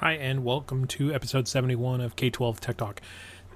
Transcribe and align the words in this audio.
Hi, 0.00 0.12
and 0.12 0.44
welcome 0.44 0.86
to 0.86 1.12
episode 1.12 1.48
71 1.48 2.00
of 2.00 2.14
K12 2.14 2.60
Tech 2.60 2.76
Talk. 2.76 3.00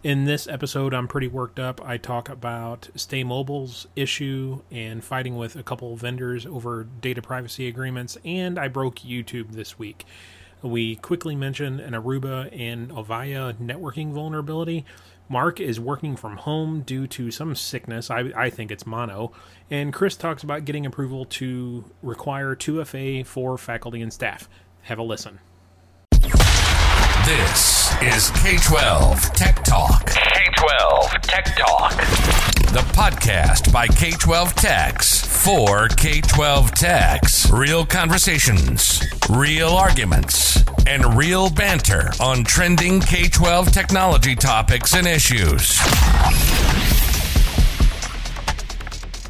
In 0.02 0.25
this 0.25 0.49
episode, 0.49 0.92
I'm 0.92 1.07
pretty 1.07 1.29
worked 1.29 1.61
up. 1.61 1.80
I 1.80 1.99
talk 1.99 2.29
about 2.29 2.88
Stay 2.96 3.22
Mobile's 3.22 3.87
issue 3.95 4.61
and 4.69 5.05
fighting 5.05 5.37
with 5.37 5.55
a 5.55 5.63
couple 5.63 5.95
vendors 5.95 6.45
over 6.45 6.89
data 7.01 7.23
privacy 7.23 7.69
agreements, 7.69 8.19
and 8.25 8.59
I 8.59 8.67
broke 8.67 8.97
YouTube 8.97 9.53
this 9.53 9.79
week. 9.79 10.05
We 10.63 10.97
quickly 10.97 11.37
mention 11.37 11.79
an 11.79 11.93
Aruba 11.93 12.49
and 12.51 12.90
Avaya 12.90 13.54
networking 13.54 14.11
vulnerability. 14.11 14.85
Mark 15.29 15.61
is 15.61 15.79
working 15.79 16.16
from 16.16 16.38
home 16.38 16.80
due 16.80 17.06
to 17.06 17.30
some 17.30 17.55
sickness. 17.55 18.11
I, 18.11 18.33
I 18.34 18.51
think 18.51 18.73
it's 18.73 18.84
mono. 18.84 19.30
And 19.70 19.93
Chris 19.93 20.16
talks 20.16 20.43
about 20.43 20.65
getting 20.65 20.87
approval 20.87 21.24
to 21.24 21.84
require 22.02 22.56
2FA 22.56 23.24
for 23.24 23.56
faculty 23.56 24.02
and 24.02 24.12
staff. 24.12 24.48
Have 24.80 24.98
a 24.98 25.05
listen. 25.05 25.38
This 27.25 27.93
is 28.02 28.31
K 28.43 28.57
12 28.57 29.33
Tech 29.35 29.63
Talk. 29.63 30.07
K 30.07 30.41
12 30.57 31.11
Tech 31.23 31.45
Talk. 31.57 31.93
The 32.73 32.85
podcast 32.95 33.73
by 33.73 33.87
K 33.87 34.11
12 34.11 34.55
Techs 34.57 35.45
for 35.45 35.87
K 35.87 36.21
12 36.21 36.73
Techs. 36.73 37.49
Real 37.53 37.87
conversations, 37.87 39.05
real 39.30 39.69
arguments, 39.69 40.65
and 40.89 41.16
real 41.16 41.49
banter 41.49 42.11
on 42.19 42.43
trending 42.43 43.01
K 43.01 43.29
12 43.29 43.71
technology 43.71 44.35
topics 44.35 44.93
and 44.97 45.07
issues. 45.07 45.79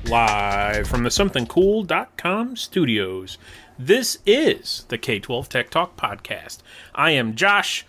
Live 0.09 0.89
from 0.89 1.03
the 1.03 1.11
somethingcool.com 1.11 2.57
studios. 2.57 3.37
This 3.85 4.19
is 4.25 4.85
the 4.91 4.97
K 4.97 5.19
12 5.19 5.49
Tech 5.49 5.69
Talk 5.69 5.97
podcast. 5.97 6.59
I 6.95 7.11
am 7.11 7.35
Josh. 7.35 7.85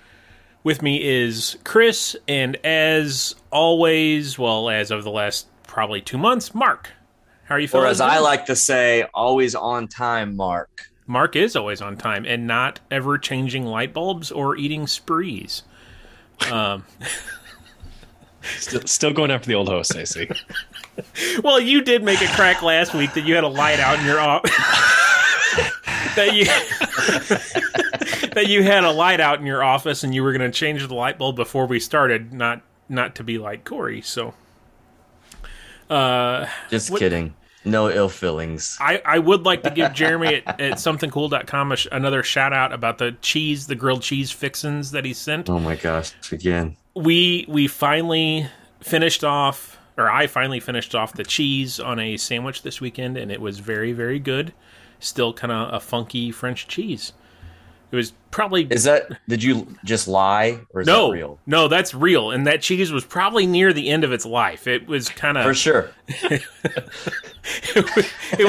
With 0.64 0.82
me 0.82 1.00
is 1.04 1.56
Chris, 1.64 2.18
and 2.28 2.56
as 2.66 3.36
always, 3.52 4.40
well, 4.40 4.72
as 4.72 4.90
of 4.90 5.04
the 5.04 5.12
last 5.12 5.46
probably 5.68 6.02
two 6.02 6.18
months, 6.18 6.56
Mark. 6.56 6.90
How 7.44 7.54
are 7.54 7.60
you 7.60 7.68
feeling? 7.68 7.86
Or 7.86 7.90
as 7.90 8.02
I 8.02 8.18
like 8.18 8.48
to 8.48 8.56
say, 8.56 9.06
always 9.14 9.54
on 9.54 9.88
time, 9.88 10.36
Mark. 10.36 10.90
Mark 11.06 11.36
is 11.36 11.56
always 11.56 11.80
on 11.80 11.96
time 11.96 12.26
and 12.26 12.48
not 12.48 12.80
ever 12.90 13.20
changing 13.20 13.64
light 13.64 13.94
bulbs 13.94 14.32
or 14.32 14.56
eating 14.58 14.88
sprees. 14.88 15.62
Um, 16.52 16.86
Still, 18.58 18.82
still 18.86 19.14
going 19.14 19.32
after 19.32 19.48
the 19.48 19.56
old 19.56 19.70
host, 19.70 19.96
I 19.96 20.04
see. 20.04 20.30
well, 21.44 21.60
you 21.60 21.82
did 21.82 22.04
make 22.04 22.22
a 22.22 22.28
crack 22.28 22.62
last 22.62 22.94
week 22.94 23.14
that 23.14 23.22
you 23.22 23.36
had 23.36 23.46
a 23.46 23.48
light 23.48 23.80
out 23.80 24.00
in 24.00 24.06
your 24.06 24.20
office. 24.20 24.52
that 26.16 26.34
you 26.34 26.46
that 28.34 28.48
you 28.48 28.64
had 28.64 28.84
a 28.84 28.92
light 28.92 29.20
out 29.20 29.40
in 29.40 29.46
your 29.46 29.64
office 29.64 30.04
and 30.04 30.14
you 30.14 30.24
were 30.24 30.32
going 30.32 30.50
to 30.52 30.56
change 30.58 30.88
the 30.88 30.94
light 30.96 31.18
bulb 31.18 31.36
before 31.36 31.66
we 31.66 31.80
started, 31.80 32.34
not 32.34 32.62
not 32.90 33.16
to 33.16 33.24
be 33.24 33.38
like 33.38 33.64
Corey. 33.66 34.02
So, 34.02 34.34
uh, 35.90 36.48
Just 36.70 36.92
What- 36.92 37.00
kidding. 37.00 37.34
No 37.66 37.90
ill 37.90 38.10
feelings. 38.10 38.78
I, 38.82 39.02
I 39.06 39.20
would 39.20 39.44
like 39.44 39.64
to 39.64 39.70
give 39.70 39.94
Jeremy 39.94 40.44
at, 40.46 40.60
at 40.60 40.74
somethingcool.com 40.74 41.72
a 41.72 41.76
sh- 41.78 41.88
another 41.94 42.22
shout 42.22 42.52
out 42.52 42.74
about 42.74 42.98
the 42.98 43.14
cheese, 43.22 43.68
the 43.68 43.76
grilled 43.76 44.02
cheese 44.02 44.32
fixins 44.32 44.92
that 44.92 45.06
he 45.06 45.14
sent. 45.14 45.50
Oh 45.50 45.60
my 45.60 45.78
gosh, 45.78 46.12
again. 46.34 46.76
we 46.94 47.46
we 47.48 47.70
finally 47.70 48.48
finished 48.82 49.24
off 49.24 49.80
or 49.98 50.10
I 50.12 50.28
finally 50.28 50.60
finished 50.60 50.94
off 50.94 51.14
the 51.14 51.24
cheese 51.24 51.80
on 51.80 52.00
a 52.00 52.18
sandwich 52.18 52.64
this 52.64 52.82
weekend 52.82 53.16
and 53.16 53.32
it 53.32 53.40
was 53.40 53.60
very 53.60 53.94
very 53.94 54.20
good. 54.20 54.52
Still 55.04 55.34
kind 55.34 55.52
of 55.52 55.74
a 55.74 55.80
funky 55.80 56.32
French 56.32 56.68
cheese. 56.68 57.14
It 57.92 57.96
was 57.96 58.14
probably 58.32 58.64
Is 58.72 58.86
that 58.86 59.20
did 59.30 59.44
you 59.44 59.68
just 59.86 60.08
lie 60.08 60.62
or 60.74 60.82
is 60.82 60.88
no 60.88 61.10
that 61.10 61.14
real? 61.14 61.40
no 61.46 61.68
that's 61.68 61.94
real 61.94 62.32
and 62.32 62.48
that 62.48 62.64
cheese 62.64 62.92
was 62.92 63.06
probably 63.06 63.46
near 63.46 63.72
the 63.72 63.88
end 63.90 64.04
of 64.04 64.12
its 64.12 64.26
life. 64.26 64.66
It 64.66 64.88
was 64.88 65.10
kind 65.10 65.38
of 65.38 65.44
For 65.44 65.54
sure. 65.54 65.92
it 66.08 66.42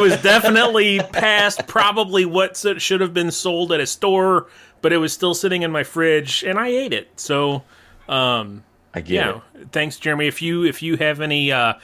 was 0.01 0.21
definitely 0.23 1.01
past 1.13 1.67
probably 1.67 2.25
what 2.25 2.57
should 2.79 3.01
have 3.01 3.15
been 3.15 3.31
sold 3.31 3.73
at 3.73 3.81
a 3.81 3.87
store, 3.87 4.47
but 4.81 4.93
it 4.93 4.99
was 4.99 5.13
still 5.13 5.35
sitting 5.35 5.63
in 5.63 5.71
my 5.71 5.85
fridge 5.85 6.43
and 6.45 6.59
I 6.59 6.69
ate 6.69 6.93
it. 6.95 7.09
So 7.21 7.63
um 8.09 8.65
I 8.95 9.01
get 9.01 9.13
yeah 9.13 9.41
it. 9.55 9.73
thanks 9.73 9.99
jeremy 9.99 10.27
if 10.27 10.41
you 10.41 10.65
if 10.65 10.83
you 10.83 10.97
have 10.97 11.21
any 11.21 11.53
uh 11.53 11.75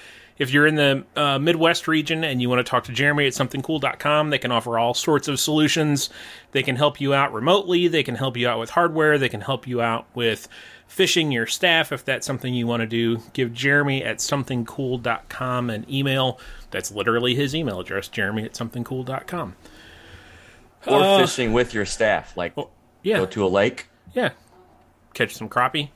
if 0.41 0.51
you're 0.53 0.67
in 0.67 0.75
the 0.75 1.05
uh, 1.15 1.39
midwest 1.39 1.87
region 1.87 2.25
and 2.25 2.41
you 2.43 2.49
want 2.49 2.59
to 2.59 2.69
talk 2.69 2.83
to 2.85 2.93
jeremy 2.93 3.27
at 3.27 3.33
somethingcool.com 3.35 4.31
they 4.31 4.39
can 4.39 4.51
offer 4.51 4.79
all 4.79 4.95
sorts 4.95 5.29
of 5.29 5.39
solutions 5.39 6.11
they 6.53 6.63
can 6.63 6.75
help 6.77 7.01
you 7.01 7.15
out 7.15 7.33
remotely 7.33 7.87
they 7.87 8.03
can 8.03 8.17
help 8.17 8.37
you 8.37 8.49
out 8.49 8.59
with 8.59 8.71
hardware 8.71 9.19
they 9.19 9.29
can 9.29 9.43
help 9.43 9.67
you 9.69 9.81
out 9.81 10.07
with 10.15 10.49
phishing 10.89 11.33
your 11.33 11.47
staff 11.47 11.93
if 11.93 12.05
that's 12.05 12.27
something 12.27 12.53
you 12.55 12.67
want 12.67 12.81
to 12.81 12.87
do 12.87 13.19
give 13.33 13.53
jeremy 13.53 14.03
at 14.03 14.17
somethingcool.com 14.19 15.71
an 15.71 15.87
email 15.89 16.39
that's 16.71 16.91
literally 16.91 17.35
his 17.35 17.55
email 17.55 17.79
address 17.81 18.09
jeremy 18.09 18.45
at 18.45 18.55
somethingcool.com 18.55 19.55
Or 20.87 21.03
Uh, 21.03 21.19
fishing 21.21 21.53
with 21.53 21.75
your 21.75 21.85
staff. 21.87 22.37
Like 22.37 22.55
yeah 23.03 23.19
go 23.19 23.27
to 23.27 23.45
a 23.45 23.49
lake. 23.49 23.89
Yeah. 24.15 24.31
Catch 25.15 25.35
some 25.37 25.49
crappie. 25.49 25.91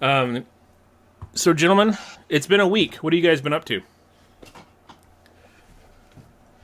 Um, 0.00 0.46
so, 1.38 1.52
gentlemen, 1.54 1.96
it's 2.28 2.46
been 2.46 2.60
a 2.60 2.66
week. 2.68 2.96
What 2.96 3.12
have 3.12 3.22
you 3.22 3.28
guys 3.28 3.40
been 3.40 3.52
up 3.52 3.64
to? 3.66 3.80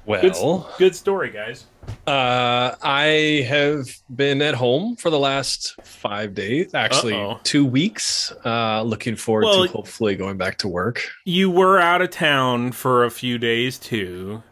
Good, 0.07 0.33
Well, 0.35 0.71
good 0.77 0.95
story, 0.95 1.31
guys. 1.31 1.65
uh, 2.07 2.75
I 2.83 3.47
have 3.49 3.87
been 4.15 4.43
at 4.43 4.55
home 4.55 4.97
for 4.97 5.09
the 5.09 5.19
last 5.19 5.77
five 5.83 6.35
days, 6.35 6.75
actually 6.75 7.15
Uh-oh. 7.15 7.41
two 7.43 7.65
weeks. 7.65 8.31
Uh, 8.45 8.83
looking 8.83 9.17
forward 9.17 9.45
Well- 9.47 9.67
to 9.67 9.73
hopefully 9.73 10.15
going 10.15 10.37
back 10.37 10.59
to 10.59 10.69
work. 10.69 11.09
You 11.25 11.51
were 11.51 11.79
out 11.81 12.03
of 12.03 12.11
town 12.11 12.73
for 12.73 13.05
a 13.05 13.11
few 13.11 13.39
days, 13.39 13.79
too. 13.79 14.43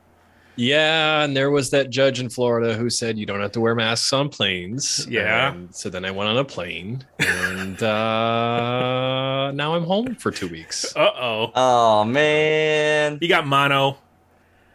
Yeah, 0.56 1.22
and 1.22 1.36
there 1.36 1.50
was 1.50 1.70
that 1.70 1.90
judge 1.90 2.20
in 2.20 2.28
Florida 2.28 2.74
who 2.74 2.90
said 2.90 3.16
you 3.16 3.24
don't 3.24 3.40
have 3.40 3.52
to 3.52 3.60
wear 3.60 3.74
masks 3.74 4.12
on 4.12 4.28
planes. 4.28 5.06
Yeah. 5.08 5.52
And 5.52 5.74
so 5.74 5.88
then 5.88 6.04
I 6.04 6.10
went 6.10 6.28
on 6.28 6.36
a 6.36 6.44
plane, 6.44 7.04
and 7.18 7.82
uh, 7.82 9.50
now 9.52 9.74
I'm 9.74 9.84
home 9.84 10.14
for 10.16 10.30
two 10.30 10.48
weeks. 10.48 10.94
Uh 10.94 11.10
oh. 11.18 11.52
Oh 11.54 12.04
man. 12.04 13.18
You 13.20 13.28
got 13.28 13.46
mono. 13.46 13.96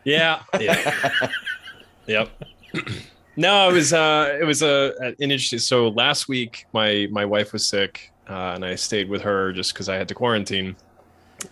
Yeah. 0.03 0.41
Yeah. 0.59 1.29
yep. 2.07 2.29
no, 3.35 3.69
it 3.69 3.73
was 3.73 3.93
uh 3.93 4.37
it 4.39 4.45
was 4.45 4.63
a 4.63 4.93
an 4.99 5.15
interesting 5.19 5.59
so 5.59 5.89
last 5.89 6.27
week 6.27 6.65
my 6.73 7.07
my 7.11 7.25
wife 7.25 7.53
was 7.53 7.65
sick 7.65 8.11
uh, 8.29 8.53
and 8.55 8.65
I 8.65 8.75
stayed 8.75 9.09
with 9.09 9.21
her 9.21 9.53
just 9.53 9.73
because 9.73 9.89
I 9.89 9.95
had 9.95 10.07
to 10.07 10.15
quarantine. 10.15 10.75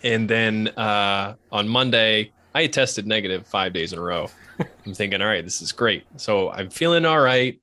And 0.02 0.28
then 0.28 0.68
uh 0.68 1.34
on 1.52 1.68
Monday 1.68 2.32
I 2.56 2.62
had 2.62 2.72
tested 2.72 3.06
negative 3.06 3.46
five 3.46 3.74
days 3.74 3.92
in 3.92 3.98
a 3.98 4.02
row. 4.02 4.30
I'm 4.86 4.94
thinking, 4.94 5.20
all 5.20 5.28
right, 5.28 5.44
this 5.44 5.60
is 5.60 5.72
great. 5.72 6.04
So 6.16 6.50
I'm 6.50 6.70
feeling 6.70 7.04
all 7.04 7.20
right. 7.20 7.60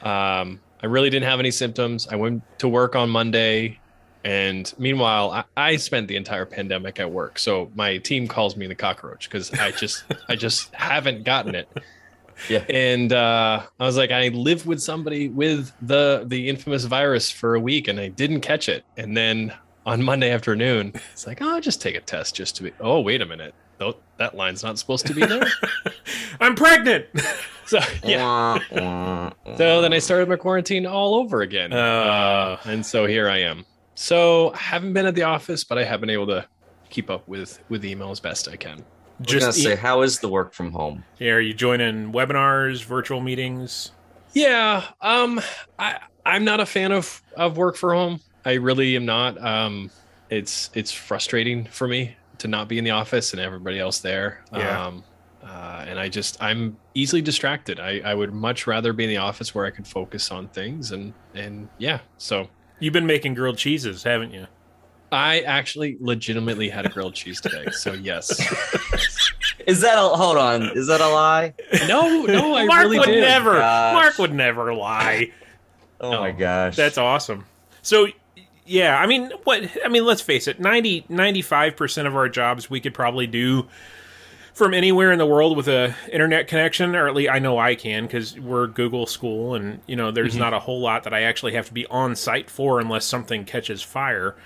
Um 0.00 0.60
I 0.82 0.86
really 0.86 1.10
didn't 1.10 1.28
have 1.28 1.40
any 1.40 1.50
symptoms. 1.50 2.08
I 2.08 2.16
went 2.16 2.42
to 2.60 2.66
work 2.66 2.96
on 2.96 3.10
Monday. 3.10 3.78
And 4.24 4.72
meanwhile, 4.78 5.30
I, 5.30 5.44
I 5.58 5.76
spent 5.76 6.08
the 6.08 6.16
entire 6.16 6.46
pandemic 6.46 6.98
at 7.00 7.10
work. 7.10 7.38
So 7.38 7.70
my 7.74 7.98
team 7.98 8.26
calls 8.26 8.56
me 8.56 8.66
the 8.66 8.74
cockroach 8.74 9.28
because 9.28 9.52
I 9.52 9.72
just 9.72 10.04
I 10.26 10.36
just 10.36 10.74
haven't 10.74 11.24
gotten 11.24 11.54
it. 11.54 11.68
Yeah. 12.48 12.64
And 12.70 13.12
uh, 13.12 13.66
I 13.78 13.84
was 13.84 13.98
like, 13.98 14.10
I 14.10 14.28
lived 14.28 14.64
with 14.64 14.80
somebody 14.80 15.28
with 15.28 15.70
the 15.82 16.24
the 16.26 16.48
infamous 16.48 16.84
virus 16.84 17.30
for 17.30 17.56
a 17.56 17.60
week 17.60 17.88
and 17.88 18.00
I 18.00 18.08
didn't 18.08 18.40
catch 18.40 18.70
it. 18.70 18.86
And 18.96 19.14
then 19.14 19.52
on 19.84 20.02
Monday 20.02 20.30
afternoon, 20.30 20.94
it's 21.12 21.26
like, 21.26 21.42
oh, 21.42 21.56
I'll 21.56 21.60
just 21.60 21.82
take 21.82 21.94
a 21.94 22.00
test 22.00 22.34
just 22.34 22.56
to 22.56 22.62
be. 22.62 22.72
Oh, 22.80 23.00
wait 23.00 23.20
a 23.20 23.26
minute. 23.26 23.54
Tho- 24.20 24.24
That 24.26 24.36
line's 24.36 24.62
not 24.62 24.78
supposed 24.78 25.06
to 25.06 25.14
be 25.14 25.24
there. 25.24 25.44
I'm 26.40 26.54
pregnant. 26.54 27.06
so 27.66 27.78
yeah. 28.04 28.58
So 29.56 29.82
then 29.82 29.92
I 29.92 29.98
started 29.98 30.28
my 30.28 30.36
quarantine 30.36 30.86
all 30.86 31.14
over 31.16 31.42
again. 31.42 31.72
Uh. 31.72 32.56
and 32.64 32.84
so 32.86 33.06
here 33.06 33.28
I 33.28 33.38
am. 33.38 33.64
So 33.94 34.52
I 34.54 34.58
haven't 34.58 34.92
been 34.92 35.06
at 35.06 35.14
the 35.14 35.24
office, 35.24 35.64
but 35.64 35.76
I 35.76 35.84
have 35.84 36.00
been 36.00 36.08
able 36.10 36.26
to 36.28 36.46
keep 36.88 37.10
up 37.10 37.26
with 37.28 37.58
with 37.68 37.84
email 37.84 38.10
as 38.10 38.20
best 38.20 38.48
I 38.48 38.56
can. 38.56 38.78
I 38.78 39.22
was 39.22 39.26
gonna 39.32 39.40
Just 39.40 39.62
say, 39.62 39.72
e- 39.74 39.76
how 39.76 40.02
is 40.02 40.20
the 40.20 40.28
work 40.28 40.54
from 40.54 40.72
home? 40.72 41.04
yeah, 41.18 41.32
are 41.32 41.40
you 41.40 41.52
joining 41.52 42.12
webinars, 42.12 42.84
virtual 42.84 43.20
meetings? 43.20 43.90
Yeah, 44.32 44.84
um, 45.02 45.40
I 45.78 45.98
I'm 46.24 46.44
not 46.44 46.60
a 46.60 46.66
fan 46.66 46.92
of 46.92 47.22
of 47.36 47.56
work 47.56 47.76
for 47.76 47.92
home. 47.94 48.20
I 48.44 48.54
really 48.54 48.96
am 48.96 49.04
not. 49.04 49.42
Um, 49.44 49.90
it's 50.30 50.70
it's 50.74 50.92
frustrating 50.92 51.64
for 51.66 51.86
me 51.88 52.16
to 52.40 52.48
not 52.48 52.68
be 52.68 52.78
in 52.78 52.84
the 52.84 52.90
office 52.90 53.32
and 53.32 53.40
everybody 53.40 53.78
else 53.78 54.00
there. 54.00 54.42
Yeah. 54.52 54.86
Um, 54.86 55.04
uh, 55.42 55.84
and 55.88 55.98
I 55.98 56.08
just 56.08 56.42
I'm 56.42 56.76
easily 56.94 57.22
distracted. 57.22 57.80
I 57.80 58.00
I 58.04 58.14
would 58.14 58.32
much 58.34 58.66
rather 58.66 58.92
be 58.92 59.04
in 59.04 59.10
the 59.10 59.16
office 59.16 59.54
where 59.54 59.64
I 59.64 59.70
could 59.70 59.86
focus 59.86 60.30
on 60.30 60.48
things 60.48 60.92
and 60.92 61.14
and 61.34 61.68
yeah. 61.78 62.00
So 62.18 62.48
You've 62.78 62.94
been 62.94 63.06
making 63.06 63.34
grilled 63.34 63.58
cheeses, 63.58 64.02
haven't 64.02 64.32
you? 64.32 64.46
I 65.12 65.40
actually 65.40 65.96
legitimately 66.00 66.68
had 66.70 66.86
a 66.86 66.88
grilled 66.88 67.14
cheese 67.14 67.40
today. 67.40 67.66
So 67.72 67.92
yes. 67.92 68.30
Is 69.66 69.80
that 69.82 69.98
a 69.98 70.08
hold 70.08 70.38
on? 70.38 70.62
Is 70.76 70.86
that 70.86 71.00
a 71.00 71.08
lie? 71.08 71.52
No, 71.86 72.22
no, 72.22 72.54
I 72.56 72.64
Mark 72.64 72.82
really 72.84 72.98
would 72.98 73.06
did. 73.06 73.20
never. 73.20 73.54
Gosh. 73.54 73.94
Mark 73.94 74.18
would 74.18 74.34
never 74.34 74.72
lie. 74.74 75.32
Oh 76.00 76.12
my 76.18 76.30
gosh. 76.30 76.76
That's 76.76 76.96
awesome. 76.96 77.44
So, 77.82 78.08
yeah, 78.70 78.96
I 78.96 79.06
mean, 79.06 79.32
what? 79.42 79.68
I 79.84 79.88
mean, 79.88 80.04
let's 80.04 80.22
face 80.22 80.46
it 80.46 80.60
90, 80.60 81.02
95% 81.10 82.06
of 82.06 82.14
our 82.14 82.28
jobs 82.28 82.70
we 82.70 82.80
could 82.80 82.94
probably 82.94 83.26
do 83.26 83.66
from 84.54 84.74
anywhere 84.74 85.10
in 85.10 85.18
the 85.18 85.26
world 85.26 85.56
with 85.56 85.66
a 85.66 85.96
internet 86.12 86.46
connection, 86.46 86.94
or 86.94 87.08
at 87.08 87.14
least 87.16 87.32
I 87.32 87.40
know 87.40 87.58
I 87.58 87.74
can 87.74 88.04
because 88.04 88.38
we're 88.38 88.68
Google 88.68 89.06
school, 89.06 89.56
and 89.56 89.80
you 89.88 89.96
know, 89.96 90.12
there's 90.12 90.36
not 90.36 90.54
a 90.54 90.60
whole 90.60 90.80
lot 90.80 91.02
that 91.02 91.12
I 91.12 91.22
actually 91.22 91.54
have 91.54 91.66
to 91.66 91.74
be 91.74 91.84
on 91.86 92.14
site 92.14 92.48
for 92.48 92.78
unless 92.78 93.04
something 93.04 93.44
catches 93.44 93.82
fire. 93.82 94.36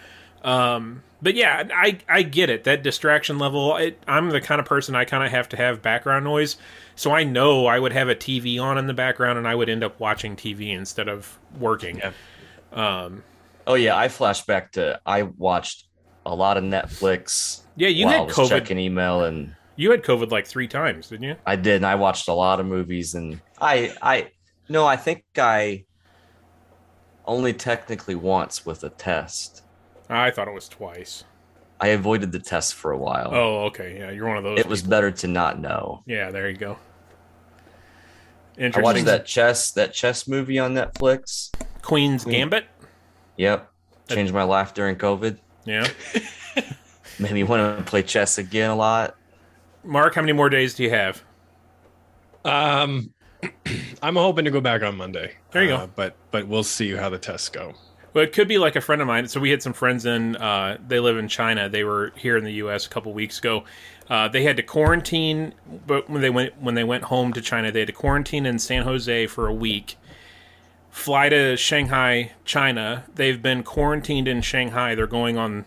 Um, 0.42 1.02
but 1.20 1.34
yeah, 1.34 1.64
I 1.74 1.98
I 2.08 2.22
get 2.22 2.48
it. 2.48 2.64
That 2.64 2.82
distraction 2.82 3.38
level. 3.38 3.76
It, 3.76 4.02
I'm 4.08 4.30
the 4.30 4.40
kind 4.40 4.58
of 4.58 4.66
person 4.66 4.94
I 4.94 5.04
kind 5.04 5.22
of 5.22 5.32
have 5.32 5.50
to 5.50 5.58
have 5.58 5.82
background 5.82 6.24
noise, 6.24 6.56
so 6.96 7.12
I 7.12 7.24
know 7.24 7.66
I 7.66 7.78
would 7.78 7.92
have 7.92 8.08
a 8.08 8.14
TV 8.14 8.58
on 8.58 8.78
in 8.78 8.86
the 8.86 8.94
background, 8.94 9.36
and 9.36 9.46
I 9.46 9.54
would 9.54 9.68
end 9.68 9.84
up 9.84 10.00
watching 10.00 10.34
TV 10.34 10.70
instead 10.74 11.08
of 11.08 11.38
working. 11.58 11.98
Yeah. 11.98 12.12
Um, 12.72 13.22
oh 13.66 13.74
yeah, 13.74 13.96
I 13.96 14.08
flash 14.08 14.44
back 14.44 14.72
to 14.72 15.00
I 15.06 15.22
watched 15.22 15.86
a 16.26 16.34
lot 16.34 16.56
of 16.56 16.64
Netflix. 16.64 17.60
yeah, 17.76 17.88
you 17.88 18.08
had 18.08 18.28
COVID. 18.28 18.48
checking 18.48 18.78
email 18.78 19.24
and 19.24 19.54
You 19.76 19.90
had 19.90 20.02
COVID 20.02 20.30
like 20.30 20.46
three 20.46 20.68
times, 20.68 21.08
didn't 21.08 21.24
you? 21.24 21.36
I 21.46 21.56
did, 21.56 21.76
and 21.76 21.86
I 21.86 21.94
watched 21.96 22.28
a 22.28 22.32
lot 22.34 22.60
of 22.60 22.66
movies, 22.66 23.14
and 23.14 23.40
I, 23.60 23.94
I, 24.00 24.30
no, 24.68 24.86
I 24.86 24.96
think 24.96 25.24
I 25.36 25.84
only 27.26 27.52
technically 27.52 28.14
once 28.14 28.64
with 28.64 28.84
a 28.84 28.90
test. 28.90 29.62
I 30.08 30.30
thought 30.30 30.48
it 30.48 30.54
was 30.54 30.68
twice. 30.68 31.24
I 31.80 31.88
avoided 31.88 32.32
the 32.32 32.38
test 32.38 32.74
for 32.74 32.92
a 32.92 32.98
while. 32.98 33.30
Oh, 33.32 33.64
okay. 33.64 33.98
Yeah, 33.98 34.10
you're 34.10 34.28
one 34.28 34.36
of 34.36 34.44
those. 34.44 34.60
it 34.60 34.66
was 34.66 34.82
better 34.82 35.10
to 35.10 35.26
not 35.26 35.58
know. 35.58 36.02
Yeah, 36.06 36.30
there 36.30 36.48
you 36.48 36.56
go. 36.56 36.78
Interesting. 38.56 38.80
I 38.80 38.84
watched 38.84 39.04
that 39.06 39.26
chess, 39.26 39.72
that 39.72 39.92
chess 39.92 40.28
movie 40.28 40.58
on 40.58 40.74
Netflix. 40.74 41.50
Queen's 41.82 42.22
Queen- 42.24 42.36
Gambit. 42.36 42.66
Yep, 43.36 43.70
changed 44.08 44.32
my 44.32 44.44
life 44.44 44.74
during 44.74 44.96
COVID. 44.96 45.38
Yeah. 45.64 45.88
Made 47.18 47.32
me 47.32 47.42
want 47.42 47.78
to 47.78 47.84
play 47.84 48.02
chess 48.02 48.38
again 48.38 48.70
a 48.70 48.76
lot. 48.76 49.16
Mark, 49.84 50.14
how 50.14 50.22
many 50.22 50.32
more 50.32 50.48
days 50.48 50.74
do 50.74 50.82
you 50.82 50.90
have? 50.90 51.22
Um, 52.44 53.12
I'm 54.02 54.16
hoping 54.16 54.44
to 54.44 54.50
go 54.50 54.60
back 54.60 54.82
on 54.82 54.96
Monday. 54.96 55.34
There 55.52 55.62
you 55.62 55.68
go. 55.68 55.76
Uh, 55.76 55.86
but 55.86 56.16
but 56.30 56.48
we'll 56.48 56.62
see 56.62 56.90
how 56.92 57.08
the 57.08 57.18
tests 57.18 57.48
go. 57.48 57.74
Well, 58.12 58.22
it 58.22 58.32
could 58.32 58.46
be 58.46 58.58
like 58.58 58.76
a 58.76 58.80
friend 58.80 59.02
of 59.02 59.08
mine. 59.08 59.26
So 59.26 59.40
we 59.40 59.50
had 59.50 59.62
some 59.62 59.72
friends 59.72 60.06
in. 60.06 60.36
Uh, 60.36 60.78
they 60.86 61.00
live 61.00 61.18
in 61.18 61.28
China. 61.28 61.68
They 61.68 61.84
were 61.84 62.12
here 62.16 62.36
in 62.36 62.44
the 62.44 62.52
U.S. 62.54 62.86
a 62.86 62.88
couple 62.88 63.12
weeks 63.12 63.38
ago. 63.38 63.64
Uh, 64.08 64.28
they 64.28 64.44
had 64.44 64.56
to 64.56 64.62
quarantine, 64.62 65.54
but 65.86 66.08
when 66.08 66.22
they 66.22 66.30
went 66.30 66.60
when 66.60 66.74
they 66.74 66.84
went 66.84 67.04
home 67.04 67.32
to 67.32 67.40
China, 67.40 67.72
they 67.72 67.80
had 67.80 67.88
to 67.88 67.92
quarantine 67.92 68.46
in 68.46 68.58
San 68.58 68.84
Jose 68.84 69.26
for 69.26 69.48
a 69.48 69.54
week. 69.54 69.96
Fly 70.94 71.28
to 71.28 71.56
Shanghai, 71.56 72.30
China. 72.44 73.02
They've 73.12 73.42
been 73.42 73.64
quarantined 73.64 74.28
in 74.28 74.42
Shanghai. 74.42 74.94
They're 74.94 75.08
going 75.08 75.36
on. 75.36 75.64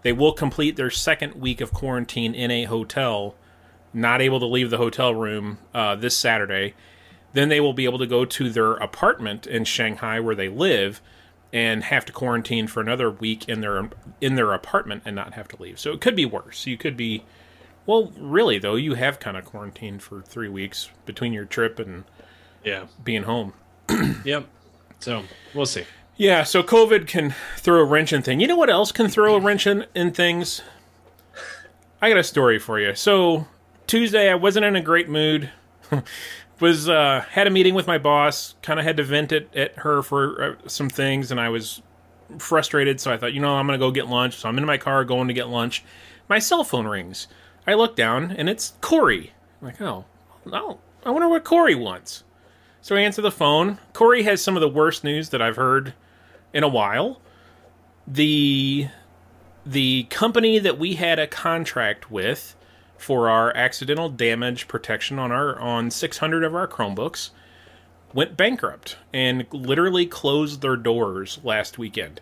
They 0.00 0.12
will 0.14 0.32
complete 0.32 0.76
their 0.76 0.88
second 0.90 1.34
week 1.34 1.60
of 1.60 1.74
quarantine 1.74 2.34
in 2.34 2.50
a 2.50 2.64
hotel. 2.64 3.34
Not 3.92 4.22
able 4.22 4.40
to 4.40 4.46
leave 4.46 4.70
the 4.70 4.78
hotel 4.78 5.14
room 5.14 5.58
uh, 5.74 5.94
this 5.96 6.16
Saturday. 6.16 6.72
Then 7.34 7.50
they 7.50 7.60
will 7.60 7.74
be 7.74 7.84
able 7.84 7.98
to 7.98 8.06
go 8.06 8.24
to 8.24 8.48
their 8.48 8.72
apartment 8.72 9.46
in 9.46 9.64
Shanghai 9.66 10.18
where 10.20 10.34
they 10.34 10.48
live 10.48 11.02
and 11.52 11.84
have 11.84 12.06
to 12.06 12.12
quarantine 12.12 12.66
for 12.66 12.80
another 12.80 13.10
week 13.10 13.46
in 13.50 13.60
their 13.60 13.90
in 14.22 14.36
their 14.36 14.54
apartment 14.54 15.02
and 15.04 15.14
not 15.14 15.34
have 15.34 15.48
to 15.48 15.62
leave. 15.62 15.78
So 15.78 15.92
it 15.92 16.00
could 16.00 16.16
be 16.16 16.24
worse. 16.24 16.66
You 16.66 16.78
could 16.78 16.96
be 16.96 17.24
well, 17.84 18.10
really 18.18 18.58
though, 18.58 18.76
you 18.76 18.94
have 18.94 19.20
kind 19.20 19.36
of 19.36 19.44
quarantined 19.44 20.02
for 20.02 20.22
3 20.22 20.48
weeks 20.48 20.88
between 21.04 21.34
your 21.34 21.44
trip 21.44 21.78
and 21.78 22.04
Yeah. 22.64 22.86
being 23.04 23.24
home. 23.24 23.52
Yep. 24.24 24.46
So 25.02 25.24
we'll 25.52 25.66
see. 25.66 25.84
Yeah, 26.16 26.44
so 26.44 26.62
COVID 26.62 27.08
can 27.08 27.34
throw 27.56 27.80
a 27.80 27.84
wrench 27.84 28.12
in 28.12 28.22
thing. 28.22 28.38
You 28.38 28.46
know 28.46 28.56
what 28.56 28.70
else 28.70 28.92
can 28.92 29.08
throw 29.08 29.34
a 29.34 29.40
wrench 29.40 29.66
in, 29.66 29.84
in 29.96 30.12
things? 30.12 30.62
I 32.00 32.08
got 32.08 32.18
a 32.18 32.24
story 32.24 32.60
for 32.60 32.78
you. 32.78 32.94
So 32.94 33.48
Tuesday, 33.88 34.30
I 34.30 34.36
wasn't 34.36 34.64
in 34.64 34.76
a 34.76 34.80
great 34.80 35.08
mood. 35.08 35.50
was 36.60 36.88
uh, 36.88 37.24
had 37.30 37.48
a 37.48 37.50
meeting 37.50 37.74
with 37.74 37.88
my 37.88 37.98
boss. 37.98 38.54
Kind 38.62 38.78
of 38.78 38.86
had 38.86 38.96
to 38.98 39.02
vent 39.02 39.32
it 39.32 39.50
at 39.54 39.76
her 39.78 40.02
for 40.02 40.42
uh, 40.42 40.68
some 40.68 40.88
things, 40.88 41.32
and 41.32 41.40
I 41.40 41.48
was 41.48 41.82
frustrated. 42.38 43.00
So 43.00 43.12
I 43.12 43.16
thought, 43.16 43.32
you 43.32 43.40
know, 43.40 43.56
I'm 43.56 43.66
gonna 43.66 43.78
go 43.78 43.90
get 43.90 44.06
lunch. 44.06 44.36
So 44.36 44.48
I'm 44.48 44.58
in 44.58 44.64
my 44.64 44.78
car 44.78 45.04
going 45.04 45.26
to 45.26 45.34
get 45.34 45.48
lunch. 45.48 45.82
My 46.28 46.38
cell 46.38 46.62
phone 46.62 46.86
rings. 46.86 47.26
I 47.66 47.74
look 47.74 47.96
down, 47.96 48.30
and 48.30 48.48
it's 48.48 48.74
Corey. 48.80 49.32
I'm 49.60 49.66
like, 49.66 49.80
oh, 49.80 50.04
oh, 50.52 50.78
I 51.04 51.10
wonder 51.10 51.28
what 51.28 51.42
Corey 51.42 51.74
wants. 51.74 52.22
So 52.82 52.96
I 52.96 53.00
answer 53.00 53.22
the 53.22 53.30
phone. 53.30 53.78
Corey 53.92 54.24
has 54.24 54.42
some 54.42 54.56
of 54.56 54.60
the 54.60 54.68
worst 54.68 55.04
news 55.04 55.28
that 55.28 55.40
I've 55.40 55.56
heard 55.56 55.94
in 56.52 56.64
a 56.64 56.68
while. 56.68 57.20
The 58.06 58.88
the 59.64 60.02
company 60.10 60.58
that 60.58 60.76
we 60.76 60.94
had 60.96 61.20
a 61.20 61.28
contract 61.28 62.10
with 62.10 62.56
for 62.98 63.30
our 63.30 63.56
accidental 63.56 64.08
damage 64.08 64.66
protection 64.66 65.20
on 65.20 65.30
our 65.30 65.58
on 65.60 65.92
600 65.92 66.42
of 66.42 66.56
our 66.56 66.66
Chromebooks 66.66 67.30
went 68.12 68.36
bankrupt 68.36 68.96
and 69.12 69.46
literally 69.52 70.04
closed 70.04 70.60
their 70.60 70.76
doors 70.76 71.38
last 71.44 71.78
weekend. 71.78 72.20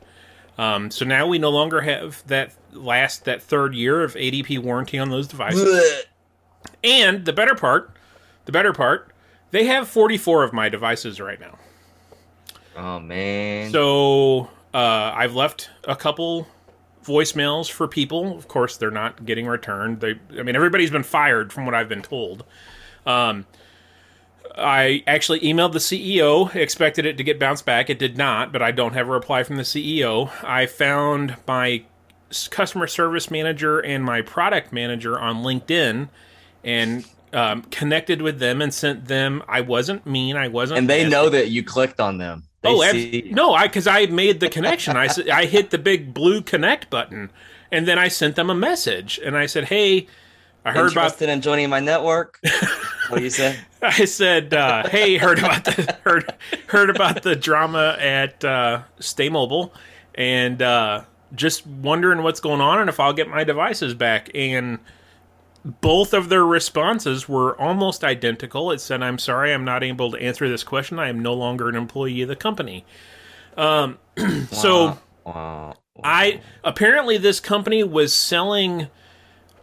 Um, 0.59 0.91
so 0.91 1.07
now 1.07 1.27
we 1.27 1.39
no 1.39 1.49
longer 1.49 1.81
have 1.81 2.23
that 2.27 2.53
last 2.73 3.25
that 3.25 3.43
third 3.43 3.75
year 3.75 4.03
of 4.03 4.13
ADP 4.13 4.59
warranty 4.59 4.99
on 4.99 5.09
those 5.09 5.27
devices. 5.27 6.05
And 6.85 7.25
the 7.25 7.33
better 7.33 7.55
part, 7.55 7.97
the 8.45 8.53
better 8.53 8.75
part, 8.75 9.11
they 9.51 9.65
have 9.65 9.89
44 9.89 10.45
of 10.45 10.53
my 10.53 10.69
devices 10.69 11.21
right 11.21 11.41
now. 11.41 11.59
Oh 12.77 13.01
man. 13.01 13.71
So 13.71 14.51
uh, 14.73 15.13
I've 15.15 15.35
left 15.35 15.71
a 15.85 15.97
couple 15.97 16.47
voicemails 17.05 17.71
for 17.71 17.89
people. 17.89 18.37
Of 18.37 18.49
course, 18.49 18.77
they're 18.77 18.91
not 18.91 19.25
getting 19.25 19.47
returned. 19.47 20.01
They, 20.01 20.19
I 20.39 20.43
mean, 20.43 20.57
everybody's 20.57 20.91
been 20.91 21.03
fired 21.03 21.53
from 21.53 21.65
what 21.65 21.75
I've 21.75 21.89
been 21.89 22.03
told. 22.03 22.45
Um, 23.07 23.47
I 24.57 25.03
actually 25.07 25.41
emailed 25.41 25.73
the 25.73 25.79
CEO, 25.79 26.55
expected 26.55 27.07
it 27.07 27.17
to 27.17 27.25
get 27.25 27.39
bounced 27.39 27.65
back. 27.65 27.89
It 27.89 27.99
did 27.99 28.17
not, 28.17 28.53
but 28.53 28.63
I 28.63 28.71
don't 28.71 28.93
have 28.95 29.09
a 29.09 29.13
reply 29.13 29.43
from 29.43 29.57
the 29.57 29.63
CEO. 29.63 30.31
I 30.45 30.67
found 30.67 31.37
my 31.47 31.85
customer 32.51 32.87
service 32.87 33.31
manager 33.31 33.81
and 33.81 34.05
my 34.05 34.23
product 34.23 34.73
manager 34.73 35.19
on 35.19 35.43
LinkedIn 35.43 36.09
and 36.63 37.05
um, 37.33 37.63
connected 37.63 38.23
with 38.23 38.39
them 38.39 38.61
and 38.61 38.73
sent 38.73 39.07
them. 39.07 39.43
I 39.49 39.61
wasn't 39.61 40.07
mean. 40.07 40.37
I 40.37 40.49
wasn't. 40.49 40.79
and 40.79 40.91
they 40.91 41.03
nasty. 41.03 41.11
know 41.11 41.29
that 41.29 41.49
you 41.49 41.63
clicked 41.63 42.01
on 42.01 42.19
them. 42.19 42.45
They 42.63 42.69
oh, 42.69 43.35
no! 43.35 43.55
I 43.55 43.67
because 43.67 43.87
I 43.87 44.07
made 44.07 44.41
the 44.41 44.51
connection. 44.51 44.97
I 44.97 45.09
I 45.33 45.47
hit 45.47 45.71
the 45.71 45.79
big 45.79 46.13
blue 46.13 46.43
connect 46.43 46.91
button, 46.91 47.31
and 47.73 47.89
then 47.89 47.99
I 47.99 48.09
sent 48.09 48.37
them 48.37 48.51
a 48.51 48.55
message, 48.55 49.19
and 49.25 49.37
I 49.37 49.47
said, 49.47 49.65
"Hey, 49.65 50.09
I 50.65 50.73
heard 50.73 50.93
about." 50.93 51.05
interested 51.05 51.31
in 51.31 51.41
joining 51.41 51.71
my 51.71 51.81
network. 51.81 52.39
what 53.09 53.23
you 53.23 53.31
said? 53.31 53.59
I 53.81 54.05
said, 54.05 54.53
uh, 54.53 54.87
"Hey, 54.89 55.17
heard 55.17 55.39
about 55.39 55.65
the 55.65 55.97
heard 56.05 56.35
heard 56.67 56.91
about 56.91 57.23
the 57.23 57.35
drama 57.35 57.97
at 57.99 58.45
uh, 58.45 58.83
Stay 58.99 59.31
Mobile, 59.31 59.73
and 60.15 60.61
uh, 60.61 61.05
just 61.35 61.67
wondering 61.67 62.23
what's 62.23 62.41
going 62.41 62.61
on 62.61 62.79
and 62.79 62.91
if 62.91 63.01
I'll 63.01 63.15
get 63.15 63.29
my 63.29 63.43
devices 63.43 63.95
back." 63.95 64.31
And 64.35 64.81
both 65.65 66.15
of 66.15 66.29
their 66.29 66.45
responses 66.45 67.29
were 67.29 67.61
almost 67.61 68.03
identical. 68.03 68.71
It 68.71 68.81
said, 68.81 69.03
"I'm 69.03 69.19
sorry, 69.19 69.53
I'm 69.53 69.65
not 69.65 69.83
able 69.83 70.11
to 70.13 70.19
answer 70.19 70.49
this 70.49 70.65
question. 70.65 70.99
I 70.99 71.09
am 71.09 71.21
no 71.21 71.35
longer 71.35 71.69
an 71.69 71.77
employee 71.77 72.23
of 72.23 72.29
the 72.29 72.37
company." 72.37 72.85
Um, 73.57 73.99
so. 74.51 74.99
Wow. 75.25 75.75
I 76.03 76.41
apparently 76.65 77.19
this 77.19 77.41
company 77.41 77.85
was 77.85 78.15
selling 78.15 78.89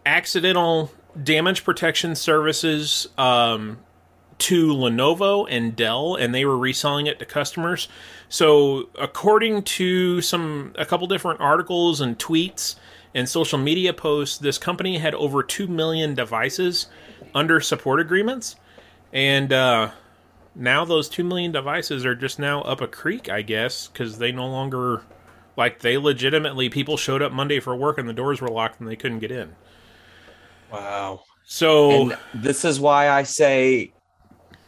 accidental 0.06 0.92
damage 1.20 1.64
protection 1.64 2.14
services 2.14 3.08
um, 3.18 3.78
to 4.38 4.68
Lenovo 4.68 5.46
and 5.50 5.74
Dell, 5.74 6.14
and 6.14 6.34
they 6.34 6.44
were 6.44 6.56
reselling 6.56 7.06
it 7.06 7.18
to 7.18 7.24
customers. 7.24 7.88
So, 8.28 8.88
according 8.98 9.62
to 9.64 10.20
some 10.20 10.72
a 10.76 10.86
couple 10.86 11.06
different 11.06 11.40
articles 11.40 12.00
and 12.00 12.18
tweets 12.18 12.76
and 13.14 13.28
social 13.28 13.58
media 13.58 13.92
posts, 13.92 14.38
this 14.38 14.58
company 14.58 14.98
had 14.98 15.14
over 15.14 15.42
two 15.42 15.66
million 15.66 16.14
devices 16.14 16.86
under 17.34 17.60
support 17.60 18.00
agreements, 18.00 18.56
and 19.12 19.52
uh, 19.52 19.90
now 20.54 20.84
those 20.84 21.08
two 21.08 21.24
million 21.24 21.52
devices 21.52 22.04
are 22.04 22.14
just 22.14 22.38
now 22.38 22.62
up 22.62 22.80
a 22.80 22.88
creek, 22.88 23.28
I 23.28 23.42
guess, 23.42 23.88
because 23.88 24.18
they 24.18 24.32
no 24.32 24.48
longer 24.48 25.02
like 25.56 25.80
they 25.80 25.96
legitimately 25.96 26.68
people 26.68 26.96
showed 26.96 27.22
up 27.22 27.32
Monday 27.32 27.60
for 27.60 27.74
work 27.76 27.98
and 27.98 28.08
the 28.08 28.12
doors 28.12 28.40
were 28.40 28.48
locked 28.48 28.80
and 28.80 28.88
they 28.88 28.96
couldn't 28.96 29.18
get 29.18 29.30
in. 29.30 29.54
Wow. 30.72 31.22
So 31.44 31.90
And 31.90 32.18
this 32.34 32.64
is 32.64 32.78
why 32.78 33.08
I 33.08 33.22
say 33.22 33.92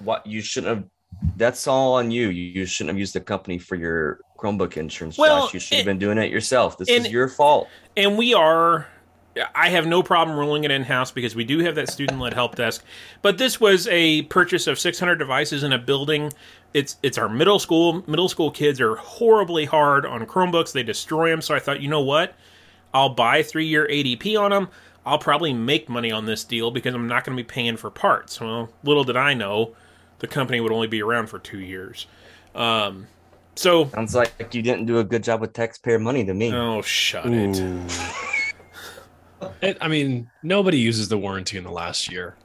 what 0.01 0.27
you 0.27 0.41
shouldn't 0.41 0.77
have. 0.77 0.89
That's 1.37 1.67
all 1.67 1.95
on 1.95 2.11
you. 2.11 2.29
You, 2.29 2.61
you 2.61 2.67
shouldn't 2.67 2.95
have 2.95 2.99
used 2.99 3.15
the 3.15 3.21
company 3.21 3.59
for 3.59 3.77
your 3.77 4.21
Chromebook 4.41 4.77
insurance. 4.77 5.19
Well, 5.19 5.47
Josh. 5.47 5.55
You 5.55 5.61
should 5.61 5.77
have 5.79 5.87
been 5.87 5.99
doing 5.99 6.19
it 6.19 6.31
yourself. 6.31 6.79
This 6.79 6.89
and- 6.89 7.07
is 7.07 7.13
your 7.13 7.29
fault. 7.29 7.69
and 7.97 8.17
we 8.17 8.35
are 8.35 8.87
I 9.55 9.69
have 9.71 9.87
no 9.87 10.03
problem 10.03 10.37
rolling 10.37 10.65
it 10.65 10.73
in 10.73 10.83
house 10.83 11.13
because 11.13 11.37
we 11.37 11.45
do 11.45 11.61
have 11.61 11.77
that 11.77 11.89
student 11.89 12.19
led 12.19 12.35
help 12.35 12.57
desk. 12.57 12.83
But 13.23 13.39
this 13.39 13.61
was 13.61 13.87
a 13.89 14.23
purchase 14.23 14.67
of 14.67 14.79
600 14.79 15.17
devices 15.17 15.63
in 15.63 15.73
a 15.73 15.79
building. 15.79 16.33
It's 16.75 16.97
it's 17.03 17.17
our 17.17 17.29
middle 17.29 17.59
school. 17.59 18.03
Middle 18.09 18.29
school 18.29 18.51
kids 18.51 18.81
are 18.81 18.97
horribly 18.97 19.67
hard 19.67 20.05
on 20.05 20.27
Chromebooks. 20.27 20.73
They 20.73 20.83
destroy 20.83 21.31
them. 21.31 21.43
So 21.43 21.55
I 21.55 21.61
thought, 21.61 21.81
you 21.81 21.89
know 21.89 22.01
what? 22.01 22.35
I'll 22.93 23.11
buy 23.11 23.43
three 23.43 23.67
year 23.67 23.87
ADP 23.89 24.37
on 24.41 24.51
them. 24.51 24.69
I'll 25.07 25.19
probably 25.19 25.53
make 25.53 25.89
money 25.89 26.11
on 26.11 26.27
this 26.27 26.45
deal 26.45 26.71
because 26.71 26.95
I'm 26.95 27.07
not 27.07 27.25
going 27.25 27.37
to 27.37 27.43
be 27.43 27.47
paying 27.47 27.77
for 27.77 27.89
parts. 27.91 28.41
Well, 28.41 28.69
little 28.83 29.05
did 29.05 29.17
I 29.17 29.35
know, 29.35 29.75
the 30.19 30.27
company 30.27 30.61
would 30.61 30.73
only 30.73 30.89
be 30.89 31.03
around 31.03 31.29
for 31.29 31.39
two 31.39 31.61
years. 31.61 32.07
Um, 32.55 33.07
so, 33.57 33.89
Sounds 33.91 34.15
like 34.15 34.33
you 34.55 34.63
didn't 34.63 34.87
do 34.87 34.99
a 34.99 35.05
good 35.05 35.23
job 35.23 35.41
with 35.41 35.53
taxpayer 35.53 35.99
money 35.99 36.25
to 36.25 36.35
me. 36.35 36.53
oh, 36.53 36.83
shut 36.83 37.27
it. 37.27 37.61
It, 39.63 39.79
I 39.81 39.89
mean, 39.89 40.31
nobody 40.43 40.79
uses 40.79 41.09
the 41.09 41.17
warranty 41.17 41.57
in 41.57 41.65
the 41.65 41.71
last 41.71 42.11
year. 42.13 42.37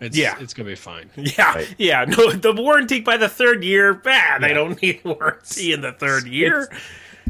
It's, 0.00 0.16
Yeah. 0.16 0.36
it's 0.40 0.54
gonna 0.54 0.68
be 0.68 0.76
fine. 0.76 1.10
Yeah, 1.16 1.52
Right. 1.54 1.74
yeah. 1.78 2.04
No, 2.04 2.30
the 2.30 2.52
warranty 2.52 3.00
by 3.00 3.16
the 3.16 3.28
third 3.28 3.64
year, 3.64 3.92
bah, 3.94 4.38
they 4.40 4.48
Yeah. 4.48 4.54
don't 4.54 4.80
need 4.80 5.00
warranty 5.04 5.72
in 5.72 5.80
the 5.80 5.92
third 5.92 6.26
year. 6.26 6.68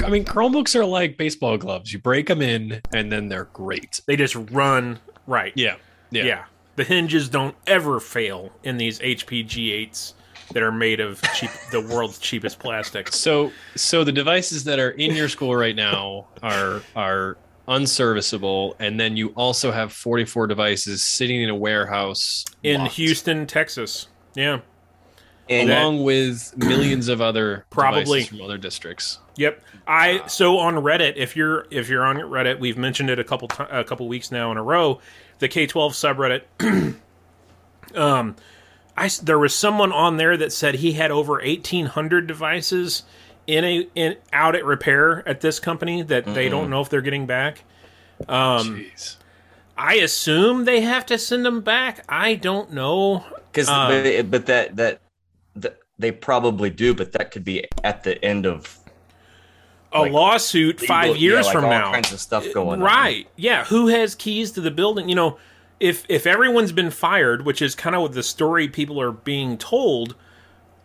I 0.05 0.11
mean, 0.11 0.25
Chromebooks 0.27 0.75
are 0.75 0.85
like 0.85 1.17
baseball 1.17 1.57
gloves. 1.57 1.93
You 1.93 2.01
break 2.01 2.27
them 2.27 2.43
in, 2.43 2.81
and 2.93 3.11
then 3.13 3.29
they're 3.29 3.49
great. 3.55 4.01
They 4.07 4.17
just 4.17 4.35
run 4.51 4.99
right. 5.27 5.53
Yeah, 5.55 5.77
yeah. 6.11 6.25
yeah. 6.25 6.45
The 6.77 6.85
hinges 6.85 7.29
don't 7.31 7.55
ever 7.67 8.01
fail 8.01 8.51
in 8.65 8.77
these 8.77 8.99
HP 8.99 9.45
G8s 9.47 10.13
that 10.53 10.63
are 10.63 10.73
made 10.73 11.01
of 11.01 11.21
cheap, 11.35 11.51
the 11.71 11.81
world's 11.81 12.19
cheapest 12.19 12.59
plastic. 12.59 13.09
So, 13.13 13.53
so 13.77 14.05
the 14.05 14.13
devices 14.13 14.65
that 14.65 14.79
are 14.79 14.91
in 14.91 15.15
your 15.15 15.29
school 15.29 15.55
right 15.57 15.77
now 15.77 16.27
are 16.43 16.83
are 16.95 17.37
unserviceable, 17.67 18.77
and 18.79 19.01
then 19.01 19.17
you 19.17 19.29
also 19.31 19.73
have 19.73 19.93
44 19.93 20.47
devices 20.47 21.03
sitting 21.03 21.43
in 21.43 21.51
a 21.51 21.55
warehouse 21.55 22.45
in 22.63 22.81
locked, 22.81 22.95
Houston, 22.95 23.47
Texas. 23.47 24.09
Yeah. 24.35 24.61
And 25.49 25.71
along 25.71 26.05
with 26.05 26.57
millions 26.57 27.09
of 27.09 27.21
other 27.21 27.67
Probably. 27.71 28.05
devices 28.05 28.29
from 28.29 28.41
other 28.43 28.59
districts. 28.59 29.19
Yep. 29.37 29.63
I 29.87 30.27
so 30.27 30.59
on 30.59 30.77
Reddit, 30.77 31.17
if 31.17 31.37
you're 31.37 31.67
if 31.71 31.89
you're 31.89 32.05
on 32.05 32.17
Reddit, 32.17 32.59
we've 32.61 32.79
mentioned 32.79 33.11
it 33.11 33.19
a 33.19 33.25
couple 33.25 33.49
ti 33.49 33.65
a 33.71 33.85
couple 33.85 34.09
weeks 34.09 34.31
now 34.33 34.51
in 34.51 34.57
a 34.57 34.63
row. 34.63 35.01
The 35.41 35.49
K12 35.49 36.43
subreddit. 36.61 36.97
um, 37.95 38.37
I 38.97 39.09
there 39.23 39.39
was 39.39 39.55
someone 39.55 39.93
on 39.93 40.17
there 40.19 40.37
that 40.37 40.53
said 40.53 40.77
he 40.77 40.93
had 40.93 41.11
over 41.11 41.35
1,800 41.35 42.27
devices 42.27 43.03
in 43.47 43.65
a 43.65 43.89
in 43.95 44.17
out 44.33 44.55
at 44.55 44.65
repair 44.65 45.27
at 45.29 45.41
this 45.41 45.59
company 45.61 46.03
that 46.03 46.25
they 46.33 46.49
don't 46.49 46.71
know 46.71 46.81
if 46.81 46.89
they're 46.89 47.01
getting 47.03 47.27
back. 47.27 47.65
Um, 48.29 48.77
Jeez. 48.77 49.17
I 49.77 49.95
assume 49.97 50.65
they 50.65 50.83
have 50.83 51.05
to 51.07 51.19
send 51.19 51.45
them 51.45 51.61
back. 51.61 52.05
I 52.09 52.35
don't 52.37 52.73
know. 52.73 53.25
because 53.51 53.69
um, 53.69 53.91
but, 53.91 54.31
but 54.31 54.47
that, 54.47 54.77
that 54.77 55.01
that 55.57 55.79
they 55.99 56.13
probably 56.13 56.71
do, 56.71 56.95
but 56.95 57.13
that 57.13 57.33
could 57.33 57.45
be 57.45 57.67
at 57.83 58.05
the 58.05 58.25
end 58.25 58.47
of 58.47 58.79
A 59.93 60.01
Like, 60.03 60.13
lawsuit 60.13 60.81
five 60.81 61.05
legal- 61.11 61.17
years 61.23 61.47
yeah, 61.47 61.53
like 61.53 61.53
from 61.53 61.65
all 61.65 61.71
now. 61.71 61.93
kinds 61.93 62.13
of 62.13 62.21
stuff 62.21 62.47
going 62.55 62.81
on. 62.81 62.87
right 62.87 63.27
yeah 63.37 63.65
who 63.65 63.89
has 63.89 64.15
keys 64.15 64.53
to 64.53 64.61
the 64.61 64.71
building 64.71 65.09
you 65.09 65.15
know 65.17 65.39
if 65.81 66.05
if 66.09 66.27
everyone's 66.27 66.73
been 66.73 66.91
fired 66.91 67.45
which 67.45 67.61
is 67.61 67.75
kind 67.75 67.95
of 67.95 68.03
what 68.03 68.13
the 68.13 68.23
story 68.23 68.69
people 68.69 69.01
are 69.01 69.13
being 69.13 69.57
told 69.59 70.15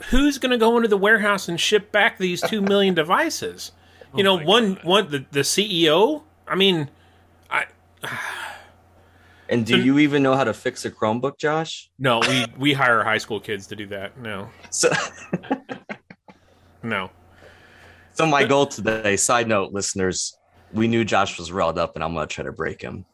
who's 0.09 0.37
going 0.37 0.51
to 0.51 0.57
go 0.57 0.77
into 0.77 0.87
the 0.87 0.97
warehouse 0.97 1.47
and 1.47 1.59
ship 1.59 1.91
back 1.91 2.17
these 2.17 2.41
2 2.41 2.61
million 2.61 2.93
devices 2.95 3.71
oh 4.13 4.17
you 4.17 4.23
know 4.23 4.37
one 4.37 4.75
God. 4.75 4.83
one 4.83 5.11
the, 5.11 5.25
the 5.31 5.41
ceo 5.41 6.23
i 6.47 6.55
mean 6.55 6.89
i 7.49 7.65
And 9.51 9.65
do 9.65 9.81
you 9.81 9.97
even 9.97 10.21
know 10.21 10.35
how 10.35 10.43
to 10.43 10.53
fix 10.53 10.85
a 10.85 10.91
Chromebook, 10.91 11.39
Josh? 11.39 11.89
no 11.97 12.19
we 12.19 12.45
we 12.59 12.73
hire 12.73 13.03
high 13.03 13.17
school 13.17 13.39
kids 13.39 13.65
to 13.67 13.75
do 13.75 13.87
that 13.87 14.15
no 14.19 14.47
So, 14.69 14.91
no 16.83 17.09
so 18.19 18.25
my 18.25 18.43
goal 18.43 18.65
today. 18.65 19.15
Side 19.15 19.47
note, 19.47 19.71
listeners, 19.71 20.37
we 20.73 20.89
knew 20.89 21.05
Josh 21.05 21.39
was 21.39 21.53
riled 21.53 21.79
up, 21.79 21.95
and 21.95 22.03
I'm 22.03 22.13
gonna 22.13 22.27
try 22.27 22.43
to 22.43 22.51
break 22.51 22.81
him. 22.81 23.05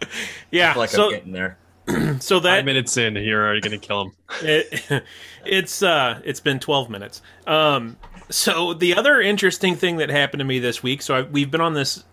yeah 0.50 0.70
I 0.70 0.72
feel 0.72 0.80
like 0.80 0.90
so 0.90 1.04
I'm 1.06 1.10
getting 1.10 1.32
there. 1.32 1.58
so 2.20 2.40
that 2.40 2.56
Five 2.58 2.64
minutes 2.66 2.96
in, 2.96 3.16
you're 3.16 3.42
already 3.42 3.62
going 3.62 3.78
to 3.78 3.86
kill 3.86 4.02
him. 4.02 4.12
it, 4.42 5.02
it's 5.44 5.82
uh 5.82 6.20
it's 6.24 6.40
been 6.40 6.60
12 6.60 6.90
minutes 6.90 7.22
um 7.46 7.96
so 8.30 8.74
the 8.74 8.94
other 8.94 9.20
interesting 9.20 9.74
thing 9.74 9.96
that 9.96 10.10
happened 10.10 10.40
to 10.40 10.44
me 10.44 10.58
this 10.58 10.82
week 10.82 11.00
so 11.00 11.14
I, 11.14 11.22
we've 11.22 11.50
been 11.50 11.62
on 11.62 11.72
this 11.72 12.04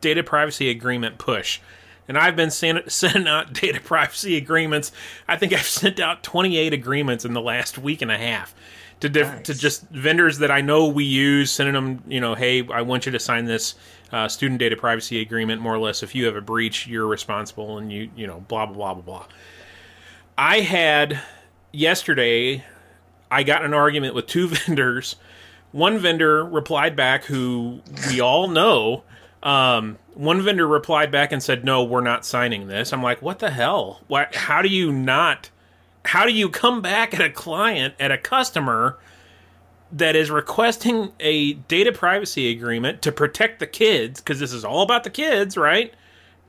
data 0.00 0.22
privacy 0.22 0.70
agreement 0.70 1.18
push 1.18 1.60
and 2.08 2.16
i've 2.16 2.36
been 2.36 2.50
send, 2.50 2.82
sending 2.90 3.28
out 3.28 3.52
data 3.52 3.80
privacy 3.80 4.36
agreements 4.36 4.92
i 5.28 5.36
think 5.36 5.52
i've 5.52 5.62
sent 5.62 6.00
out 6.00 6.22
28 6.22 6.72
agreements 6.72 7.24
in 7.26 7.34
the 7.34 7.42
last 7.42 7.76
week 7.76 8.00
and 8.00 8.10
a 8.10 8.16
half 8.16 8.54
to 9.00 9.08
diff- 9.08 9.42
to 9.44 9.54
just 9.54 9.82
vendors 9.90 10.38
that 10.38 10.50
i 10.50 10.60
know 10.60 10.86
we 10.86 11.04
use 11.04 11.50
sending 11.50 11.74
them 11.74 12.02
you 12.08 12.20
know 12.20 12.34
hey 12.34 12.66
i 12.68 12.82
want 12.82 13.06
you 13.06 13.12
to 13.12 13.18
sign 13.18 13.44
this 13.44 13.74
uh, 14.12 14.26
student 14.26 14.58
data 14.58 14.74
privacy 14.76 15.20
agreement 15.20 15.60
more 15.60 15.74
or 15.74 15.78
less 15.78 16.02
if 16.02 16.14
you 16.14 16.24
have 16.24 16.34
a 16.34 16.40
breach 16.40 16.86
you're 16.86 17.06
responsible 17.06 17.78
and 17.78 17.92
you 17.92 18.08
you 18.16 18.26
know 18.26 18.40
blah 18.48 18.64
blah 18.66 18.74
blah 18.74 18.94
blah 18.94 19.02
blah 19.02 19.26
I 20.38 20.60
had 20.60 21.20
yesterday, 21.72 22.64
I 23.28 23.42
got 23.42 23.62
in 23.62 23.66
an 23.66 23.74
argument 23.74 24.14
with 24.14 24.28
two 24.28 24.46
vendors. 24.48 25.16
One 25.72 25.98
vendor 25.98 26.44
replied 26.44 26.94
back, 26.94 27.24
who 27.24 27.80
we 28.08 28.20
all 28.20 28.46
know. 28.46 29.02
Um, 29.42 29.98
one 30.14 30.40
vendor 30.42 30.66
replied 30.66 31.10
back 31.10 31.32
and 31.32 31.42
said, 31.42 31.64
"No, 31.64 31.82
we're 31.82 32.00
not 32.00 32.24
signing 32.24 32.68
this." 32.68 32.92
I'm 32.92 33.02
like, 33.02 33.20
"What 33.20 33.40
the 33.40 33.50
hell? 33.50 34.00
Why? 34.06 34.28
How 34.32 34.62
do 34.62 34.68
you 34.68 34.92
not? 34.92 35.50
How 36.08 36.24
do 36.24 36.32
you 36.32 36.48
come 36.48 36.80
back 36.80 37.12
at 37.12 37.20
a 37.20 37.28
client 37.28 37.94
at 38.00 38.10
a 38.10 38.16
customer 38.16 38.98
that 39.92 40.16
is 40.16 40.30
requesting 40.30 41.12
a 41.20 41.52
data 41.52 41.92
privacy 41.92 42.50
agreement 42.50 43.02
to 43.02 43.12
protect 43.12 43.58
the 43.58 43.66
kids? 43.66 44.20
Because 44.20 44.40
this 44.40 44.54
is 44.54 44.64
all 44.64 44.82
about 44.82 45.04
the 45.04 45.10
kids, 45.10 45.56
right?" 45.56 45.92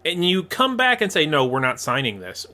And 0.05 0.27
you 0.27 0.43
come 0.43 0.77
back 0.77 1.01
and 1.01 1.11
say, 1.11 1.25
"No, 1.25 1.45
we're 1.45 1.59
not 1.59 1.81
signing 1.81 2.21
this." 2.21 2.47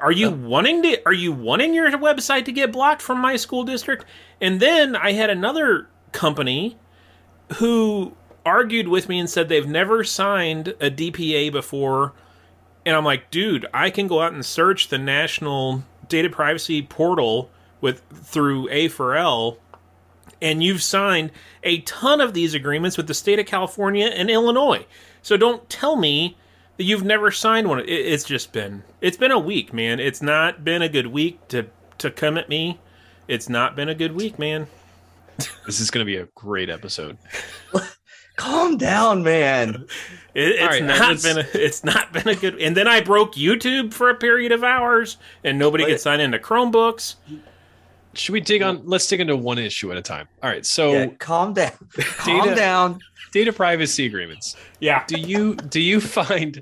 are 0.00 0.12
you 0.12 0.30
wanting 0.30 0.82
to 0.82 1.00
are 1.06 1.12
you 1.12 1.30
wanting 1.30 1.74
your 1.74 1.90
website 1.92 2.44
to 2.46 2.52
get 2.52 2.72
blocked 2.72 3.02
from 3.02 3.18
my 3.18 3.36
school 3.36 3.64
district 3.64 4.04
and 4.40 4.58
then 4.58 4.96
i 4.96 5.12
had 5.12 5.28
another 5.28 5.88
company 6.12 6.78
who 7.58 8.16
argued 8.46 8.88
with 8.88 9.08
me 9.10 9.18
and 9.18 9.28
said 9.28 9.48
they've 9.48 9.68
never 9.68 10.02
signed 10.02 10.68
a 10.80 10.90
dpa 10.90 11.52
before 11.52 12.14
and 12.86 12.96
i'm 12.96 13.04
like 13.04 13.30
dude 13.30 13.66
i 13.74 13.90
can 13.90 14.06
go 14.06 14.22
out 14.22 14.32
and 14.32 14.44
search 14.44 14.88
the 14.88 14.96
national 14.96 15.84
data 16.10 16.28
privacy 16.28 16.82
portal 16.82 17.50
with 17.80 18.02
through 18.12 18.68
A4L 18.68 19.56
and 20.42 20.62
you've 20.62 20.82
signed 20.82 21.30
a 21.62 21.80
ton 21.80 22.20
of 22.20 22.34
these 22.34 22.52
agreements 22.54 22.96
with 22.96 23.06
the 23.06 23.14
state 23.14 23.38
of 23.38 23.46
california 23.46 24.06
and 24.06 24.30
illinois 24.30 24.84
so 25.22 25.36
don't 25.36 25.68
tell 25.68 25.96
me 25.96 26.36
that 26.80 26.84
you've 26.84 27.04
never 27.04 27.30
signed 27.30 27.68
one. 27.68 27.80
It, 27.80 27.90
it's 27.90 28.24
just 28.24 28.54
been 28.54 28.84
it's 29.02 29.18
been 29.18 29.32
a 29.32 29.38
week, 29.38 29.74
man. 29.74 30.00
It's 30.00 30.22
not 30.22 30.64
been 30.64 30.80
a 30.80 30.88
good 30.88 31.08
week 31.08 31.46
to 31.48 31.66
to 31.98 32.10
come 32.10 32.38
at 32.38 32.48
me. 32.48 32.80
It's 33.28 33.50
not 33.50 33.76
been 33.76 33.90
a 33.90 33.94
good 33.94 34.14
week, 34.14 34.38
man. 34.38 34.66
This 35.66 35.78
is 35.78 35.90
going 35.90 36.06
to 36.06 36.10
be 36.10 36.16
a 36.16 36.26
great 36.34 36.70
episode. 36.70 37.18
Calm 38.40 38.76
down, 38.78 39.22
man. 39.22 39.86
It, 40.34 40.48
it's 40.52 40.62
All 40.62 40.68
right, 40.68 40.82
not 40.84 40.98
let's- 41.08 41.22
been 41.22 41.38
a, 41.38 41.46
it's 41.54 41.84
not 41.84 42.12
been 42.12 42.28
a 42.28 42.34
good. 42.34 42.58
And 42.60 42.76
then 42.76 42.88
I 42.88 43.00
broke 43.00 43.34
YouTube 43.34 43.92
for 43.92 44.08
a 44.10 44.14
period 44.14 44.50
of 44.52 44.64
hours, 44.64 45.18
and 45.44 45.58
nobody 45.58 45.84
could 45.84 46.00
sign 46.00 46.20
into 46.20 46.38
Chromebooks. 46.38 47.16
Should 48.14 48.32
we 48.32 48.40
dig 48.40 48.62
on? 48.62 48.82
Let's 48.86 49.06
dig 49.06 49.20
into 49.20 49.36
one 49.36 49.58
issue 49.58 49.90
at 49.92 49.96
a 49.98 50.02
time. 50.02 50.26
All 50.42 50.48
right. 50.50 50.64
So, 50.64 50.92
Yeah, 50.92 51.06
calm 51.18 51.52
down. 51.52 51.72
Calm 51.98 52.44
Data- 52.44 52.56
down. 52.56 53.00
data 53.32 53.52
privacy 53.52 54.06
agreements. 54.06 54.56
Yeah, 54.80 55.04
Do 55.06 55.20
you 55.20 55.54
do 55.56 55.80
you 55.80 56.00
find 56.00 56.58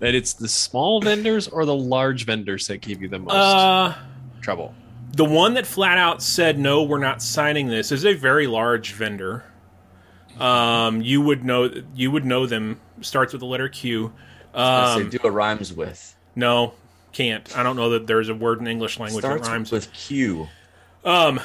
that 0.00 0.14
it's 0.14 0.34
the 0.34 0.48
small 0.48 1.00
vendors 1.00 1.48
or 1.48 1.64
the 1.64 1.74
large 1.74 2.24
vendors 2.26 2.66
that 2.68 2.82
give 2.82 3.00
you 3.02 3.08
the 3.08 3.18
most 3.18 3.34
uh, 3.34 3.94
trouble? 4.42 4.74
the 5.14 5.24
one 5.24 5.54
that 5.54 5.66
flat 5.66 5.98
out 5.98 6.22
said 6.22 6.58
no, 6.58 6.82
we're 6.84 6.98
not 6.98 7.20
signing 7.22 7.66
this 7.68 7.90
is 7.92 8.04
a 8.04 8.12
very 8.14 8.46
large 8.46 8.92
vendor. 8.92 9.44
Um, 10.40 11.02
you 11.02 11.20
would 11.20 11.44
know 11.44 11.70
you 11.94 12.10
would 12.10 12.24
know 12.24 12.46
them. 12.46 12.80
Starts 13.00 13.32
with 13.32 13.40
the 13.40 13.46
letter 13.46 13.68
Q. 13.68 14.12
I 14.54 14.96
say 14.96 15.02
Um, 15.02 15.08
do 15.10 15.18
what 15.20 15.32
rhymes 15.32 15.72
with. 15.72 16.14
no, 16.34 16.74
can't. 17.12 17.56
I 17.56 17.62
don't 17.62 17.76
know 17.76 17.90
that 17.90 18.06
there's 18.06 18.28
a 18.28 18.34
word 18.34 18.60
in 18.60 18.66
English 18.66 18.98
language 18.98 19.22
Starts 19.24 19.46
that 19.48 19.52
rhymes. 19.52 19.70
with 19.72 19.92
Q. 19.92 20.48
Um, 21.04 21.40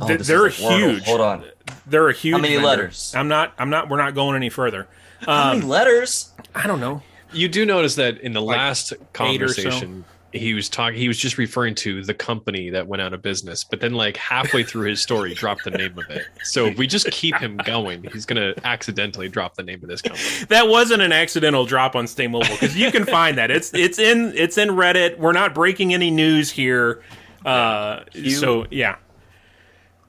Oh, 0.00 0.08
th- 0.08 0.18
this 0.18 0.26
they're 0.26 0.46
is 0.48 0.56
huge. 0.56 1.04
Hold 1.04 1.20
on. 1.20 1.44
They're 1.86 2.08
a 2.08 2.12
huge. 2.12 2.34
How 2.34 2.40
many 2.40 2.54
vendor. 2.54 2.68
letters? 2.68 3.14
I'm 3.16 3.28
not. 3.28 3.52
I'm 3.58 3.70
not. 3.70 3.88
We're 3.88 3.96
not 3.98 4.14
going 4.14 4.34
any 4.34 4.48
further. 4.50 4.88
How 5.20 5.50
Um, 5.52 5.58
many 5.60 5.70
letters? 5.70 6.32
I 6.54 6.66
don't 6.66 6.80
know. 6.80 7.02
You 7.32 7.48
do 7.48 7.64
notice 7.64 7.94
that 7.96 8.18
in 8.18 8.32
the 8.32 8.42
Like 8.42 8.56
last 8.58 8.92
eight 8.92 8.98
or 9.42 9.48
so. 9.48 9.62
conversation, 9.62 10.04
he 10.34 10.52
was 10.54 10.68
talking 10.68 10.98
he 10.98 11.08
was 11.08 11.18
just 11.18 11.38
referring 11.38 11.74
to 11.74 12.02
the 12.02 12.14
company 12.14 12.70
that 12.70 12.86
went 12.86 13.00
out 13.00 13.12
of 13.12 13.22
business 13.22 13.64
but 13.64 13.80
then 13.80 13.92
like 13.92 14.16
halfway 14.16 14.62
through 14.62 14.88
his 14.88 15.00
story 15.00 15.30
he 15.30 15.34
dropped 15.34 15.64
the 15.64 15.70
name 15.70 15.96
of 15.98 16.10
it 16.10 16.26
so 16.42 16.66
if 16.66 16.76
we 16.76 16.86
just 16.86 17.10
keep 17.10 17.36
him 17.36 17.56
going 17.64 18.02
he's 18.12 18.26
gonna 18.26 18.52
accidentally 18.64 19.28
drop 19.28 19.54
the 19.54 19.62
name 19.62 19.82
of 19.82 19.88
this 19.88 20.02
company 20.02 20.24
That 20.48 20.68
wasn't 20.68 21.02
an 21.02 21.12
accidental 21.12 21.64
drop 21.64 21.96
on 21.96 22.06
Stay 22.06 22.26
Mobile 22.26 22.48
because 22.52 22.76
you 22.76 22.90
can 22.90 23.04
find 23.04 23.38
that. 23.38 23.50
It's 23.50 23.72
it's 23.74 23.98
in 23.98 24.32
it's 24.36 24.58
in 24.58 24.70
Reddit. 24.70 25.18
We're 25.18 25.32
not 25.32 25.54
breaking 25.54 25.94
any 25.94 26.10
news 26.10 26.50
here. 26.50 27.02
Uh, 27.44 28.04
so 28.30 28.66
yeah. 28.70 28.96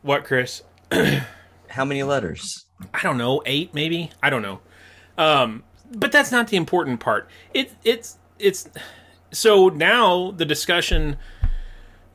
What, 0.01 0.23
Chris? 0.23 0.63
How 1.69 1.85
many 1.85 2.03
letters? 2.03 2.65
I 2.93 3.01
don't 3.01 3.17
know, 3.17 3.41
eight 3.45 3.73
maybe. 3.73 4.11
I 4.21 4.29
don't 4.29 4.41
know. 4.41 4.59
Um, 5.17 5.63
but 5.91 6.11
that's 6.11 6.31
not 6.31 6.47
the 6.49 6.57
important 6.57 6.99
part. 6.99 7.29
It 7.53 7.71
it's 7.83 8.17
it's 8.37 8.69
so 9.35 9.69
now 9.69 10.31
the 10.31 10.45
discussion 10.45 11.17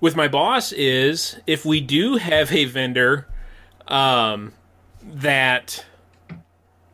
with 0.00 0.16
my 0.16 0.26
boss 0.26 0.72
is 0.72 1.38
if 1.46 1.64
we 1.64 1.80
do 1.80 2.16
have 2.16 2.50
a 2.52 2.64
vendor 2.64 3.26
um, 3.86 4.52
that 5.02 5.84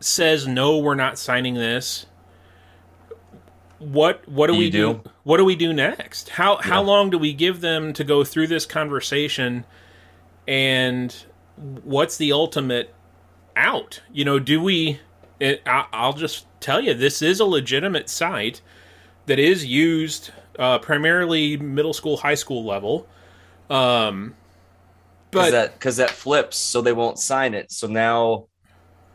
says 0.01 0.47
no, 0.47 0.79
we're 0.79 0.95
not 0.95 1.19
signing 1.19 1.55
this. 1.55 2.07
What 3.79 4.27
what 4.27 4.47
do 4.47 4.55
Do 4.55 4.59
we 4.59 4.71
do? 4.71 4.95
do? 4.95 5.11
What 5.23 5.37
do 5.37 5.45
we 5.45 5.55
do 5.55 5.73
next? 5.73 6.31
How 6.31 6.57
how 6.57 6.83
long 6.83 7.11
do 7.11 7.19
we 7.19 7.33
give 7.33 7.61
them 7.61 7.93
to 7.93 8.05
go 8.05 8.25
through 8.25 8.47
this 8.47 8.65
conversation? 8.65 9.65
And 10.49 11.15
what's 11.57 12.17
the 12.17 12.33
ultimate 12.33 12.95
out? 13.55 14.01
You 14.13 14.25
know, 14.25 14.39
do 14.39 14.63
we? 14.63 15.01
It, 15.39 15.61
I, 15.67 15.87
I'll 15.93 16.15
just 16.15 16.47
tell 16.61 16.81
you, 16.81 16.95
this 16.95 17.21
is 17.21 17.39
a 17.39 17.45
legitimate 17.45 18.09
site 18.09 18.63
that 19.27 19.39
is 19.39 19.65
used 19.65 20.31
uh, 20.59 20.79
primarily 20.79 21.57
middle 21.57 21.93
school, 21.93 22.17
high 22.17 22.35
school 22.35 22.65
level. 22.65 23.07
Um, 23.71 24.35
Because 25.31 25.47
but 25.47 25.51
that 25.51 25.73
because 25.75 25.97
that 25.99 26.11
flips, 26.11 26.57
so 26.57 26.81
they 26.81 26.93
won't 26.93 27.19
sign 27.19 27.55
it. 27.55 27.71
So 27.73 27.87
now, 27.87 28.47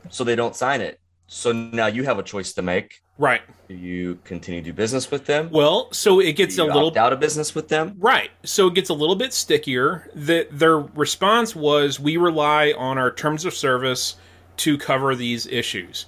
so 0.09 0.23
they 0.23 0.35
don't 0.35 0.55
sign 0.55 0.81
it. 0.81 0.99
So 1.27 1.51
now 1.51 1.87
you 1.87 2.03
have 2.03 2.19
a 2.19 2.23
choice 2.23 2.53
to 2.53 2.61
make. 2.61 3.01
right, 3.17 3.41
Do 3.69 3.75
you 3.75 4.19
continue 4.25 4.61
to 4.61 4.65
do 4.65 4.73
business 4.73 5.09
with 5.09 5.25
them? 5.25 5.49
well, 5.51 5.91
so 5.93 6.19
it 6.19 6.33
gets 6.35 6.57
a 6.57 6.65
little 6.65 6.91
out 6.97 7.13
of 7.13 7.19
business 7.19 7.55
with 7.55 7.69
them? 7.69 7.95
Right. 7.97 8.31
So 8.43 8.67
it 8.67 8.73
gets 8.75 8.89
a 8.89 8.93
little 8.93 9.15
bit 9.15 9.31
stickier. 9.33 10.09
That 10.15 10.47
their 10.59 10.79
response 10.79 11.55
was 11.55 11.99
we 11.99 12.17
rely 12.17 12.73
on 12.77 12.97
our 12.97 13.11
terms 13.11 13.45
of 13.45 13.53
service 13.53 14.15
to 14.57 14.77
cover 14.77 15.15
these 15.15 15.47
issues. 15.47 16.05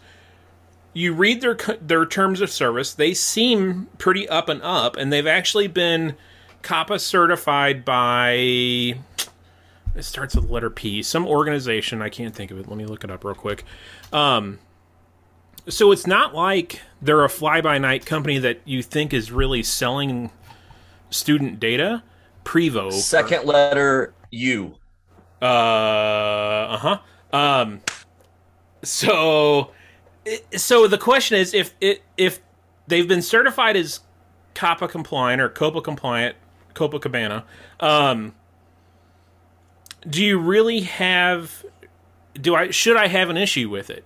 You 0.94 1.14
read 1.14 1.42
their 1.42 1.56
their 1.82 2.06
terms 2.06 2.42
of 2.42 2.52
service, 2.52 2.94
they 2.94 3.14
seem 3.14 3.88
pretty 3.98 4.30
up 4.30 4.50
and 4.50 4.62
up 4.62 4.96
and 4.96 5.12
they've 5.12 5.28
actually 5.28 5.68
been 5.68 6.16
COPPA 6.62 7.00
certified 7.00 7.84
by 7.84 8.34
it 9.96 10.04
starts 10.04 10.36
with 10.36 10.48
the 10.48 10.54
letter 10.54 10.70
P, 10.70 11.04
some 11.04 11.28
organization, 11.28 12.02
I 12.02 12.10
can't 12.10 12.34
think 12.34 12.52
of 12.52 12.60
it. 12.60 12.68
Let 12.68 12.78
me 12.78 12.86
look 12.86 13.04
it 13.04 13.12
up 13.12 13.24
real 13.24 13.36
quick. 13.36 13.64
Um 14.12 14.60
so 15.68 15.92
it's 15.92 16.06
not 16.06 16.36
like 16.36 16.82
they're 17.02 17.24
a 17.24 17.30
fly 17.30 17.62
by 17.62 17.78
night 17.78 18.06
company 18.06 18.38
that 18.40 18.60
you 18.66 18.84
think 18.84 19.14
is 19.14 19.32
really 19.32 19.64
selling 19.64 20.30
student 21.10 21.60
data. 21.60 22.04
PRIVO. 22.44 22.92
Second 22.92 23.46
letter 23.46 24.14
U. 24.32 24.76
Uh 25.42 26.78
huh. 26.78 27.00
Um. 27.32 27.82
So, 28.84 29.72
so 30.56 30.88
the 30.88 30.98
question 30.98 31.38
is, 31.38 31.53
if 31.53 31.74
it 31.82 32.01
if 32.18 32.39
they've 32.88 33.08
been 33.08 33.22
certified 33.22 33.75
as 33.75 34.01
COPPA 34.56 34.89
compliant 34.89 35.42
or 35.42 35.50
COPA 35.50 35.82
compliant, 35.82 36.36
Copacabana, 36.74 37.44
um, 37.80 38.34
do 40.10 40.24
you 40.24 40.39
really 40.39 40.82
have? 40.82 41.65
Do 42.34 42.56
I 42.56 42.72
should 42.72 42.98
I 42.98 43.08
have 43.08 43.30
an 43.30 43.38
issue 43.38 43.70
with 43.70 43.89
it? 43.89 44.06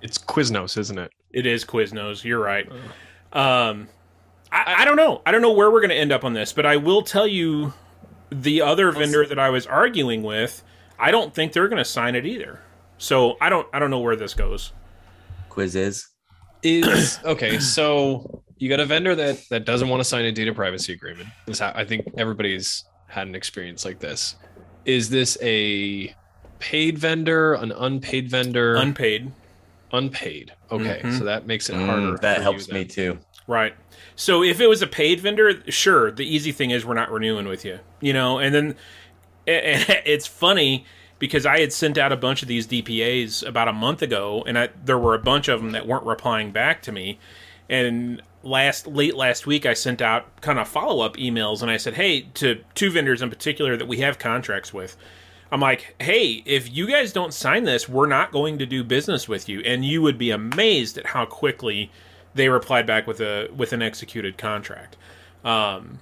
it's 0.00 0.18
quiznos 0.18 0.76
isn't 0.76 0.98
it 0.98 1.12
It 1.32 1.46
is 1.46 1.64
Quiznos. 1.64 2.24
You're 2.24 2.40
right. 2.40 2.68
Um, 3.32 3.88
I, 4.50 4.76
I 4.78 4.84
don't 4.84 4.96
know. 4.96 5.22
I 5.24 5.30
don't 5.30 5.42
know 5.42 5.52
where 5.52 5.70
we're 5.70 5.80
going 5.80 5.90
to 5.90 5.96
end 5.96 6.12
up 6.12 6.24
on 6.24 6.32
this, 6.32 6.52
but 6.52 6.66
I 6.66 6.76
will 6.76 7.02
tell 7.02 7.26
you 7.26 7.72
the 8.30 8.62
other 8.62 8.90
vendor 8.90 9.24
that 9.24 9.38
I 9.38 9.50
was 9.50 9.66
arguing 9.66 10.22
with. 10.22 10.62
I 10.98 11.10
don't 11.10 11.34
think 11.34 11.52
they're 11.52 11.68
going 11.68 11.78
to 11.78 11.84
sign 11.84 12.14
it 12.14 12.26
either. 12.26 12.60
So 13.02 13.36
I 13.40 13.48
don't. 13.48 13.66
I 13.72 13.80
don't 13.80 13.90
know 13.90 13.98
where 13.98 14.14
this 14.14 14.32
goes. 14.32 14.72
Quiz 15.48 15.74
is. 15.74 16.08
is 16.62 17.18
okay 17.24 17.58
so 17.58 18.42
you 18.58 18.68
got 18.68 18.78
a 18.78 18.86
vendor 18.86 19.14
that 19.16 19.40
that 19.50 19.64
doesn't 19.66 19.88
want 19.88 19.98
to 20.00 20.04
sign 20.04 20.24
a 20.24 20.30
data 20.30 20.54
privacy 20.54 20.92
agreement 20.92 21.28
this 21.46 21.58
ha- 21.58 21.72
i 21.74 21.84
think 21.84 22.06
everybody's 22.16 22.84
had 23.08 23.26
an 23.26 23.34
experience 23.34 23.84
like 23.84 23.98
this 23.98 24.36
is 24.84 25.10
this 25.10 25.36
a 25.42 26.14
paid 26.60 26.96
vendor 26.96 27.54
an 27.54 27.72
unpaid 27.72 28.30
vendor 28.30 28.76
Unpaid. 28.76 29.32
unpaid 29.92 30.52
okay 30.70 31.00
Mhm. 31.02 31.18
so 31.18 31.24
that 31.24 31.44
makes 31.46 31.68
it 31.68 31.74
Mm, 31.74 31.86
harder 31.86 32.16
that 32.18 32.36
for 32.36 32.40
you 32.40 32.42
helps 32.44 32.68
me 32.70 32.84
too. 32.84 33.18
Right. 33.48 33.74
So 34.14 34.44
if 34.44 34.60
it 34.60 34.68
was 34.68 34.80
a 34.82 34.86
paid 34.86 35.18
vendor, 35.18 35.60
sure, 35.70 36.12
the 36.12 36.24
easy 36.24 36.52
thing 36.52 36.70
is 36.70 36.86
we're 36.86 36.94
not 36.94 37.10
renewing 37.10 37.48
with 37.48 37.64
you. 37.64 37.80
You 38.00 38.12
know, 38.12 38.38
and 38.38 38.54
then 38.54 38.76
and 39.48 39.84
it's 40.06 40.28
funny 40.28 40.86
because 41.22 41.46
I 41.46 41.60
had 41.60 41.72
sent 41.72 41.98
out 41.98 42.10
a 42.10 42.16
bunch 42.16 42.42
of 42.42 42.48
these 42.48 42.66
DPAs 42.66 43.46
about 43.46 43.68
a 43.68 43.72
month 43.72 44.02
ago 44.02 44.42
and 44.44 44.58
I, 44.58 44.70
there 44.84 44.98
were 44.98 45.14
a 45.14 45.20
bunch 45.20 45.46
of 45.46 45.62
them 45.62 45.70
that 45.70 45.86
weren't 45.86 46.04
replying 46.04 46.50
back 46.50 46.82
to 46.82 46.90
me. 46.90 47.20
And 47.68 48.20
last 48.42 48.88
late 48.88 49.14
last 49.14 49.46
week 49.46 49.64
I 49.64 49.72
sent 49.72 50.02
out 50.02 50.40
kind 50.40 50.58
of 50.58 50.66
follow-up 50.66 51.16
emails 51.16 51.62
and 51.62 51.70
I 51.70 51.76
said, 51.76 51.94
"Hey, 51.94 52.22
to 52.34 52.64
two 52.74 52.90
vendors 52.90 53.22
in 53.22 53.30
particular 53.30 53.76
that 53.76 53.86
we 53.86 53.98
have 53.98 54.18
contracts 54.18 54.74
with. 54.74 54.96
I'm 55.52 55.60
like, 55.60 55.94
"Hey, 56.00 56.42
if 56.44 56.74
you 56.74 56.88
guys 56.88 57.12
don't 57.12 57.32
sign 57.32 57.62
this, 57.62 57.88
we're 57.88 58.08
not 58.08 58.32
going 58.32 58.58
to 58.58 58.66
do 58.66 58.82
business 58.82 59.28
with 59.28 59.48
you." 59.48 59.60
And 59.60 59.84
you 59.84 60.02
would 60.02 60.18
be 60.18 60.32
amazed 60.32 60.98
at 60.98 61.06
how 61.06 61.24
quickly 61.24 61.92
they 62.34 62.48
replied 62.48 62.84
back 62.84 63.06
with 63.06 63.20
a 63.20 63.48
with 63.56 63.72
an 63.72 63.80
executed 63.80 64.38
contract. 64.38 64.96
Um, 65.44 66.00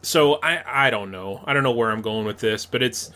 so 0.00 0.36
I 0.42 0.86
I 0.86 0.88
don't 0.88 1.10
know. 1.10 1.44
I 1.44 1.52
don't 1.52 1.64
know 1.64 1.70
where 1.70 1.90
I'm 1.90 2.00
going 2.00 2.24
with 2.24 2.38
this, 2.38 2.64
but 2.64 2.82
it's 2.82 3.12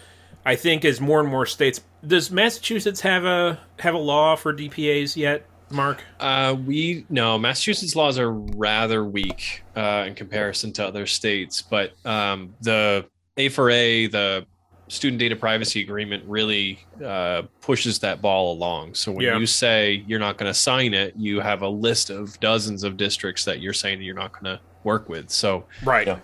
I 0.49 0.57
think 0.57 0.87
as 0.87 0.99
more 0.99 1.21
and 1.21 1.29
more 1.29 1.45
states 1.45 1.83
does 2.07 2.31
Massachusetts 2.31 3.03
have 3.03 3.27
a 3.27 3.61
have 3.81 3.93
a 3.93 3.99
law 3.99 4.35
for 4.35 4.55
DPAs 4.55 5.15
yet, 5.15 5.45
Mark? 5.71 6.03
Uh, 6.19 6.57
we 6.65 7.05
no 7.11 7.39
Massachusetts 7.39 7.95
laws 7.95 8.19
are 8.19 8.33
rather 8.33 9.05
weak 9.05 9.63
uh, 9.77 10.05
in 10.07 10.15
comparison 10.15 10.73
to 10.73 10.87
other 10.87 11.05
states, 11.05 11.61
but 11.61 11.93
um, 12.07 12.55
the 12.63 13.05
A4A, 13.37 14.11
the 14.11 14.47
Student 14.89 15.21
Data 15.21 15.37
Privacy 15.37 15.83
Agreement, 15.83 16.25
really 16.27 16.79
uh, 17.05 17.43
pushes 17.61 17.99
that 17.99 18.23
ball 18.23 18.55
along. 18.55 18.95
So 18.95 19.13
when 19.13 19.27
Yeah. 19.27 19.37
you 19.37 19.45
say 19.45 20.03
you're 20.07 20.19
not 20.19 20.39
going 20.39 20.51
to 20.51 20.59
sign 20.59 20.95
it, 20.95 21.13
you 21.15 21.41
have 21.41 21.61
a 21.61 21.69
list 21.69 22.09
of 22.09 22.41
dozens 22.41 22.85
of 22.85 22.97
districts 22.97 23.45
that 23.45 23.61
you're 23.61 23.75
saying 23.75 23.99
that 23.99 24.05
you're 24.07 24.15
not 24.15 24.33
going 24.33 24.57
to 24.57 24.63
work 24.85 25.11
with. 25.11 25.29
So 25.29 25.67
Right. 25.85 26.07
Yeah. 26.07 26.21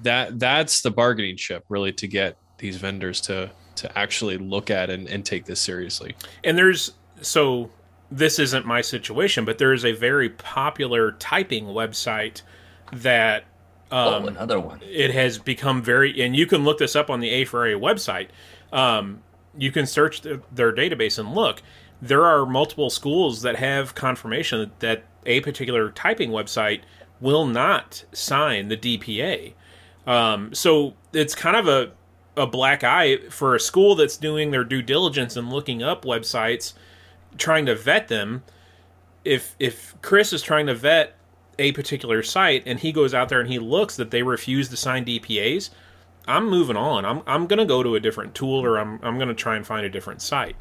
that 0.00 0.38
that's 0.38 0.80
the 0.80 0.90
bargaining 0.90 1.36
chip, 1.36 1.64
really, 1.68 1.92
to 1.92 2.08
get 2.08 2.38
these 2.56 2.78
vendors 2.78 3.20
to 3.20 3.50
to 3.76 3.98
actually 3.98 4.38
look 4.38 4.70
at 4.70 4.90
and, 4.90 5.08
and 5.08 5.24
take 5.24 5.44
this 5.46 5.60
seriously. 5.60 6.14
And 6.44 6.56
there's 6.56 6.92
so 7.20 7.70
this 8.10 8.38
isn't 8.38 8.66
my 8.66 8.80
situation, 8.80 9.44
but 9.44 9.58
there 9.58 9.72
is 9.72 9.84
a 9.84 9.92
very 9.92 10.30
popular 10.30 11.12
typing 11.12 11.66
website 11.66 12.42
that 12.92 13.44
um, 13.90 14.24
oh, 14.24 14.26
another 14.26 14.58
one. 14.58 14.80
it 14.82 15.12
has 15.12 15.38
become 15.38 15.82
very 15.82 16.20
and 16.20 16.34
you 16.34 16.46
can 16.46 16.64
look 16.64 16.78
this 16.78 16.96
up 16.96 17.08
on 17.08 17.20
the 17.20 17.44
a4a 17.44 17.78
website 17.80 18.28
um, 18.72 19.22
you 19.56 19.70
can 19.70 19.86
search 19.86 20.22
th- 20.22 20.40
their 20.52 20.72
database 20.72 21.18
and 21.18 21.32
look 21.32 21.62
there 22.02 22.24
are 22.24 22.44
multiple 22.44 22.90
schools 22.90 23.42
that 23.42 23.56
have 23.56 23.94
confirmation 23.94 24.58
that, 24.58 24.80
that 24.80 25.04
a 25.24 25.40
particular 25.40 25.90
typing 25.90 26.30
website 26.30 26.80
will 27.20 27.46
not 27.46 28.04
sign 28.12 28.68
the 28.68 28.76
dpa 28.76 29.54
um, 30.06 30.52
so 30.52 30.94
it's 31.12 31.34
kind 31.34 31.56
of 31.56 31.68
a, 31.68 31.92
a 32.36 32.46
black 32.46 32.84
eye 32.84 33.18
for 33.30 33.54
a 33.54 33.60
school 33.60 33.94
that's 33.94 34.16
doing 34.16 34.50
their 34.50 34.64
due 34.64 34.82
diligence 34.82 35.36
and 35.36 35.50
looking 35.50 35.82
up 35.82 36.04
websites 36.04 36.74
trying 37.38 37.66
to 37.66 37.74
vet 37.74 38.08
them 38.08 38.42
if 39.24 39.56
if 39.58 39.94
chris 40.02 40.32
is 40.32 40.42
trying 40.42 40.66
to 40.66 40.74
vet 40.74 41.16
a 41.58 41.72
particular 41.72 42.22
site 42.22 42.62
and 42.66 42.80
he 42.80 42.92
goes 42.92 43.14
out 43.14 43.28
there 43.28 43.40
and 43.40 43.50
he 43.50 43.58
looks 43.58 43.96
that 43.96 44.10
they 44.10 44.22
refuse 44.22 44.68
to 44.68 44.76
sign 44.76 45.04
DPAs, 45.04 45.70
I'm 46.26 46.48
moving 46.48 46.76
on. 46.76 47.04
I'm 47.04 47.22
I'm 47.26 47.46
gonna 47.46 47.64
go 47.64 47.82
to 47.82 47.94
a 47.94 48.00
different 48.00 48.34
tool 48.34 48.64
or 48.64 48.78
I'm 48.78 49.00
I'm 49.02 49.18
gonna 49.18 49.34
try 49.34 49.56
and 49.56 49.66
find 49.66 49.86
a 49.86 49.90
different 49.90 50.22
site. 50.22 50.56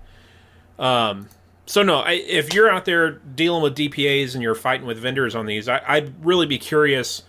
Um, 0.78 1.30
so 1.66 1.82
no, 1.82 2.00
I, 2.00 2.14
if 2.14 2.54
you're 2.54 2.70
out 2.70 2.86
there 2.86 3.12
dealing 3.12 3.64
with 3.64 3.76
DPAs 3.76 4.34
and 4.34 4.44
you're 4.44 4.56
fighting 4.56 4.86
with 4.86 5.00
vendors 5.00 5.36
on 5.36 5.46
these, 5.46 5.68
I, 5.68 5.82
I'd 5.88 6.26
really 6.26 6.46
be 6.46 6.60
curious 6.60 7.24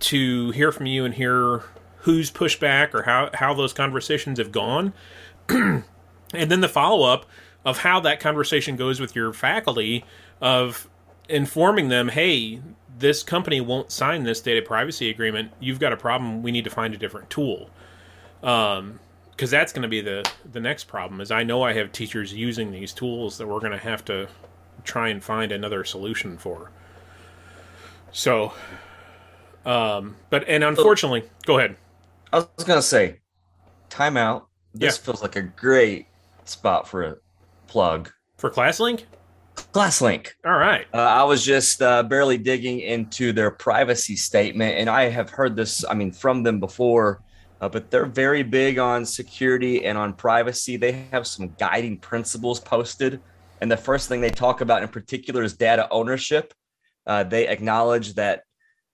to 0.00 0.50
hear 0.52 0.72
from 0.72 0.86
you 0.86 1.04
and 1.04 1.14
hear 1.14 1.62
who's 2.00 2.30
pushed 2.30 2.60
back 2.60 2.94
or 2.94 3.02
how 3.02 3.30
how 3.34 3.54
those 3.54 3.72
conversations 3.72 4.38
have 4.38 4.52
gone, 4.52 4.92
and 5.48 5.84
then 6.32 6.60
the 6.60 6.68
follow 6.68 7.06
up 7.06 7.26
of 7.64 7.78
how 7.78 8.00
that 8.00 8.20
conversation 8.20 8.76
goes 8.76 9.00
with 9.00 9.14
your 9.14 9.32
faculty 9.32 10.04
of 10.40 10.88
informing 11.28 11.88
them, 11.88 12.08
hey, 12.08 12.60
this 12.98 13.22
company 13.22 13.60
won't 13.60 13.90
sign 13.92 14.22
this 14.22 14.40
data 14.40 14.62
privacy 14.62 15.10
agreement, 15.10 15.52
you've 15.60 15.78
got 15.78 15.92
a 15.92 15.96
problem. 15.96 16.42
We 16.42 16.50
need 16.50 16.64
to 16.64 16.70
find 16.70 16.94
a 16.94 16.96
different 16.96 17.30
tool. 17.30 17.70
Um, 18.42 19.00
because 19.38 19.52
that's 19.52 19.72
going 19.72 19.82
to 19.82 19.88
be 19.88 20.00
the 20.00 20.28
the 20.50 20.58
next 20.58 20.84
problem. 20.84 21.20
Is 21.20 21.30
I 21.30 21.44
know 21.44 21.62
I 21.62 21.72
have 21.74 21.92
teachers 21.92 22.34
using 22.34 22.72
these 22.72 22.92
tools 22.92 23.38
that 23.38 23.46
we're 23.46 23.60
going 23.60 23.72
to 23.72 23.78
have 23.78 24.04
to 24.06 24.28
try 24.82 25.08
and 25.08 25.22
find 25.22 25.52
another 25.52 25.84
solution 25.84 26.36
for. 26.36 26.72
So, 28.10 28.52
um, 29.64 30.16
but 30.28 30.44
and 30.48 30.64
unfortunately, 30.64 31.22
go 31.46 31.58
ahead. 31.58 31.76
I 32.32 32.38
was 32.38 32.64
gonna 32.64 32.82
say, 32.82 33.20
timeout. 33.90 34.44
This 34.74 34.96
Yeah. 34.98 35.04
feels 35.04 35.22
like 35.22 35.36
a 35.36 35.42
great 35.42 36.06
spot 36.44 36.86
for 36.88 37.02
a 37.02 37.16
plug. 37.66 38.10
For 38.36 38.50
ClassLink? 38.50 39.04
ClassLink. 39.72 40.28
All 40.44 40.56
right. 40.58 40.86
Uh, 40.94 40.98
I 40.98 41.24
was 41.24 41.44
just 41.44 41.82
uh, 41.82 42.02
barely 42.04 42.38
digging 42.38 42.80
into 42.80 43.32
their 43.32 43.50
privacy 43.50 44.14
statement, 44.16 44.78
and 44.78 44.88
I 44.88 45.08
have 45.08 45.30
heard 45.30 45.56
this. 45.56 45.84
I 45.84 45.94
mean, 45.94 46.12
from 46.12 46.42
them 46.42 46.60
before, 46.60 47.22
uh, 47.60 47.68
but 47.68 47.90
they're 47.90 48.06
very 48.06 48.42
big 48.42 48.78
on 48.78 49.04
security 49.04 49.84
and 49.84 49.98
on 49.98 50.12
privacy. 50.12 50.76
They 50.76 50.92
have 51.10 51.26
some 51.26 51.54
guiding 51.58 51.98
principles 51.98 52.60
posted, 52.60 53.20
and 53.60 53.70
the 53.70 53.76
first 53.76 54.08
thing 54.08 54.20
they 54.20 54.30
talk 54.30 54.60
about 54.60 54.82
in 54.82 54.88
particular 54.88 55.42
is 55.42 55.54
data 55.54 55.88
ownership. 55.90 56.54
Uh, 57.06 57.24
they 57.24 57.48
acknowledge 57.48 58.14
that 58.14 58.42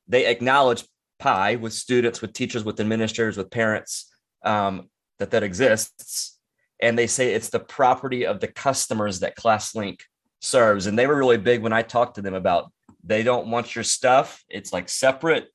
they 0.09 0.27
acknowledge 0.27 0.85
PII 1.19 1.57
with 1.57 1.73
students, 1.73 2.21
with 2.21 2.33
teachers, 2.33 2.65
with 2.65 2.81
administrators, 2.81 3.37
with 3.37 3.51
parents 3.51 4.13
um, 4.45 4.89
that 5.19 5.31
that 5.31 5.43
exists, 5.43 6.39
and 6.81 6.99
they 6.99 7.07
say 7.07 7.33
it's 7.33 7.51
the 7.51 7.61
property 7.61 8.27
of 8.27 8.41
the 8.41 8.49
customers 8.49 9.21
that 9.21 9.37
ClassLink 9.37 10.01
serves. 10.41 10.87
And 10.87 10.99
they 10.99 11.07
were 11.07 11.17
really 11.17 11.39
big 11.39 11.63
when 11.63 11.73
I 11.73 11.83
talked 11.83 12.17
to 12.17 12.23
them 12.23 12.35
about 12.35 12.71
they 13.03 13.23
don't 13.23 13.49
want 13.49 13.75
your 13.75 13.85
stuff. 13.85 14.43
It's 14.49 14.73
like 14.73 14.89
separate. 14.89 15.49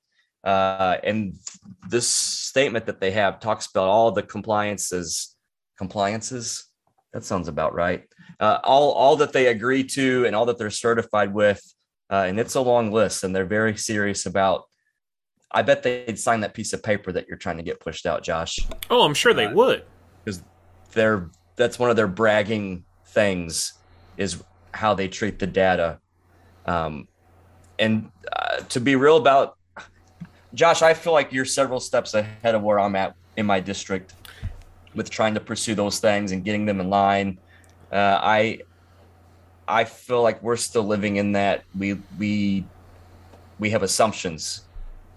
Uh, 0.43 0.97
and 1.03 1.35
this 1.89 2.07
statement 2.07 2.85
that 2.85 3.01
they 3.01 3.11
have 3.11 3.39
talks 3.39 3.67
about 3.67 3.87
all 3.87 4.11
the 4.11 4.23
compliances, 4.23 5.35
compliances. 5.77 6.65
That 7.13 7.23
sounds 7.23 7.47
about 7.47 7.73
right. 7.73 8.05
Uh, 8.39 8.59
all 8.63 8.91
all 8.91 9.15
that 9.17 9.33
they 9.33 9.47
agree 9.47 9.83
to 9.83 10.25
and 10.25 10.35
all 10.35 10.45
that 10.45 10.57
they're 10.57 10.69
certified 10.69 11.33
with. 11.33 11.61
Uh, 12.09 12.25
and 12.27 12.39
it's 12.39 12.55
a 12.55 12.61
long 12.61 12.91
list, 12.91 13.23
and 13.23 13.35
they're 13.35 13.45
very 13.45 13.75
serious 13.77 14.25
about. 14.25 14.68
I 15.51 15.61
bet 15.63 15.83
they'd 15.83 16.19
sign 16.19 16.41
that 16.41 16.53
piece 16.53 16.73
of 16.73 16.83
paper 16.83 17.11
that 17.11 17.27
you're 17.27 17.37
trying 17.37 17.57
to 17.57 17.63
get 17.63 17.79
pushed 17.79 18.05
out, 18.05 18.23
Josh. 18.23 18.59
Oh, 18.89 19.03
I'm 19.03 19.13
sure 19.13 19.33
they 19.33 19.47
would. 19.47 19.83
Because 20.23 20.43
they're 20.91 21.29
that's 21.55 21.77
one 21.77 21.89
of 21.89 21.95
their 21.95 22.07
bragging 22.07 22.85
things 23.07 23.73
is 24.17 24.43
how 24.73 24.93
they 24.93 25.07
treat 25.07 25.39
the 25.39 25.47
data. 25.47 25.99
Um, 26.65 27.07
and 27.79 28.11
uh, 28.31 28.57
to 28.69 28.79
be 28.79 28.95
real 28.95 29.17
about 29.17 29.55
josh 30.53 30.81
i 30.81 30.93
feel 30.93 31.13
like 31.13 31.31
you're 31.31 31.45
several 31.45 31.79
steps 31.79 32.13
ahead 32.13 32.53
of 32.53 32.61
where 32.61 32.79
i'm 32.79 32.95
at 32.95 33.15
in 33.37 33.45
my 33.45 33.59
district 33.59 34.13
with 34.93 35.09
trying 35.09 35.33
to 35.33 35.39
pursue 35.39 35.73
those 35.75 35.99
things 35.99 36.31
and 36.31 36.43
getting 36.43 36.65
them 36.65 36.79
in 36.79 36.89
line. 36.89 37.37
Uh, 37.91 38.19
i 38.21 38.59
i 39.67 39.83
feel 39.83 40.21
like 40.21 40.41
we're 40.43 40.57
still 40.57 40.83
living 40.83 41.15
in 41.15 41.31
that 41.31 41.63
we 41.77 41.99
we 42.17 42.65
we 43.59 43.69
have 43.69 43.81
assumptions 43.81 44.65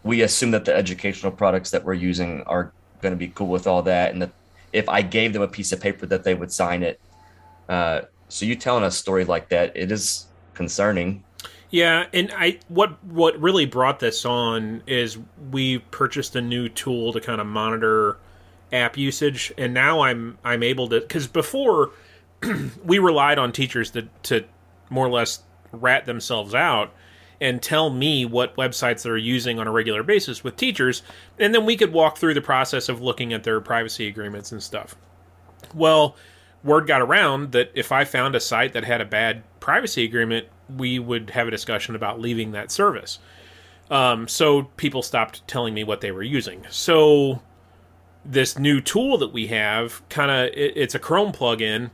we 0.04 0.22
assume 0.22 0.50
that 0.52 0.64
the 0.64 0.74
educational 0.74 1.32
products 1.32 1.70
that 1.70 1.84
we're 1.84 1.94
using 1.94 2.42
are 2.42 2.72
going 3.00 3.12
to 3.12 3.18
be 3.18 3.28
cool 3.28 3.48
with 3.48 3.66
all 3.66 3.82
that 3.82 4.12
and 4.12 4.22
that 4.22 4.32
if 4.72 4.88
I 4.88 5.02
gave 5.02 5.32
them 5.32 5.42
a 5.42 5.48
piece 5.48 5.72
of 5.72 5.80
paper 5.80 6.06
that 6.06 6.24
they 6.24 6.34
would 6.34 6.52
sign 6.52 6.82
it. 6.82 7.00
Uh, 7.68 8.02
so 8.28 8.46
you 8.46 8.56
telling 8.56 8.84
a 8.84 8.90
story 8.90 9.24
like 9.24 9.50
that, 9.50 9.76
it 9.76 9.92
is 9.92 10.26
concerning. 10.54 11.22
Yeah, 11.70 12.06
and 12.12 12.32
I 12.36 12.58
what 12.68 13.02
what 13.04 13.40
really 13.40 13.66
brought 13.66 13.98
this 14.00 14.24
on 14.24 14.82
is 14.86 15.18
we 15.50 15.78
purchased 15.78 16.36
a 16.36 16.40
new 16.40 16.68
tool 16.68 17.12
to 17.12 17.20
kind 17.20 17.40
of 17.40 17.46
monitor 17.46 18.18
app 18.72 18.96
usage, 18.96 19.52
and 19.56 19.72
now 19.72 20.00
I'm 20.00 20.38
I'm 20.44 20.62
able 20.62 20.88
to 20.88 21.00
because 21.00 21.26
before 21.26 21.92
we 22.84 22.98
relied 22.98 23.38
on 23.38 23.52
teachers 23.52 23.90
to 23.92 24.08
to 24.24 24.44
more 24.90 25.06
or 25.06 25.10
less 25.10 25.42
rat 25.72 26.04
themselves 26.04 26.54
out 26.54 26.92
and 27.42 27.60
tell 27.60 27.90
me 27.90 28.24
what 28.24 28.54
websites 28.54 29.02
they're 29.02 29.16
using 29.16 29.58
on 29.58 29.66
a 29.66 29.72
regular 29.72 30.04
basis 30.04 30.44
with 30.44 30.56
teachers, 30.56 31.02
and 31.40 31.52
then 31.52 31.66
we 31.66 31.76
could 31.76 31.92
walk 31.92 32.16
through 32.16 32.34
the 32.34 32.40
process 32.40 32.88
of 32.88 33.02
looking 33.02 33.32
at 33.32 33.42
their 33.42 33.60
privacy 33.60 34.06
agreements 34.06 34.52
and 34.52 34.62
stuff. 34.62 34.94
Well, 35.74 36.14
word 36.62 36.86
got 36.86 37.02
around 37.02 37.50
that 37.50 37.72
if 37.74 37.90
I 37.90 38.04
found 38.04 38.36
a 38.36 38.40
site 38.40 38.74
that 38.74 38.84
had 38.84 39.00
a 39.00 39.04
bad 39.04 39.42
privacy 39.58 40.04
agreement, 40.04 40.46
we 40.68 41.00
would 41.00 41.30
have 41.30 41.48
a 41.48 41.50
discussion 41.50 41.96
about 41.96 42.20
leaving 42.20 42.52
that 42.52 42.70
service. 42.70 43.18
Um, 43.90 44.28
so 44.28 44.62
people 44.76 45.02
stopped 45.02 45.46
telling 45.48 45.74
me 45.74 45.82
what 45.82 46.00
they 46.00 46.12
were 46.12 46.22
using. 46.22 46.64
So 46.70 47.42
this 48.24 48.56
new 48.56 48.80
tool 48.80 49.18
that 49.18 49.32
we 49.32 49.48
have, 49.48 50.08
kind 50.08 50.30
of, 50.30 50.56
it, 50.56 50.76
it's 50.76 50.94
a 50.94 51.00
Chrome 51.00 51.32
plugin 51.32 51.90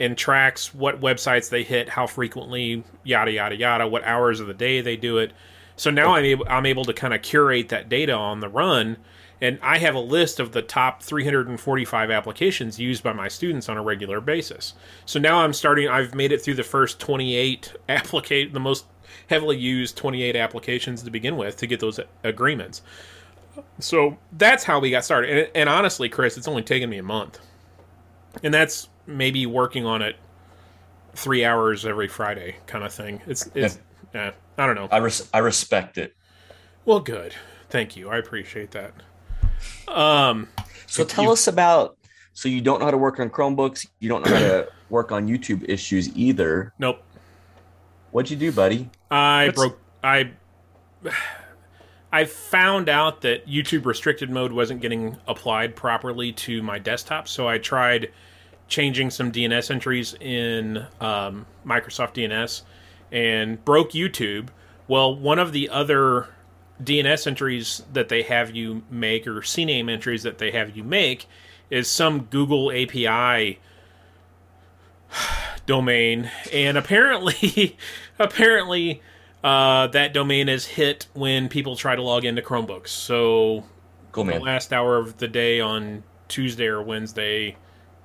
and 0.00 0.16
tracks 0.16 0.74
what 0.74 1.00
websites 1.00 1.50
they 1.50 1.62
hit, 1.62 1.90
how 1.90 2.06
frequently, 2.06 2.82
yada 3.04 3.30
yada 3.30 3.54
yada, 3.54 3.86
what 3.86 4.02
hours 4.04 4.40
of 4.40 4.46
the 4.46 4.54
day 4.54 4.80
they 4.80 4.96
do 4.96 5.18
it. 5.18 5.32
So 5.76 5.90
now 5.90 6.14
I'm 6.14 6.24
able, 6.24 6.46
I'm 6.48 6.66
able 6.66 6.84
to 6.86 6.92
kind 6.92 7.14
of 7.14 7.22
curate 7.22 7.68
that 7.68 7.88
data 7.88 8.12
on 8.12 8.40
the 8.40 8.48
run, 8.48 8.96
and 9.40 9.58
I 9.62 9.78
have 9.78 9.94
a 9.94 10.00
list 10.00 10.40
of 10.40 10.52
the 10.52 10.62
top 10.62 11.02
345 11.02 12.10
applications 12.10 12.78
used 12.78 13.02
by 13.02 13.12
my 13.12 13.28
students 13.28 13.68
on 13.68 13.76
a 13.76 13.82
regular 13.82 14.20
basis. 14.20 14.74
So 15.06 15.18
now 15.18 15.42
I'm 15.42 15.52
starting. 15.52 15.88
I've 15.88 16.14
made 16.14 16.32
it 16.32 16.42
through 16.42 16.54
the 16.54 16.62
first 16.62 16.98
28 16.98 17.74
applicate, 17.88 18.52
the 18.52 18.60
most 18.60 18.86
heavily 19.28 19.56
used 19.56 19.96
28 19.96 20.36
applications 20.36 21.02
to 21.02 21.10
begin 21.10 21.36
with 21.36 21.56
to 21.58 21.66
get 21.66 21.80
those 21.80 21.98
agreements. 22.24 22.82
So 23.78 24.18
that's 24.32 24.64
how 24.64 24.80
we 24.80 24.90
got 24.90 25.04
started. 25.04 25.30
And, 25.30 25.48
and 25.54 25.68
honestly, 25.68 26.08
Chris, 26.08 26.36
it's 26.36 26.48
only 26.48 26.62
taken 26.62 26.88
me 26.88 26.98
a 26.98 27.02
month, 27.02 27.38
and 28.42 28.52
that's 28.52 28.89
maybe 29.10 29.46
working 29.46 29.84
on 29.86 30.02
it 30.02 30.16
three 31.14 31.44
hours 31.44 31.84
every 31.84 32.08
Friday, 32.08 32.56
kind 32.66 32.84
of 32.84 32.92
thing. 32.92 33.20
It's 33.26 33.48
it's 33.54 33.78
yeah, 34.14 34.32
I 34.58 34.66
don't 34.66 34.74
know. 34.76 34.88
I 34.90 34.98
res- 34.98 35.28
I 35.34 35.38
respect 35.38 35.98
it. 35.98 36.14
Well, 36.84 37.00
good. 37.00 37.34
Thank 37.68 37.96
you. 37.96 38.08
I 38.10 38.18
appreciate 38.18 38.70
that. 38.72 38.92
Um, 39.88 40.48
So 40.86 41.04
tell 41.04 41.30
us 41.30 41.46
about. 41.46 41.96
So 42.32 42.48
you 42.48 42.60
don't 42.60 42.78
know 42.78 42.86
how 42.86 42.90
to 42.90 42.96
work 42.98 43.20
on 43.20 43.28
Chromebooks. 43.30 43.86
You 43.98 44.08
don't 44.08 44.24
know 44.24 44.32
how 44.34 44.40
to 44.40 44.68
work 44.90 45.12
on 45.12 45.28
YouTube 45.28 45.68
issues 45.68 46.14
either. 46.16 46.72
nope. 46.78 47.02
What'd 48.12 48.30
you 48.30 48.36
do, 48.36 48.50
buddy? 48.50 48.90
I 49.10 49.46
What's- 49.46 49.56
broke. 49.58 49.78
I 50.02 50.30
I 52.12 52.24
found 52.24 52.88
out 52.88 53.20
that 53.20 53.46
YouTube 53.46 53.84
restricted 53.86 54.30
mode 54.30 54.50
wasn't 54.52 54.80
getting 54.80 55.16
applied 55.28 55.76
properly 55.76 56.32
to 56.32 56.60
my 56.62 56.78
desktop, 56.80 57.28
so 57.28 57.46
I 57.48 57.58
tried 57.58 58.10
changing 58.70 59.10
some 59.10 59.30
DNS 59.30 59.70
entries 59.70 60.14
in 60.14 60.86
um, 61.00 61.44
Microsoft 61.66 62.14
DNS 62.14 62.62
and 63.12 63.62
broke 63.64 63.90
YouTube. 63.90 64.48
Well, 64.88 65.14
one 65.14 65.38
of 65.38 65.52
the 65.52 65.68
other 65.68 66.28
DNS 66.82 67.26
entries 67.26 67.82
that 67.92 68.08
they 68.08 68.22
have 68.22 68.56
you 68.56 68.82
make, 68.88 69.26
or 69.26 69.42
CNAME 69.42 69.90
entries 69.90 70.22
that 70.22 70.38
they 70.38 70.50
have 70.52 70.74
you 70.74 70.82
make, 70.82 71.28
is 71.68 71.88
some 71.88 72.22
Google 72.22 72.72
API 72.72 73.58
domain, 75.66 76.30
and 76.52 76.78
apparently, 76.78 77.76
apparently, 78.18 79.02
uh, 79.44 79.88
that 79.88 80.14
domain 80.14 80.48
is 80.48 80.64
hit 80.64 81.06
when 81.12 81.48
people 81.48 81.76
try 81.76 81.94
to 81.94 82.02
log 82.02 82.24
into 82.24 82.40
Chromebooks. 82.40 82.88
So 82.88 83.64
Cool, 84.12 84.24
the 84.24 84.38
last 84.38 84.72
hour 84.72 84.96
of 84.96 85.18
the 85.18 85.28
day 85.28 85.60
on 85.60 86.02
Tuesday 86.28 86.66
or 86.66 86.82
Wednesday, 86.82 87.56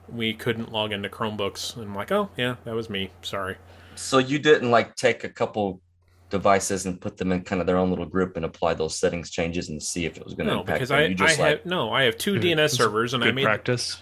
we 0.10 0.34
couldn't 0.34 0.72
log 0.72 0.92
into 0.92 1.10
Chromebooks. 1.10 1.76
And 1.76 1.86
I'm 1.86 1.96
like, 1.96 2.12
oh 2.12 2.30
yeah, 2.38 2.56
that 2.66 2.76
was 2.76 2.90
me. 2.90 3.12
Sorry. 3.22 3.58
So 3.96 4.18
you 4.18 4.40
didn't 4.40 4.72
like 4.72 4.96
take 4.96 5.24
a 5.24 5.30
couple 5.30 5.82
devices 6.30 6.86
and 6.86 7.00
put 7.00 7.18
them 7.18 7.32
in 7.32 7.44
kind 7.44 7.62
of 7.62 7.68
their 7.68 7.78
own 7.78 7.90
little 7.90 8.06
group 8.06 8.36
and 8.36 8.46
apply 8.46 8.74
those 8.74 8.98
settings 8.98 9.30
changes 9.30 9.70
and 9.70 9.82
see 9.82 10.06
if 10.06 10.18
it 10.18 10.26
was 10.26 10.34
going 10.34 10.48
to 10.48 10.54
No, 10.54 10.60
impact 10.62 10.78
because 10.78 10.90
them. 10.90 11.00
I, 11.00 11.06
you 11.06 11.12
I 11.12 11.14
just 11.14 11.40
like 11.40 11.50
have 11.50 11.66
no, 11.66 11.92
I 11.92 12.04
have 12.04 12.18
two 12.18 12.34
mm-hmm. 12.34 12.60
DNS 12.60 12.70
servers, 12.72 13.14
and 13.14 13.24
I 13.24 13.32
made 13.32 13.44
practice. 13.46 14.02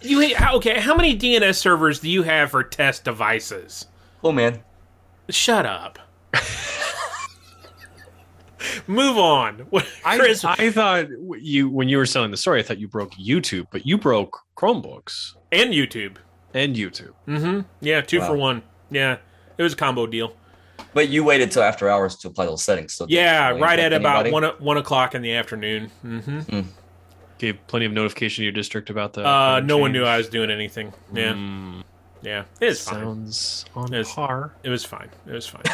you. 0.00 0.34
Okay, 0.54 0.78
how 0.78 0.94
many 0.94 1.16
DNS 1.16 1.54
servers 1.54 2.00
do 2.00 2.08
you 2.08 2.22
have 2.22 2.50
for 2.50 2.62
test 2.62 3.04
devices? 3.04 3.86
Oh 4.22 4.32
man. 4.32 4.62
Shut 5.28 5.66
up. 5.66 5.98
Move 8.86 9.16
on. 9.18 9.60
What- 9.70 9.86
I, 10.04 10.18
Chris, 10.18 10.44
I 10.44 10.70
thought 10.70 11.06
you 11.40 11.68
when 11.68 11.88
you 11.88 11.96
were 11.98 12.06
selling 12.06 12.30
the 12.30 12.36
story, 12.36 12.60
I 12.60 12.62
thought 12.62 12.78
you 12.78 12.88
broke 12.88 13.12
YouTube, 13.14 13.66
but 13.70 13.86
you 13.86 13.96
broke 13.98 14.38
Chromebooks 14.56 15.34
and 15.52 15.72
YouTube. 15.72 16.16
and 16.54 16.74
YouTube. 16.76 17.12
Mm-hmm. 17.28 17.60
Yeah, 17.80 18.00
two 18.02 18.20
Wow. 18.20 18.26
for 18.28 18.36
one. 18.36 18.62
Yeah, 18.90 19.18
it 19.56 19.62
was 19.62 19.72
a 19.72 19.76
combo 19.76 20.06
deal. 20.06 20.34
But 20.92 21.08
you 21.08 21.22
waited 21.22 21.50
till 21.52 21.62
after 21.62 21.88
hours 21.88 22.16
to 22.16 22.28
apply 22.28 22.46
those 22.46 22.64
settings. 22.64 22.94
So 22.94 23.06
Yeah, 23.08 23.50
right 23.50 23.78
impact 23.78 23.80
at 23.80 23.92
about 23.92 24.24
one 24.24 24.32
one 24.32 24.44
o- 24.44 24.56
one 24.58 24.76
o'clock 24.76 25.14
in 25.14 25.22
the 25.22 25.32
afternoon. 25.34 25.90
Mm-hmm. 26.04 26.60
Gave 27.38 27.64
plenty 27.68 27.86
of 27.86 27.92
notification 27.92 28.42
to 28.42 28.44
your 28.44 28.52
district 28.52 28.90
about 28.90 29.12
that. 29.14 29.24
Uh, 29.26 29.60
no 29.60 29.78
one 29.78 29.92
knew 29.92 30.04
I 30.04 30.16
was 30.18 30.28
doing 30.28 30.50
anything. 30.50 30.92
Yeah, 31.12 31.32
Mm, 31.32 31.84
yeah, 32.22 32.44
it 32.60 32.66
was 32.66 32.80
fine. 32.86 33.00
sounds 33.00 33.64
on 33.74 33.94
It's- 33.94 34.12
par. 34.14 34.52
It 34.62 34.68
was 34.70 34.84
fine. 34.84 35.08
It 35.26 35.32
was 35.32 35.46
fine. 35.46 35.62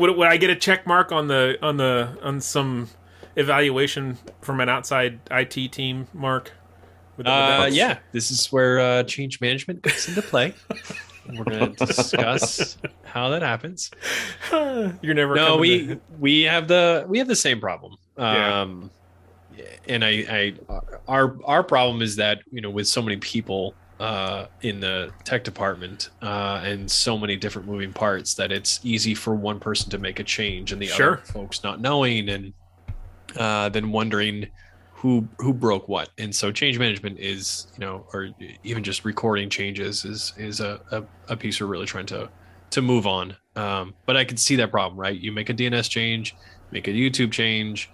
would, 0.00 0.16
would 0.16 0.28
I 0.28 0.36
get 0.36 0.50
a 0.50 0.56
check 0.56 0.86
mark 0.86 1.12
on 1.12 1.28
the 1.28 1.56
on 1.62 1.76
the 1.76 2.18
on 2.22 2.40
some 2.40 2.88
evaluation 3.36 4.18
from 4.40 4.60
an 4.60 4.68
outside 4.68 5.20
IT 5.30 5.72
team, 5.72 6.06
Mark? 6.12 6.50
Would 7.16 7.26
that- 7.26 7.58
would 7.60 7.66
Uh, 7.68 7.74
yeah, 7.74 7.98
this 8.12 8.30
is 8.30 8.50
where 8.50 8.80
uh, 8.80 9.02
change 9.04 9.40
management 9.40 9.82
comes 9.82 10.08
into 10.08 10.22
play. 10.22 10.54
We're 11.32 11.44
going 11.44 11.74
to 11.74 11.86
discuss 11.86 12.76
how 13.04 13.28
that 13.28 13.42
happens. 13.42 13.90
You're 14.52 15.14
never. 15.14 15.34
No, 15.34 15.56
we 15.58 15.86
to- 15.86 16.00
we 16.18 16.42
have 16.42 16.66
the 16.66 17.04
we 17.08 17.18
have 17.18 17.28
the 17.28 17.36
same 17.36 17.60
problem. 17.60 17.96
Yeah. 18.18 18.62
Um, 18.62 18.90
and 19.86 20.04
I, 20.04 20.08
I 20.08 20.54
our 21.06 21.36
our 21.44 21.62
problem 21.62 22.00
is 22.02 22.16
that 22.16 22.40
you 22.50 22.60
know 22.60 22.70
with 22.70 22.88
so 22.88 23.02
many 23.02 23.18
people 23.18 23.74
uh, 24.00 24.46
in 24.62 24.80
the 24.80 25.12
tech 25.24 25.44
department 25.44 26.08
uh, 26.22 26.60
and 26.64 26.90
so 26.90 27.18
many 27.18 27.36
different 27.36 27.68
moving 27.68 27.92
parts 27.92 28.32
that 28.34 28.50
it's 28.50 28.80
easy 28.82 29.14
for 29.14 29.34
one 29.34 29.60
person 29.60 29.90
to 29.90 29.98
make 29.98 30.18
a 30.18 30.24
change 30.24 30.72
and 30.72 30.80
the 30.80 30.86
Sure. 30.86 31.12
other 31.18 31.22
folks 31.24 31.62
not 31.62 31.80
knowing 31.80 32.30
and 32.30 32.52
uh, 33.36 33.68
then 33.68 33.92
wondering 33.92 34.48
who 34.94 35.28
who 35.38 35.52
broke 35.52 35.88
what. 35.88 36.08
And 36.18 36.34
so 36.34 36.50
change 36.50 36.78
management 36.78 37.18
is 37.20 37.66
you 37.74 37.80
know 37.80 38.06
or 38.12 38.30
even 38.64 38.82
just 38.82 39.04
recording 39.04 39.48
changes 39.50 40.04
is 40.04 40.32
is 40.36 40.60
a, 40.60 40.80
a, 40.90 41.04
a 41.28 41.36
piece 41.36 41.60
we're 41.60 41.66
really 41.66 41.86
trying 41.86 42.06
to 42.06 42.28
to 42.70 42.82
move 42.82 43.06
on. 43.06 43.36
Um, 43.56 43.94
but 44.06 44.16
I 44.16 44.24
can 44.24 44.36
see 44.38 44.56
that 44.56 44.70
problem, 44.70 44.98
right? 44.98 45.18
You 45.18 45.32
make 45.32 45.50
a 45.50 45.54
DNS 45.54 45.88
change, 45.90 46.34
make 46.70 46.88
a 46.88 46.90
YouTube 46.92 47.32
change, 47.32 47.90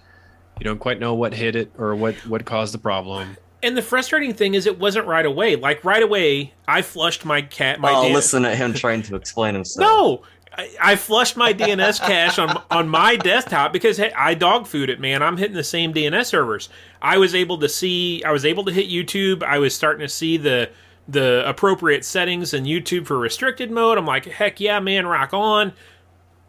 you 0.60 0.64
don't 0.64 0.78
quite 0.78 1.00
know 1.00 1.14
what 1.14 1.34
hit 1.34 1.56
it 1.56 1.72
or 1.78 1.94
what 1.96 2.14
what 2.26 2.44
caused 2.44 2.74
the 2.74 2.78
problem. 2.78 3.36
And 3.66 3.76
the 3.76 3.82
frustrating 3.82 4.32
thing 4.32 4.54
is, 4.54 4.64
it 4.64 4.78
wasn't 4.78 5.08
right 5.08 5.26
away. 5.26 5.56
Like 5.56 5.84
right 5.84 6.02
away, 6.02 6.54
I 6.68 6.82
flushed 6.82 7.24
my 7.24 7.42
cat. 7.42 7.80
My 7.80 7.92
oh, 7.92 8.06
listen 8.10 8.44
to 8.44 8.54
him 8.54 8.72
trying 8.72 9.02
to 9.02 9.16
explain 9.16 9.54
himself. 9.54 9.80
No, 9.80 10.22
I, 10.56 10.70
I 10.80 10.94
flushed 10.94 11.36
my 11.36 11.52
DNS 11.52 11.98
cache 11.98 12.38
on 12.38 12.62
on 12.70 12.88
my 12.88 13.16
desktop 13.16 13.72
because 13.72 13.96
hey, 13.96 14.12
I 14.12 14.34
dog 14.34 14.68
food 14.68 14.88
it, 14.88 15.00
man. 15.00 15.20
I'm 15.20 15.36
hitting 15.36 15.56
the 15.56 15.64
same 15.64 15.92
DNS 15.92 16.26
servers. 16.26 16.68
I 17.02 17.18
was 17.18 17.34
able 17.34 17.58
to 17.58 17.68
see. 17.68 18.22
I 18.22 18.30
was 18.30 18.44
able 18.44 18.64
to 18.66 18.72
hit 18.72 18.88
YouTube. 18.88 19.42
I 19.42 19.58
was 19.58 19.74
starting 19.74 20.06
to 20.06 20.08
see 20.08 20.36
the 20.36 20.70
the 21.08 21.42
appropriate 21.44 22.04
settings 22.04 22.54
in 22.54 22.66
YouTube 22.66 23.06
for 23.06 23.18
restricted 23.18 23.72
mode. 23.72 23.98
I'm 23.98 24.06
like, 24.06 24.26
heck 24.26 24.60
yeah, 24.60 24.78
man, 24.78 25.08
rock 25.08 25.34
on. 25.34 25.72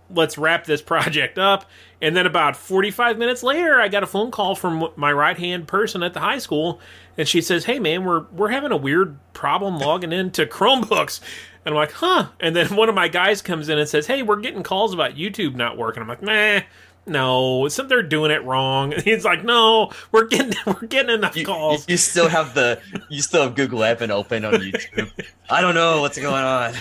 Let's 0.10 0.38
wrap 0.38 0.65
this 0.65 0.82
project 0.82 1.38
up. 1.38 1.65
And 2.02 2.15
then 2.15 2.26
about 2.26 2.56
45 2.56 3.17
minutes 3.17 3.43
later, 3.43 3.80
I 3.82 3.88
got 3.88 4.04
a 4.04 4.08
phone 4.08 4.32
call 4.32 4.56
from 4.56 4.89
my 4.96 5.12
right 5.12 5.38
hand 5.38 5.67
person 5.67 6.04
at 6.04 6.13
the 6.13 6.20
high 6.20 6.38
school, 6.38 6.80
and 7.17 7.28
she 7.28 7.41
says, 7.41 7.65
"Hey, 7.65 7.80
man, 7.80 8.06
we're 8.06 8.26
we're 8.32 8.50
having 8.50 8.72
a 8.72 8.78
weird 8.78 9.17
problem 9.34 9.80
logging 9.80 10.12
into 10.12 10.46
Chromebooks." 10.46 11.20
And 11.65 11.74
I'm 11.74 11.78
like, 11.78 11.93
"Huh?" 11.93 12.30
And 12.39 12.56
then 12.56 12.76
one 12.76 12.89
of 12.89 12.96
my 12.96 13.08
guys 13.08 13.41
comes 13.41 13.67
in 13.67 13.80
and 13.80 13.89
says, 13.89 14.08
"Hey, 14.08 14.22
we're 14.22 14.39
getting 14.39 14.63
calls 14.63 14.93
about 14.93 15.15
YouTube 15.15 15.56
not 15.56 15.78
working." 15.78 16.02
I'm 16.02 16.08
like, 16.08 16.22
"Nah." 16.22 16.62
No, 17.08 17.70
some 17.70 17.88
they're 17.88 18.04
doing 18.04 18.32
it 18.32 18.43
wrong. 18.43 18.93
And 18.93 19.02
he's 19.06 19.24
like, 19.24 19.43
"No, 19.43 19.91
we're 20.12 20.26
getting 20.26 20.54
we're 20.65 20.88
getting 20.88 21.15
enough 21.15 21.38
You, 21.38 21.46
calls." 21.46 21.88
you, 21.88 21.93
you 21.93 21.98
still 21.98 22.28
have 22.28 22.54
the 22.54 22.82
you 23.10 23.22
still 23.22 23.43
have 23.43 23.56
Google 23.56 23.80
Admin 23.80 24.10
open 24.10 24.43
on 24.43 24.54
YouTube. 24.56 25.12
I 25.50 25.62
don't 25.62 25.74
know 25.76 26.02
what's 26.02 26.17
going 26.20 26.43
on. 26.43 26.74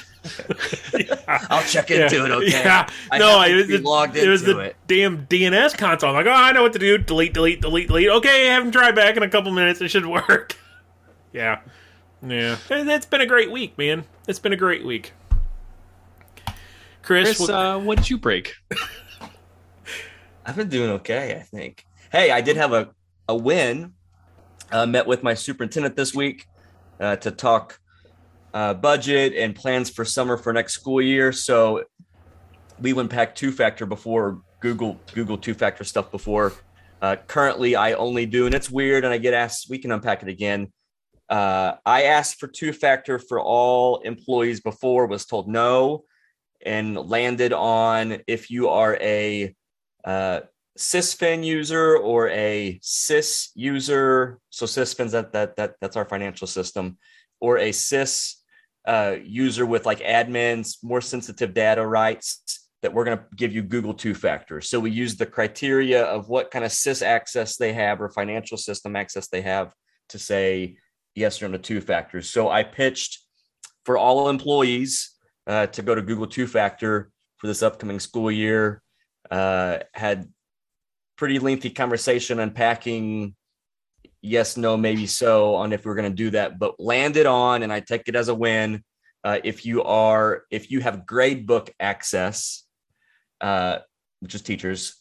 I'll 1.29 1.62
check 1.62 1.91
into 1.93 2.25
it. 2.25 2.31
Okay. 2.33 2.51
Yeah. 2.51 2.89
I 3.12 3.19
no, 3.19 3.39
happen 3.39 3.53
it 3.53 3.57
was 3.57 3.67
the, 3.69 3.79
logged 3.79 4.17
it 4.17 4.29
was 4.29 4.43
into 4.43 4.55
the 4.55 4.61
it. 4.61 4.77
damn 4.89 5.27
DNS 5.29 5.79
console. 5.79 6.11
I'm 6.11 6.17
like, 6.17 6.27
oh, 6.27 6.31
I 6.37 6.51
know 6.51 6.62
what 6.62 6.73
to 6.73 6.81
do. 6.81 6.99
Delete, 6.99 7.33
delete, 7.33 7.61
delete, 7.61 7.87
delete. 7.87 8.09
Okay, 8.09 8.47
have 8.47 8.65
him 8.65 8.73
try 8.73 8.91
back 8.91 9.17
in 9.17 9.23
a 9.23 9.29
couple 9.29 9.53
minutes. 9.53 9.81
It 9.81 9.89
should 9.89 10.07
work. 10.07 10.57
Yeah. 11.33 11.61
Yeah. 12.27 12.57
It's 12.69 13.07
been 13.07 13.21
a 13.21 13.27
great 13.27 13.53
week, 13.53 13.79
man. 13.79 14.03
It's 14.27 14.41
been 14.41 14.53
a 14.53 14.57
great 14.57 14.85
week. 14.85 15.12
Chris, 17.03 17.29
Chris, 17.37 17.41
what- 17.41 17.51
uh, 17.51 17.79
what 17.79 17.99
did 17.99 18.11
you 18.11 18.19
break? 18.19 18.57
I've 20.47 20.55
been 20.55 20.69
doing 20.69 20.91
okay, 20.91 21.35
I 21.35 21.43
think. 21.43 21.85
Hey, 22.13 22.31
I 22.31 22.41
did 22.41 22.57
have 22.57 22.73
a, 22.73 22.91
a 23.29 23.35
win. 23.35 23.95
Uh, 24.71 24.87
met 24.87 25.05
with 25.05 25.25
my 25.25 25.35
superintendent 25.35 25.97
this 25.97 26.15
week 26.15 26.47
uh, 27.01 27.17
to 27.17 27.33
talk 27.33 27.81
uh, 28.55 28.75
budget 28.75 29.35
and 29.35 29.57
plans 29.57 29.91
for 29.91 30.05
summer 30.05 30.37
for 30.37 30.53
next 30.53 30.75
school 30.75 31.03
year. 31.03 31.33
So 31.33 31.85
we 32.81 32.93
went 32.93 33.11
pack 33.11 33.35
two 33.35 33.51
factor 33.51 33.87
before 33.87 34.41
Google 34.61 35.01
Google 35.13 35.37
two 35.37 35.55
factor 35.55 35.83
stuff 35.83 36.13
before. 36.13 36.53
Uh, 37.03 37.17
currently, 37.27 37.75
I 37.75 37.95
only 37.95 38.25
do, 38.25 38.47
and 38.47 38.55
it's 38.55 38.71
weird. 38.71 39.05
And 39.05 39.13
I 39.13 39.19
get 39.19 39.35
asked. 39.35 39.67
We 39.69 39.79
can 39.79 39.91
unpack 39.91 40.23
it 40.23 40.29
again. 40.29 40.73
Uh, 41.29 41.75
I 41.85 42.05
asked 42.05 42.39
for 42.39 42.47
two 42.47 42.73
factor 42.73 43.19
for 43.19 43.41
all 43.41 43.99
employees 43.99 44.61
before, 44.61 45.07
was 45.07 45.27
told 45.27 45.49
no, 45.49 46.05
and 46.65 46.97
landed 46.97 47.53
on 47.53 48.19
if 48.29 48.49
you 48.49 48.69
are 48.69 48.97
a 49.01 49.55
uh, 50.07 50.40
sysfin 50.79 51.45
user 51.45 51.97
or 51.99 52.29
a 52.31 52.79
sys 52.83 53.49
user. 53.55 54.38
So 54.51 54.66
sysfin's 54.66 55.12
that 55.12 55.33
that 55.33 55.57
that 55.57 55.75
that's 55.81 55.97
our 55.97 56.05
financial 56.05 56.47
system. 56.47 56.99
Or 57.40 57.59
a 57.59 57.71
sys 57.71 58.37
uh, 58.87 59.16
user 59.23 59.66
with 59.66 59.85
like 59.85 59.99
admins 60.01 60.77
more 60.83 61.01
sensitive 61.01 61.53
data 61.53 61.85
rights 61.85 62.69
that 62.83 62.95
we're 62.95 63.05
going 63.05 63.19
to 63.19 63.25
give 63.35 63.53
you 63.53 63.62
google 63.62 63.92
two 63.92 64.14
factor 64.14 64.61
so 64.61 64.79
we 64.79 64.92
use 64.92 65.16
the 65.16 65.27
criteria 65.27 66.05
of 66.05 66.29
what 66.29 66.53
kind 66.53 66.64
of 66.64 66.71
sys 66.71 67.05
access 67.05 67.57
they 67.57 67.73
have 67.73 68.01
or 68.01 68.09
financial 68.09 68.57
system 68.57 68.95
access 68.95 69.27
they 69.27 69.42
have 69.42 69.73
to 70.09 70.21
say 70.21 70.77
yes 71.16 71.42
or 71.42 71.49
no 71.49 71.59
two 71.59 71.81
factors 71.81 72.31
so 72.31 72.49
i 72.49 72.62
pitched 72.62 73.25
for 73.85 73.99
all 73.99 74.29
employees 74.29 75.16
uh, 75.49 75.66
to 75.66 75.83
go 75.83 75.95
to 75.95 76.03
google 76.03 76.27
two 76.27 76.47
factor 76.47 77.11
for 77.38 77.49
this 77.49 77.64
upcoming 77.64 77.99
school 77.99 78.31
year 78.31 78.83
uh, 79.31 79.79
had 79.93 80.29
pretty 81.17 81.39
lengthy 81.39 81.71
conversation 81.71 82.39
unpacking 82.41 83.35
yes, 84.27 84.57
no, 84.57 84.77
maybe 84.77 85.07
so 85.07 85.55
on 85.55 85.73
if 85.73 85.85
we're 85.85 85.95
going 85.95 86.11
to 86.11 86.17
do 86.17 86.31
that, 86.31 86.59
but 86.59 86.79
landed 86.81 87.27
on, 87.27 87.62
and 87.62 87.73
I 87.73 87.81
take 87.81 88.09
it 88.09 88.17
as 88.17 88.29
a 88.29 88.35
win. 88.35 88.83
Uh, 89.25 89.39
if 89.45 89.65
you 89.65 89.83
are, 89.83 90.45
if 90.51 90.71
you 90.71 90.81
have 90.81 91.07
grade 91.07 91.47
book 91.47 91.73
access, 91.81 92.65
uh, 93.41 93.79
which 94.21 94.35
is 94.35 94.43
teachers, 94.43 94.97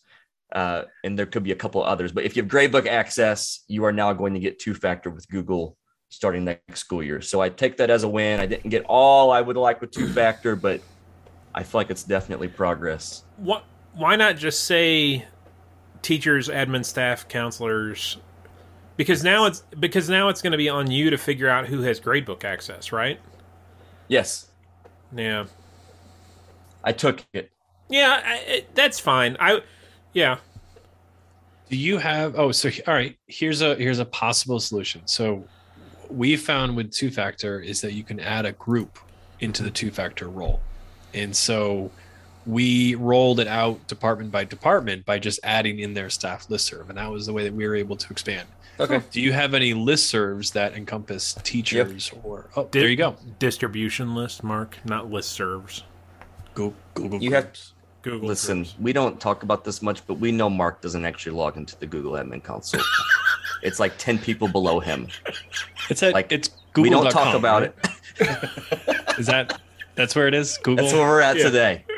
uh, 0.53 0.83
and 1.03 1.17
there 1.17 1.25
could 1.25 1.43
be 1.43 1.51
a 1.51 1.55
couple 1.55 1.83
others, 1.83 2.11
but 2.11 2.23
if 2.23 2.35
you 2.35 2.41
have 2.43 2.49
grade 2.49 2.71
book 2.71 2.87
access, 2.87 3.63
you 3.67 3.83
are 3.85 3.91
now 3.91 4.13
going 4.13 4.33
to 4.33 4.39
get 4.39 4.59
two 4.59 4.73
factor 4.73 5.09
with 5.09 5.27
Google 5.27 5.77
starting 6.09 6.45
next 6.45 6.79
school 6.79 7.03
year. 7.03 7.21
So 7.21 7.41
I 7.41 7.49
take 7.49 7.77
that 7.77 7.89
as 7.89 8.03
a 8.03 8.07
win. 8.07 8.39
I 8.39 8.45
didn't 8.45 8.69
get 8.69 8.85
all 8.87 9.31
I 9.31 9.41
would 9.41 9.57
like 9.57 9.81
with 9.81 9.91
two 9.91 10.07
factor, 10.07 10.55
but 10.55 10.81
I 11.53 11.63
feel 11.63 11.79
like 11.79 11.89
it's 11.89 12.03
definitely 12.03 12.47
progress. 12.47 13.23
what, 13.37 13.65
why 13.95 14.15
not 14.15 14.37
just 14.37 14.65
say 14.65 15.25
teachers, 16.01 16.49
admin 16.49 16.85
staff, 16.85 17.27
counselors? 17.27 18.17
Because 18.97 19.23
now 19.23 19.45
it's 19.45 19.63
because 19.79 20.09
now 20.09 20.29
it's 20.29 20.41
going 20.41 20.51
to 20.51 20.57
be 20.57 20.69
on 20.69 20.89
you 20.89 21.09
to 21.09 21.17
figure 21.17 21.49
out 21.49 21.67
who 21.67 21.81
has 21.81 21.99
gradebook 21.99 22.43
access, 22.43 22.91
right? 22.91 23.19
Yes, 24.07 24.49
Yeah. 25.15 25.45
I 26.83 26.91
took 26.91 27.23
it. 27.33 27.51
Yeah, 27.89 28.21
I, 28.23 28.35
it, 28.47 28.75
that's 28.75 28.99
fine. 28.99 29.35
I 29.39 29.61
yeah. 30.13 30.37
Do 31.69 31.77
you 31.77 31.97
have? 31.97 32.35
Oh, 32.37 32.51
so 32.51 32.69
all 32.87 32.93
right. 32.93 33.17
Here's 33.27 33.61
a 33.61 33.75
here's 33.75 33.99
a 33.99 34.05
possible 34.05 34.59
solution. 34.59 35.01
So 35.05 35.43
we 36.09 36.37
found 36.37 36.75
with 36.75 36.91
two 36.91 37.09
factor 37.09 37.59
is 37.59 37.81
that 37.81 37.93
you 37.93 38.03
can 38.03 38.19
add 38.19 38.45
a 38.45 38.51
group 38.53 38.99
into 39.39 39.63
the 39.63 39.71
two 39.71 39.89
factor 39.91 40.29
role, 40.29 40.61
and 41.13 41.35
so 41.35 41.91
we 42.45 42.95
rolled 42.95 43.39
it 43.39 43.47
out 43.47 43.87
department 43.87 44.31
by 44.31 44.43
department 44.43 45.05
by 45.05 45.19
just 45.19 45.39
adding 45.43 45.79
in 45.79 45.93
their 45.93 46.09
staff 46.09 46.47
listserv, 46.47 46.89
and 46.89 46.97
that 46.97 47.09
was 47.11 47.25
the 47.25 47.33
way 47.33 47.43
that 47.43 47.53
we 47.53 47.67
were 47.67 47.75
able 47.75 47.95
to 47.97 48.07
expand. 48.11 48.47
Okay. 48.79 49.01
Do 49.11 49.21
you 49.21 49.31
have 49.31 49.53
any 49.53 49.73
listservs 49.73 50.51
that 50.53 50.73
encompass 50.73 51.33
teachers 51.43 52.11
or? 52.23 52.49
Oh, 52.55 52.63
Did- 52.65 52.81
there 52.81 52.89
you 52.89 52.97
go. 52.97 53.15
Distribution 53.39 54.13
list, 54.15 54.43
Mark, 54.43 54.77
not 54.85 55.09
list 55.09 55.31
serves. 55.31 55.83
Google. 56.53 56.75
You 57.21 57.31
have- 57.33 57.57
Google. 58.01 58.27
Listen, 58.27 58.57
Groups. 58.59 58.75
we 58.79 58.93
don't 58.93 59.19
talk 59.19 59.41
about 59.43 59.63
this 59.63 59.81
much, 59.81 60.05
but 60.05 60.15
we 60.19 60.31
know 60.31 60.47
Mark 60.49 60.79
doesn't 60.81 61.05
actually 61.05 61.35
log 61.35 61.57
into 61.57 61.75
the 61.79 61.87
Google 61.87 62.11
admin 62.13 62.43
console. 62.43 62.81
it's 63.63 63.79
like 63.79 63.97
10 63.97 64.19
people 64.19 64.47
below 64.47 64.79
him. 64.79 65.07
It's 65.89 66.03
at 66.03 66.13
like, 66.13 66.31
it's 66.31 66.49
Google. 66.73 66.83
we 66.83 66.89
don't 66.91 67.11
talk 67.11 67.33
about 67.33 67.63
it. 67.63 67.75
Is 69.17 69.25
that 69.25 69.59
that's 69.95 70.15
where 70.15 70.27
it 70.27 70.33
is? 70.35 70.57
Google. 70.59 70.83
That's 70.85 70.93
where 70.93 71.07
we're 71.07 71.21
at 71.21 71.37
Yeah. 71.37 71.43
today. 71.45 71.85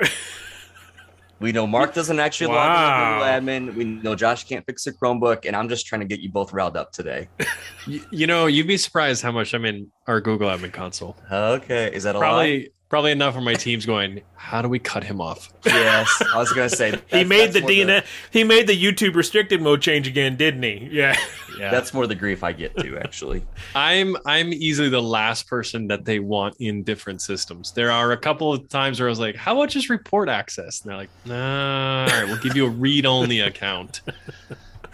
We 1.40 1.52
know 1.52 1.68
Mark 1.68 1.94
doesn't 1.94 2.20
actually 2.20 2.48
Wow. 2.48 2.56
log 2.56 3.40
into 3.40 3.46
Google 3.46 3.72
admin. 3.72 3.76
We 3.76 3.84
know 3.86 4.16
Josh 4.16 4.46
can't 4.46 4.66
fix 4.66 4.88
a 4.88 4.94
Chromebook, 4.94 5.46
and 5.46 5.56
I'm 5.56 5.70
just 5.70 5.86
trying 5.86 6.02
to 6.02 6.08
get 6.08 6.20
you 6.20 6.30
both 6.30 6.52
riled 6.54 6.76
up 6.78 6.92
today. 6.92 7.28
You, 7.86 8.02
you 8.12 8.28
know, 8.28 8.48
you'd 8.48 8.68
be 8.68 8.76
surprised 8.76 9.24
how 9.24 9.32
much 9.32 9.54
I'm 9.54 9.64
in 9.64 9.90
our 10.08 10.20
Google 10.20 10.50
admin 10.50 10.74
console. 10.74 11.16
Okay. 11.32 11.90
Is 11.94 12.04
that 12.04 12.16
a 12.16 12.20
lie? 12.20 12.68
Probably 12.90 13.12
Probably 13.12 13.12
enough 13.12 13.34
for 13.36 13.42
my 13.42 13.54
team's 13.54 13.86
going. 13.86 14.22
How 14.36 14.62
do 14.62 14.70
we 14.70 14.80
cut 14.80 15.04
him 15.04 15.20
off? 15.20 15.50
Yes, 15.66 16.22
I 16.34 16.38
was 16.38 16.54
gonna 16.54 16.70
say 16.70 16.98
he 17.08 17.26
made 17.26 17.52
that's 17.52 17.54
the 17.56 17.62
more 17.62 17.70
DNS. 17.70 18.06
he 18.32 18.44
made 18.46 18.66
the 18.68 18.82
YouTube 18.82 19.16
restricted 19.16 19.62
mode 19.62 19.82
change 19.82 20.08
again, 20.08 20.38
didn't 20.38 20.64
he? 20.64 20.88
Yeah. 20.90 21.18
Yeah, 21.60 21.70
That's 21.72 21.94
more 21.94 22.08
the 22.08 22.16
grief 22.16 22.44
I 22.46 22.54
get 22.54 22.78
to 22.78 22.98
actually. 22.98 23.44
I'm 23.76 24.16
I'm 24.26 24.54
easily 24.54 24.88
the 24.88 25.02
last 25.02 25.48
person 25.48 25.88
that 25.88 26.06
they 26.06 26.20
want 26.20 26.56
in 26.60 26.84
different 26.84 27.22
systems. 27.22 27.72
There 27.74 27.92
are 27.92 28.14
a 28.14 28.18
couple 28.18 28.54
of 28.54 28.70
times 28.70 29.02
where 29.02 29.10
I 29.10 29.12
was 29.12 29.20
like, 29.20 29.36
"How 29.36 29.56
about 29.58 29.70
just 29.70 29.90
report 29.90 30.30
access?" 30.30 30.82
And 30.82 30.90
they're 30.90 30.98
like, 30.98 31.10
"Nah, 31.26 32.04
all 32.04 32.08
right, 32.08 32.26
we'll 32.26 32.38
give 32.38 32.56
you 32.56 32.68
a 32.68 32.70
read-only 32.70 33.40
account." 33.52 34.00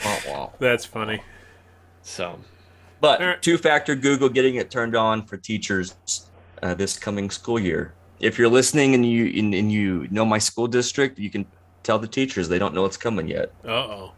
Wah, 0.04 0.18
wah. 0.28 0.50
That's 0.58 0.84
funny. 0.86 1.22
So 2.02 2.40
But 3.02 3.22
Alright. 3.22 3.42
two-factor 3.44 3.96
Google 3.96 4.30
getting 4.30 4.56
it 4.56 4.72
turned 4.72 4.96
on 4.96 5.26
for 5.26 5.38
teachers 5.38 5.96
uh, 6.64 6.74
this 6.74 6.98
coming 6.98 7.30
school 7.30 7.60
year. 7.60 7.94
If 8.20 8.38
you're 8.40 8.50
listening 8.50 8.96
and 8.96 9.06
you 9.06 9.26
and, 9.40 9.54
and 9.54 9.72
you 9.72 10.08
know 10.10 10.26
my 10.26 10.40
school 10.40 10.68
district, 10.68 11.20
you 11.20 11.30
can 11.30 11.46
tell 11.84 12.00
the 12.00 12.08
teachers 12.08 12.48
they 12.50 12.58
don't 12.60 12.74
know 12.74 12.86
it's 12.86 12.98
coming 12.98 13.28
yet. 13.28 13.52
Uh 13.66 13.70
oh. 13.70 14.12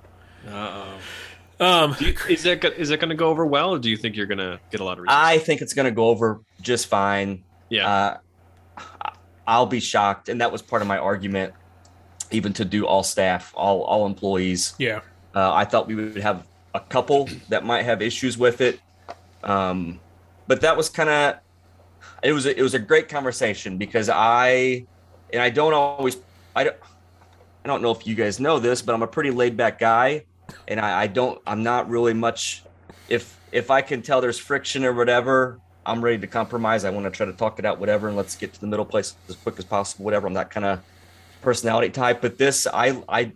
Uh-oh. 0.48 1.66
Um, 1.66 1.96
you, 2.00 2.14
is 2.30 2.44
that 2.44 2.62
go- 2.62 2.68
is 2.70 2.90
that 2.90 3.00
going 3.00 3.10
to 3.10 3.16
go 3.16 3.30
over 3.30 3.46
well, 3.46 3.72
or 3.74 3.80
do 3.80 3.90
you 3.90 3.98
think 3.98 4.16
you're 4.16 4.28
going 4.28 4.38
to 4.38 4.60
get 4.72 4.80
a 4.80 4.84
lot 4.84 4.94
of? 5.00 5.04
Resistance? 5.04 5.26
I 5.26 5.38
think 5.40 5.62
it's 5.62 5.74
going 5.74 5.86
to 5.86 5.92
go 5.92 6.10
over 6.10 6.42
just 6.62 6.88
fine. 6.88 7.44
yeah, 7.70 8.20
Uh, 8.78 9.12
I'll 9.48 9.66
be 9.66 9.80
shocked, 9.80 10.30
and 10.30 10.42
that 10.42 10.52
was 10.52 10.62
part 10.62 10.82
of 10.82 10.88
my 10.88 10.98
argument, 10.98 11.54
even 12.32 12.52
to 12.54 12.66
do 12.66 12.86
all 12.86 13.04
staff, 13.04 13.54
all 13.56 13.82
all 13.84 14.06
employees. 14.06 14.74
yeah. 14.78 15.02
Uh, 15.34 15.52
I 15.54 15.66
thought 15.66 15.88
we 15.88 15.96
would 15.96 16.16
have 16.18 16.46
a 16.74 16.80
couple 16.80 17.28
that 17.50 17.66
might 17.66 17.84
have 17.84 18.02
issues 18.02 18.38
with 18.38 18.62
it, 18.62 18.80
um, 19.44 20.00
but 20.48 20.62
that 20.62 20.78
was 20.78 20.90
kind 20.90 21.10
of 21.10 21.36
it 22.26 22.34
was 22.34 22.48
a, 22.48 22.58
it 22.58 22.64
was 22.64 22.74
a 22.74 22.80
great 22.80 23.08
conversation 23.08 23.78
because 23.78 24.10
I 24.10 24.86
and 25.32 25.42
I 25.42 25.52
don't 25.52 25.74
always 25.74 26.18
I 26.56 26.64
don't 26.64 26.76
I 27.64 27.68
don't 27.68 27.84
know 27.84 27.92
if 27.92 28.08
you 28.08 28.16
guys 28.16 28.40
know 28.40 28.58
this, 28.58 28.82
but 28.82 28.96
I'm 28.96 29.04
a 29.04 29.08
pretty 29.08 29.30
laid 29.30 29.56
back 29.56 29.80
guy, 29.80 30.26
and 30.68 30.80
I, 30.80 31.04
I 31.04 31.08
don't 31.08 31.40
I'm 31.46 31.62
not 31.62 31.88
really 31.88 32.14
much 32.14 32.64
if 33.10 33.40
if 33.52 33.70
I 33.70 33.82
can 33.82 34.02
tell 34.02 34.22
there's 34.22 34.40
friction 34.40 34.84
or 34.84 34.94
whatever. 34.94 35.60
I'm 35.86 36.04
ready 36.04 36.18
to 36.18 36.28
compromise. 36.28 36.84
I 36.84 36.90
want 36.90 37.06
to 37.06 37.12
try 37.12 37.28
to 37.28 37.34
talk 37.34 37.60
it 37.60 37.66
out, 37.66 37.80
whatever, 37.80 38.08
and 38.08 38.18
let's 38.18 38.36
get 38.36 38.54
to 38.56 38.60
the 38.60 38.66
middle 38.66 38.86
place 38.86 39.16
as 39.30 39.36
quick 39.36 39.60
as 39.60 39.66
possible, 39.66 40.04
whatever. 40.04 40.26
I'm 40.26 40.34
that 40.34 40.50
kind 40.50 40.66
of 40.66 40.82
personality 41.44 41.92
type. 41.92 42.22
But 42.22 42.40
this, 42.40 42.66
I, 42.66 43.04
I, 43.08 43.34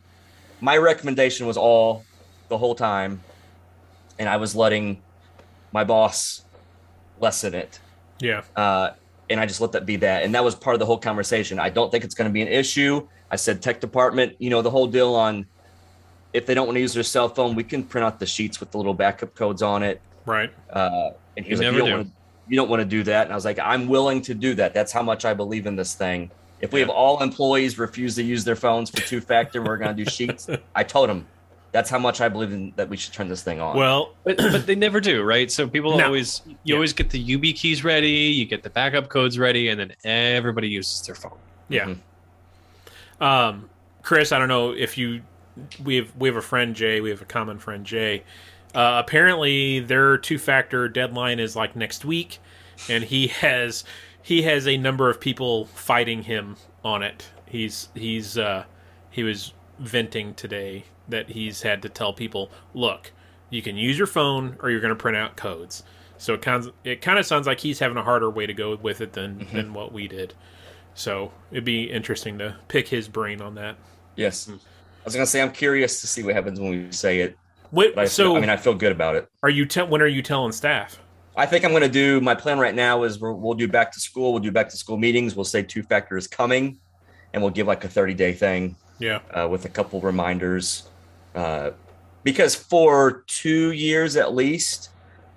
my 0.59 0.75
recommendation 0.77 1.45
was 1.45 1.57
all 1.57 2.05
the 2.47 2.57
whole 2.57 2.73
time, 2.73 3.21
and 4.17 4.27
I 4.27 4.37
was 4.37 4.55
letting 4.55 5.03
my 5.71 5.83
boss 5.83 6.43
lessen 7.19 7.53
it. 7.53 7.79
Yeah. 8.21 8.41
Uh, 8.55 8.91
and 9.29 9.39
I 9.39 9.45
just 9.45 9.61
let 9.61 9.71
that 9.73 9.85
be 9.85 9.95
that. 9.97 10.23
And 10.23 10.33
that 10.35 10.43
was 10.43 10.55
part 10.55 10.73
of 10.75 10.79
the 10.79 10.85
whole 10.85 10.97
conversation. 10.97 11.59
I 11.59 11.69
don't 11.69 11.91
think 11.91 12.03
it's 12.03 12.15
going 12.15 12.29
to 12.29 12.33
be 12.33 12.41
an 12.41 12.47
issue. 12.47 13.07
I 13.31 13.35
said, 13.35 13.61
tech 13.61 13.79
department, 13.79 14.35
you 14.39 14.49
know, 14.49 14.61
the 14.61 14.71
whole 14.71 14.87
deal 14.87 15.13
on 15.15 15.45
if 16.33 16.45
they 16.45 16.53
don't 16.53 16.67
want 16.67 16.75
to 16.77 16.81
use 16.81 16.93
their 16.93 17.03
cell 17.03 17.29
phone, 17.29 17.55
we 17.55 17.63
can 17.63 17.83
print 17.83 18.05
out 18.05 18.19
the 18.19 18.25
sheets 18.25 18.59
with 18.59 18.71
the 18.71 18.77
little 18.77 18.93
backup 18.93 19.33
codes 19.35 19.61
on 19.61 19.83
it. 19.83 20.01
Right. 20.25 20.51
Uh, 20.69 21.11
and 21.37 21.45
he 21.45 21.51
You 21.51 21.57
like, 21.57 21.65
you 21.65 21.77
don't, 21.77 21.87
do. 21.87 21.95
want 21.95 22.07
to, 22.07 22.13
you 22.47 22.55
don't 22.55 22.69
want 22.69 22.79
to 22.81 22.85
do 22.85 23.03
that. 23.03 23.23
And 23.25 23.31
I 23.31 23.35
was 23.35 23.45
like, 23.45 23.59
I'm 23.59 23.87
willing 23.87 24.21
to 24.23 24.33
do 24.33 24.53
that. 24.55 24.73
That's 24.73 24.91
how 24.91 25.01
much 25.03 25.25
I 25.25 25.33
believe 25.33 25.65
in 25.67 25.75
this 25.75 25.95
thing. 25.95 26.29
If 26.61 26.71
we 26.73 26.79
Yeah. 26.81 26.87
have 26.87 26.95
all 26.95 27.21
employees 27.23 27.79
refuse 27.79 28.15
to 28.15 28.23
use 28.23 28.43
their 28.43 28.55
phones 28.55 28.89
for 28.89 28.97
two 29.01 29.21
factor, 29.21 29.61
we're 29.63 29.77
going 29.77 29.95
to 29.95 30.03
do 30.03 30.09
sheets. 30.09 30.49
I 30.75 30.83
told 30.83 31.09
him 31.09 31.25
that's 31.71 31.89
how 31.89 31.99
much 31.99 32.19
I 32.21 32.29
believe 32.29 32.51
in 32.51 32.73
that 32.77 32.89
we 32.89 32.97
should 32.97 33.13
turn 33.13 33.27
this 33.27 33.43
thing 33.43 33.61
on. 33.61 33.77
Well, 33.77 34.13
but 34.23 34.37
but 34.37 34.65
they 34.65 34.75
never 34.75 34.99
do, 34.99 35.23
right? 35.23 35.51
So 35.51 35.67
people 35.67 35.97
No. 35.97 36.05
always 36.07 36.41
you 36.45 36.55
Yeah. 36.63 36.75
always 36.75 36.93
get 36.93 37.09
the 37.09 37.23
YubiKeys 37.23 37.83
ready, 37.83 38.09
you 38.09 38.45
get 38.45 38.63
the 38.63 38.69
backup 38.69 39.09
codes 39.09 39.37
ready, 39.37 39.69
and 39.69 39.79
then 39.79 39.93
everybody 40.03 40.67
uses 40.69 41.01
their 41.05 41.15
phone. 41.15 41.37
yeah. 41.69 41.85
Mhm. 41.85 41.97
Um, 43.21 43.69
Chris, 44.01 44.31
I 44.31 44.39
don't 44.39 44.47
know 44.47 44.71
if 44.71 44.97
you 44.97 45.21
we 45.83 45.97
have 45.97 46.15
we 46.15 46.27
have 46.29 46.37
a 46.37 46.41
friend 46.41 46.75
Jay, 46.75 47.01
we 47.01 47.09
have 47.09 47.21
a 47.21 47.25
common 47.25 47.59
friend 47.59 47.85
Jay. 47.85 48.23
Uh, 48.73 49.01
apparently, 49.03 49.79
their 49.79 50.17
two-factor 50.17 50.87
deadline 50.87 51.39
is 51.39 51.55
like 51.55 51.75
next 51.75 52.05
week, 52.05 52.39
and 52.89 53.03
he 53.03 53.27
has 53.27 53.83
he 54.21 54.43
has 54.43 54.67
a 54.67 54.77
number 54.77 55.09
of 55.09 55.19
people 55.19 55.65
fighting 55.65 56.23
him 56.23 56.55
on 56.83 57.03
it. 57.03 57.29
He's 57.45 57.89
he's 57.95 58.37
uh, 58.37 58.63
he 59.11 59.23
was 59.23 59.53
venting 59.79 60.33
today 60.35 60.83
that 61.09 61.29
he's 61.29 61.61
had 61.61 61.81
to 61.81 61.89
tell 61.89 62.13
people, 62.13 62.49
look, 62.73 63.11
you 63.49 63.61
can 63.61 63.75
use 63.77 63.97
your 63.97 64.07
phone 64.07 64.57
or 64.61 64.69
you're 64.69 64.79
going 64.81 64.89
to 64.95 64.95
print 64.95 65.17
out 65.17 65.35
codes. 65.35 65.83
So 66.17 66.33
it 66.33 66.41
kind 66.41 66.65
of, 66.65 66.73
it 66.83 67.01
kind 67.01 67.17
of 67.17 67.25
sounds 67.25 67.47
like 67.47 67.59
he's 67.59 67.79
having 67.79 67.97
a 67.97 68.03
harder 68.03 68.29
way 68.29 68.45
to 68.45 68.53
go 68.53 68.75
with 68.75 69.01
it 69.01 69.13
than 69.13 69.47
than 69.53 69.73
what 69.73 69.91
we 69.93 70.07
did. 70.07 70.33
So 70.93 71.31
it'd 71.51 71.63
be 71.63 71.83
interesting 71.89 72.37
to 72.39 72.57
pick 72.67 72.87
his 72.87 73.07
brain 73.07 73.41
on 73.41 73.55
that. 73.55 73.77
yes. 74.15 74.49
I 74.49 75.05
was 75.05 75.13
going 75.15 75.25
to 75.25 75.31
say, 75.31 75.41
I'm 75.41 75.51
curious 75.53 76.01
to 76.01 76.07
see 76.07 76.23
what 76.23 76.35
happens 76.35 76.59
when 76.59 76.69
we 76.71 76.91
say 76.91 77.21
it. 77.21 77.37
But 77.71 77.97
I, 77.97 78.05
so 78.05 78.23
feel, 78.25 78.35
I 78.35 78.39
mean, 78.41 78.49
I 78.49 78.57
feel 78.57 78.75
good 78.75 78.91
about 78.91 79.15
it. 79.15 79.29
are 79.43 79.49
you? 79.49 79.65
Te- 79.65 79.83
when 79.83 80.01
are 80.01 80.07
you 80.07 80.21
telling 80.21 80.51
staff? 80.51 80.99
I 81.37 81.45
think 81.45 81.63
I'm 81.63 81.71
going 81.71 81.83
to 81.83 81.87
do 81.89 82.19
my 82.19 82.35
plan 82.35 82.59
right 82.59 82.75
now 82.75 83.03
is 83.03 83.17
we're, 83.19 83.31
we'll 83.31 83.53
do 83.53 83.67
back 83.67 83.93
to 83.93 83.99
school. 84.01 84.33
We'll 84.33 84.41
do 84.41 84.51
back 84.51 84.67
to 84.69 84.75
school 84.77 84.97
meetings. 84.97 85.37
We'll 85.37 85.45
say 85.45 85.63
two 85.63 85.83
factor 85.83 86.17
is 86.17 86.27
coming 86.27 86.79
and 87.33 87.41
we'll 87.41 87.51
give 87.53 87.65
like 87.65 87.85
a 87.85 87.87
30 87.87 88.13
day 88.13 88.33
thing 88.33 88.75
Yeah, 88.99 89.19
uh, 89.31 89.47
with 89.47 89.63
a 89.63 89.69
couple 89.69 90.01
reminders. 90.01 90.89
Uh, 91.35 91.71
because 92.23 92.55
for 92.55 93.23
two 93.27 93.71
years 93.71 94.15
at 94.15 94.33
least, 94.33 94.89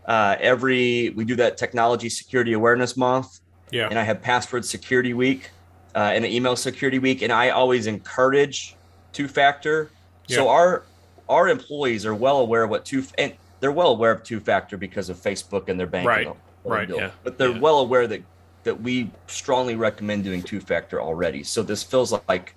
uh, 0.07 0.37
every 0.41 1.11
we 1.11 1.25
do 1.25 1.37
that 1.37 1.57
technology 1.57 2.09
security 2.09 2.53
awareness 2.55 2.97
month, 2.97 3.41
yeah, 3.71 3.89
and 3.89 3.99
I 3.99 4.03
have 4.03 4.21
password 4.21 4.65
security 4.65 5.15
week 5.15 5.51
uh, 5.95 6.11
and 6.15 6.25
an 6.25 6.31
email 6.31 6.57
security 6.57 6.99
week, 6.99 7.23
and 7.23 7.33
I 7.33 7.51
always 7.51 7.87
encourage 7.87 8.77
two 9.13 9.29
factor. 9.29 9.91
So 10.29 10.49
our 10.49 10.83
our 11.29 11.49
employees 11.49 12.05
are 12.07 12.15
well 12.15 12.39
aware 12.39 12.65
of 12.65 12.71
what 12.71 12.85
two 12.85 13.05
and 13.19 13.35
they're 13.61 13.71
well 13.73 13.91
aware 13.91 14.11
of 14.11 14.23
two 14.25 14.41
factor 14.41 14.77
because 14.77 15.09
of 15.09 15.17
Facebook 15.19 15.69
and 15.69 15.79
their 15.79 15.87
bank. 15.87 16.07
Right. 16.09 16.19
and 16.21 16.29
all- 16.29 16.37
all 16.65 16.71
the 16.71 16.77
Right, 16.77 16.89
yeah, 16.89 17.11
But 17.25 17.39
they're 17.39 17.51
yeah. 17.51 17.59
well 17.59 17.81
aware 17.81 18.07
that 18.07 18.23
that 18.65 18.81
we 18.81 19.11
strongly 19.27 19.75
recommend 19.75 20.23
doing 20.25 20.43
two 20.43 20.61
factor 20.61 21.01
already. 21.03 21.43
So 21.43 21.63
this 21.63 21.83
feels 21.83 22.13
like 22.29 22.55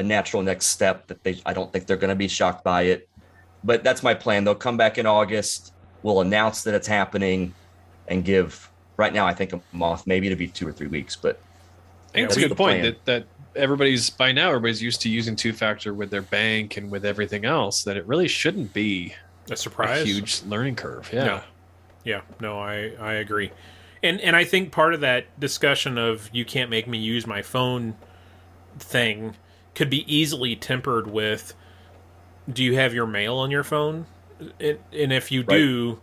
a 0.00 0.02
natural 0.02 0.42
next 0.42 0.66
step 0.66 1.06
that 1.06 1.22
they 1.22 1.40
I 1.46 1.52
don't 1.52 1.72
think 1.72 1.86
they're 1.86 1.96
going 1.96 2.10
to 2.10 2.16
be 2.16 2.28
shocked 2.28 2.64
by 2.64 2.82
it. 2.82 3.08
But 3.62 3.84
that's 3.84 4.02
my 4.02 4.14
plan. 4.14 4.44
They'll 4.44 4.54
come 4.54 4.76
back 4.76 4.98
in 4.98 5.06
August. 5.06 5.72
We'll 6.02 6.22
announce 6.22 6.64
that 6.64 6.74
it's 6.74 6.88
happening 6.88 7.54
and 8.08 8.24
give 8.24 8.70
right 8.96 9.12
now 9.12 9.26
I 9.26 9.34
think 9.34 9.52
a 9.52 9.60
month, 9.72 10.06
maybe 10.06 10.28
to 10.28 10.36
be 10.36 10.48
two 10.48 10.66
or 10.66 10.72
three 10.72 10.86
weeks, 10.86 11.14
but 11.14 11.40
I 12.08 12.12
think 12.12 12.24
it's 12.26 12.34
that's 12.34 12.46
a 12.46 12.48
good 12.48 12.56
point 12.56 12.80
plan. 12.80 12.82
that 12.82 13.04
that 13.04 13.24
everybody's 13.54 14.10
by 14.10 14.32
now 14.32 14.48
everybody's 14.48 14.82
used 14.82 15.02
to 15.02 15.08
using 15.08 15.36
two 15.36 15.52
factor 15.52 15.92
with 15.94 16.10
their 16.10 16.22
bank 16.22 16.76
and 16.76 16.90
with 16.90 17.04
everything 17.04 17.44
else. 17.44 17.84
That 17.84 17.96
it 17.96 18.06
really 18.06 18.28
shouldn't 18.28 18.72
be 18.72 19.14
a 19.50 19.56
surprise. 19.56 20.02
a 20.02 20.04
huge 20.06 20.42
learning 20.44 20.76
curve. 20.76 21.10
Yeah. 21.12 21.24
No. 21.24 21.40
Yeah, 22.02 22.22
no, 22.40 22.58
I 22.58 22.92
I 22.98 23.12
agree, 23.14 23.50
and 24.02 24.22
and 24.22 24.34
I 24.34 24.44
think 24.44 24.72
part 24.72 24.94
of 24.94 25.00
that 25.00 25.38
discussion 25.38 25.98
of 25.98 26.30
you 26.32 26.46
can't 26.46 26.70
make 26.70 26.88
me 26.88 26.96
use 26.96 27.26
my 27.26 27.42
phone 27.42 27.94
thing 28.78 29.36
could 29.74 29.90
be 29.90 30.04
easily 30.12 30.56
tempered 30.56 31.06
with, 31.06 31.54
do 32.52 32.62
you 32.64 32.74
have 32.74 32.92
your 32.94 33.06
mail 33.06 33.36
on 33.36 33.50
your 33.50 33.64
phone? 33.64 34.06
And, 34.58 34.78
and 34.92 35.12
if 35.12 35.30
you 35.30 35.42
do, 35.42 36.00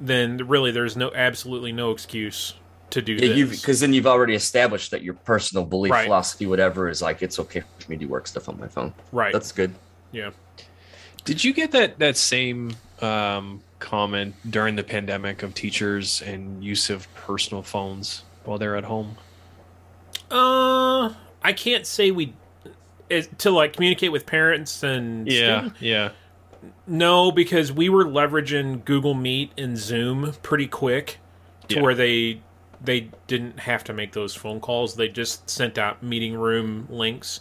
then 0.00 0.38
really 0.48 0.70
there's 0.70 0.96
no 0.96 1.12
absolutely 1.14 1.72
no 1.72 1.90
excuse 1.90 2.54
to 2.90 3.02
do 3.02 3.14
yeah, 3.14 3.44
this. 3.46 3.60
because 3.60 3.80
then 3.80 3.92
you've 3.92 4.06
already 4.06 4.34
established 4.34 4.90
that 4.90 5.02
your 5.02 5.14
personal 5.14 5.64
belief, 5.64 5.92
Right. 5.92 6.04
philosophy, 6.04 6.46
whatever 6.46 6.88
is 6.88 7.02
like 7.02 7.22
it's 7.22 7.38
okay 7.38 7.62
for 7.78 7.90
me 7.90 7.96
to 7.98 8.06
work 8.06 8.26
stuff 8.26 8.48
on 8.48 8.58
my 8.58 8.68
phone. 8.68 8.92
right? 9.12 9.32
That's 9.32 9.52
good. 9.52 9.74
yeah. 10.12 10.30
Did 11.24 11.42
you 11.42 11.54
get 11.54 11.70
that 11.72 11.98
that 12.00 12.18
same 12.18 12.76
um, 13.00 13.62
comment 13.78 14.34
during 14.48 14.76
the 14.76 14.82
pandemic 14.82 15.42
of 15.42 15.54
teachers 15.54 16.20
and 16.20 16.62
use 16.62 16.90
of 16.90 17.12
personal 17.14 17.62
phones 17.62 18.24
while 18.44 18.58
they're 18.58 18.76
at 18.76 18.84
home? 18.84 19.16
Uh, 20.30 21.14
I 21.42 21.52
can't 21.54 21.86
say 21.86 22.10
we 22.10 22.34
is, 23.10 23.28
to 23.38 23.50
like 23.50 23.74
communicate 23.74 24.12
with 24.12 24.26
parents 24.26 24.82
and 24.82 25.26
Yeah, 25.26 25.58
students. 25.60 25.82
yeah. 25.82 26.10
No, 26.86 27.30
because 27.30 27.70
we 27.72 27.88
were 27.88 28.04
leveraging 28.04 28.84
Google 28.84 29.14
Meet 29.14 29.52
and 29.58 29.76
Zoom 29.76 30.32
pretty 30.42 30.66
quick 30.66 31.18
to 31.68 31.76
Yeah. 31.76 31.82
where 31.82 31.94
they 31.94 32.40
they 32.82 33.08
didn't 33.26 33.60
have 33.60 33.82
to 33.84 33.94
make 33.94 34.12
those 34.12 34.34
phone 34.34 34.60
calls. 34.60 34.94
They 34.94 35.08
just 35.08 35.48
sent 35.48 35.78
out 35.78 36.02
meeting 36.02 36.34
room 36.34 36.86
links, 36.90 37.40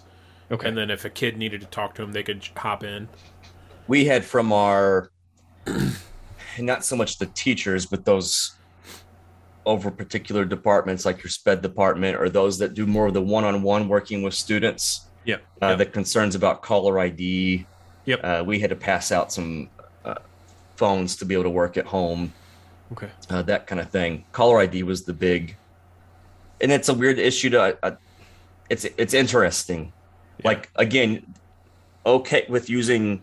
Okay. 0.50 0.66
and 0.68 0.78
then 0.78 0.90
if 0.90 1.04
a 1.04 1.10
kid 1.10 1.36
needed 1.38 1.60
to 1.62 1.68
talk 1.68 1.96
to 1.96 2.02
them, 2.02 2.14
they 2.14 2.24
could 2.24 2.48
hop 2.56 2.84
in. 2.84 3.10
we 3.88 4.06
had 4.06 4.24
from 4.24 4.54
our 4.54 5.12
not 6.60 6.86
so 6.86 6.96
much 6.96 7.18
the 7.18 7.26
teachers 7.28 7.86
but 7.86 8.06
those 8.06 8.54
over 9.66 9.90
particular 9.92 10.46
departments 10.46 11.06
like 11.06 11.22
your 11.24 11.30
sped 11.30 11.62
department 11.62 12.16
or 12.18 12.30
those 12.30 12.58
that 12.60 12.74
do 12.74 12.86
more 12.86 13.08
of 13.08 13.14
the 13.14 13.22
one-on-one 13.22 13.88
working 13.88 14.22
with 14.22 14.34
students 14.34 15.08
yeah. 15.26 15.36
uh, 15.62 15.68
yeah. 15.70 15.76
the 15.76 15.86
concerns 15.86 16.36
about 16.36 16.62
caller 16.62 17.00
id 17.00 17.66
Yep. 18.06 18.20
uh, 18.24 18.44
we 18.46 18.60
had 18.60 18.70
to 18.70 18.76
pass 18.76 19.12
out 19.14 19.32
some 19.32 19.70
uh, 20.04 20.16
phones 20.76 21.16
to 21.18 21.26
be 21.26 21.34
able 21.36 21.44
to 21.44 21.50
work 21.50 21.78
at 21.78 21.86
home 21.86 22.34
okay. 22.92 23.10
uh, 23.30 23.42
that 23.44 23.66
kind 23.66 23.80
of 23.80 23.90
thing 23.90 24.26
caller 24.34 24.60
id 24.62 24.84
was 24.84 25.04
the 25.04 25.14
big 25.14 25.56
and 26.64 26.72
it's 26.72 26.90
a 26.90 26.94
weird 26.94 27.20
issue 27.20 27.50
to. 27.52 27.78
Uh, 27.84 27.96
it's 28.70 28.86
it's 28.98 29.14
interesting. 29.14 29.92
Like 30.44 30.70
again, 30.76 31.34
okay 32.06 32.46
with 32.50 32.70
using 32.70 33.22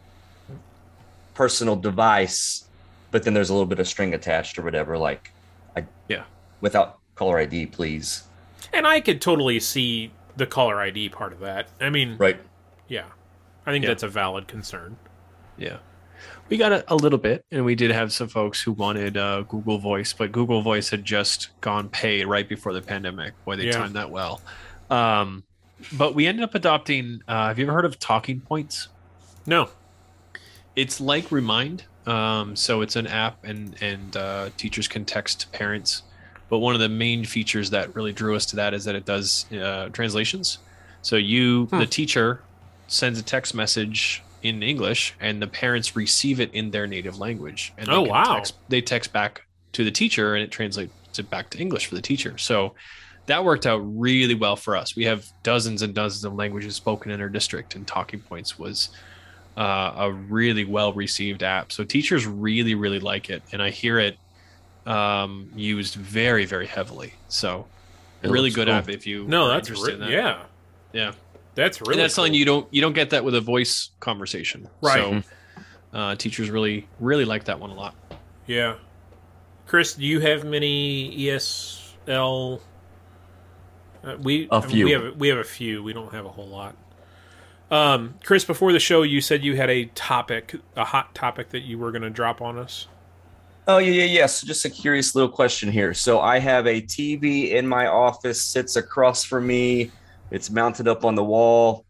personal 1.34 1.74
device, 1.76 2.68
but 3.10 3.22
then 3.22 3.34
there's 3.34 3.50
a 3.50 3.52
little 3.54 3.66
bit 3.66 3.78
of 3.78 3.88
string 3.88 4.14
attached 4.14 4.58
or 4.58 4.62
whatever. 4.62 4.96
Like, 4.96 5.32
I 5.76 5.84
Yeah. 6.08 6.24
without 6.60 6.98
caller 7.14 7.38
ID, 7.38 7.66
please. 7.66 8.24
And 8.72 8.86
I 8.86 9.00
could 9.00 9.20
totally 9.20 9.58
see 9.58 10.12
the 10.36 10.46
caller 10.46 10.80
ID 10.80 11.08
part 11.10 11.32
of 11.32 11.40
that. 11.40 11.68
I 11.80 11.90
mean, 11.90 12.16
Right. 12.18 12.40
yeah, 12.88 13.04
I 13.66 13.72
think 13.72 13.84
Yeah. 13.84 13.90
that's 13.90 14.02
a 14.02 14.08
valid 14.08 14.46
concern. 14.48 14.96
Yeah. 15.56 15.78
We 16.48 16.56
got 16.56 16.72
a, 16.72 16.84
a 16.92 16.96
little 16.96 17.18
bit, 17.18 17.44
and 17.50 17.64
we 17.64 17.74
did 17.74 17.90
have 17.92 18.12
some 18.12 18.28
folks 18.28 18.60
who 18.60 18.72
wanted 18.72 19.16
uh, 19.16 19.42
Google 19.42 19.78
Voice, 19.78 20.12
but 20.12 20.32
Google 20.32 20.60
Voice 20.62 20.90
had 20.90 21.04
just 21.04 21.48
gone 21.60 21.88
paid 21.88 22.26
right 22.26 22.48
before 22.48 22.72
the 22.72 22.82
pandemic. 22.82 23.32
Boy, 23.44 23.56
they 23.56 23.66
Yeah. 23.66 23.72
timed 23.72 23.94
that 23.96 24.10
well. 24.10 24.40
Um, 24.90 25.44
but 25.92 26.14
we 26.14 26.26
ended 26.26 26.42
up 26.44 26.54
adopting. 26.54 27.22
Uh, 27.28 27.46
have 27.48 27.58
you 27.58 27.64
ever 27.64 27.72
heard 27.72 27.84
of 27.86 27.98
Talking 27.98 28.40
Points? 28.40 28.88
No, 29.46 29.70
It's 30.76 31.00
like 31.00 31.30
Remind. 31.32 31.84
Um, 32.06 32.54
so 32.56 32.80
it's 32.80 32.96
an 32.96 33.06
app, 33.06 33.44
and 33.44 33.74
and 33.82 34.16
uh, 34.16 34.50
teachers 34.56 34.88
can 34.88 35.04
text 35.04 35.50
parents. 35.52 36.02
But 36.50 36.58
one 36.58 36.74
of 36.74 36.80
the 36.80 36.88
main 36.88 37.24
features 37.24 37.70
that 37.70 37.94
really 37.94 38.12
drew 38.12 38.36
us 38.36 38.44
to 38.46 38.56
that 38.56 38.74
is 38.74 38.84
that 38.84 38.94
it 38.94 39.06
does 39.06 39.46
uh, 39.52 39.88
translations. 39.90 40.58
So 41.02 41.16
you, 41.16 41.66
Hmm. 41.66 41.78
the 41.78 41.86
teacher, 41.86 42.42
sends 42.88 43.18
a 43.18 43.22
text 43.22 43.54
message 43.54 44.22
in 44.42 44.62
English, 44.62 45.14
and 45.20 45.40
the 45.40 45.46
parents 45.46 45.94
receive 45.96 46.40
it 46.40 46.52
in 46.52 46.70
their 46.72 46.86
native 46.86 47.18
language. 47.18 47.72
And 47.78 47.86
they 47.88 47.92
Oh, 47.92 48.02
wow. 48.02 48.34
Text, 48.34 48.54
they 48.68 48.80
text 48.82 49.12
back 49.12 49.42
to 49.72 49.84
the 49.84 49.90
teacher, 49.90 50.34
and 50.34 50.42
it 50.42 50.50
translates 50.50 51.18
it 51.18 51.30
back 51.30 51.50
to 51.50 51.58
English 51.58 51.86
for 51.86 51.94
the 51.94 52.02
teacher. 52.02 52.36
So 52.38 52.74
that 53.26 53.44
worked 53.44 53.64
out 53.66 53.78
really 53.78 54.34
well 54.34 54.56
for 54.56 54.76
us. 54.76 54.96
We 54.96 55.04
have 55.04 55.24
dozens 55.44 55.82
and 55.82 55.94
dozens 55.94 56.24
of 56.24 56.34
languages 56.34 56.74
spoken 56.74 57.12
in 57.12 57.20
our 57.20 57.28
district, 57.28 57.76
and 57.76 57.86
Talking 57.86 58.20
Points 58.20 58.58
was 58.58 58.88
uh, 59.56 59.92
a 59.96 60.12
really 60.12 60.64
well 60.64 60.92
received 60.92 61.42
app. 61.42 61.70
So 61.70 61.84
teachers 61.84 62.26
really, 62.26 62.74
really 62.74 62.98
like 63.00 63.30
it, 63.30 63.42
and 63.52 63.62
I 63.62 63.70
hear 63.70 63.98
it 64.00 64.16
um, 64.86 65.50
used 65.54 65.94
very, 65.94 66.44
very 66.44 66.66
heavily. 66.66 67.14
So 67.28 67.66
It 68.22 68.30
really 68.30 68.50
good 68.50 68.66
cool. 68.68 68.74
app 68.76 68.88
if 68.88 69.06
you 69.06 69.26
no, 69.26 69.44
are 69.44 69.48
that's 69.54 69.68
interested 69.68 69.88
re- 69.88 69.94
in 69.94 70.00
that. 70.00 70.10
yeah, 70.10 70.42
yeah. 70.92 71.12
that's 71.54 71.80
really 71.80 71.94
and 71.94 72.00
that's 72.02 72.14
something 72.14 72.34
you 72.34 72.44
don't 72.44 72.66
you 72.72 72.80
don't 72.80 72.92
get 72.94 73.10
that 73.10 73.24
with 73.24 73.34
a 73.34 73.40
voice 73.40 73.90
conversation. 74.00 74.68
Right. 74.80 75.22
So 75.22 75.98
uh, 75.98 76.14
teachers 76.16 76.50
really 76.50 76.88
really 77.00 77.24
like 77.24 77.44
that 77.44 77.58
one 77.60 77.70
a 77.70 77.74
lot. 77.74 77.94
Yeah, 78.46 78.76
Chris, 79.66 79.94
do 79.94 80.04
you 80.04 80.20
have 80.20 80.44
many 80.44 81.16
ESL? 81.16 82.60
Uh, 84.02 84.16
we 84.20 84.48
A 84.50 84.54
I 84.54 84.60
mean, 84.60 84.70
few. 84.70 84.84
we 84.86 84.90
have 84.92 85.16
we 85.16 85.28
have 85.28 85.38
a 85.38 85.44
few. 85.44 85.82
We 85.82 85.92
don't 85.92 86.12
have 86.12 86.24
a 86.24 86.30
whole 86.30 86.48
lot. 86.48 86.74
Um, 87.70 88.14
Chris, 88.24 88.44
before 88.44 88.72
the 88.72 88.80
show, 88.80 89.02
you 89.02 89.20
said 89.20 89.44
you 89.44 89.54
had 89.56 89.70
a 89.70 89.84
topic, 89.86 90.56
a 90.74 90.84
hot 90.84 91.14
topic 91.14 91.50
that 91.50 91.60
you 91.60 91.78
were 91.78 91.92
going 91.92 92.02
to 92.02 92.10
drop 92.10 92.40
on 92.42 92.58
us. 92.58 92.88
Oh 93.68 93.78
yeah, 93.78 93.92
yeah, 93.92 94.04
yeah. 94.04 94.26
So 94.26 94.46
just 94.46 94.64
a 94.64 94.70
curious 94.70 95.14
little 95.14 95.30
question 95.30 95.70
here. 95.70 95.92
So 95.94 96.20
I 96.20 96.38
have 96.38 96.66
a 96.66 96.80
TV 96.80 97.52
in 97.52 97.66
my 97.66 97.86
office, 97.86 98.40
sits 98.40 98.76
across 98.76 99.22
from 99.22 99.46
me. 99.46 99.90
It's 100.30 100.50
mounted 100.50 100.88
up 100.88 101.04
on 101.04 101.14
the 101.14 101.24
wall. 101.24 101.84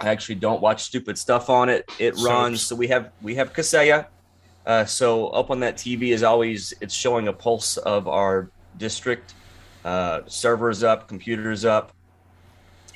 I 0.00 0.08
actually 0.08 0.34
don't 0.36 0.60
watch 0.60 0.82
stupid 0.82 1.16
stuff 1.16 1.48
on 1.48 1.68
it. 1.68 1.90
It 1.98 2.14
runs. 2.18 2.60
So 2.62 2.76
we 2.76 2.88
have 2.88 3.10
we 3.22 3.34
have 3.36 3.52
Kaseya. 3.52 4.06
Uh, 4.66 4.84
so 4.84 5.28
up 5.28 5.50
on 5.50 5.60
that 5.60 5.76
TV 5.76 6.12
is 6.12 6.22
always 6.22 6.74
it's 6.80 6.94
showing 6.94 7.28
a 7.28 7.32
pulse 7.32 7.78
of 7.78 8.06
our 8.06 8.50
district. 8.76 9.34
Uh, 9.84 10.20
servers 10.26 10.82
up, 10.82 11.08
computers 11.08 11.64
up. 11.64 11.92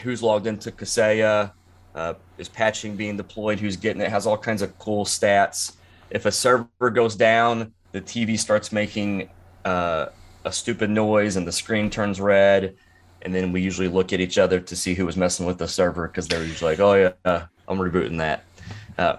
Who's 0.00 0.22
logged 0.22 0.46
into 0.46 0.70
Kaseya? 0.70 1.52
Uh, 1.94 2.14
is 2.36 2.48
patching 2.48 2.96
being 2.96 3.16
deployed? 3.16 3.58
Who's 3.58 3.76
getting 3.76 4.02
it? 4.02 4.10
Has 4.10 4.26
all 4.26 4.38
kinds 4.38 4.60
of 4.62 4.78
cool 4.78 5.04
stats 5.04 5.76
if 6.10 6.26
a 6.26 6.32
server 6.32 6.90
goes 6.90 7.16
down, 7.16 7.72
the 7.92 8.00
TV 8.00 8.38
starts 8.38 8.72
making 8.72 9.30
uh, 9.64 10.06
a 10.44 10.52
stupid 10.52 10.90
noise 10.90 11.36
and 11.36 11.46
the 11.46 11.52
screen 11.52 11.90
turns 11.90 12.20
red. 12.20 12.76
And 13.22 13.34
then 13.34 13.52
we 13.52 13.60
usually 13.60 13.88
look 13.88 14.12
at 14.12 14.20
each 14.20 14.38
other 14.38 14.60
to 14.60 14.76
see 14.76 14.94
who 14.94 15.04
was 15.04 15.16
messing 15.16 15.46
with 15.46 15.58
the 15.58 15.68
server 15.68 16.08
because 16.08 16.26
they're 16.26 16.42
usually 16.42 16.72
like, 16.72 16.80
"Oh 16.80 16.94
yeah, 16.94 17.12
uh, 17.24 17.44
I'm 17.68 17.78
rebooting 17.78 18.16
that." 18.18 18.44
Uh, 18.96 19.16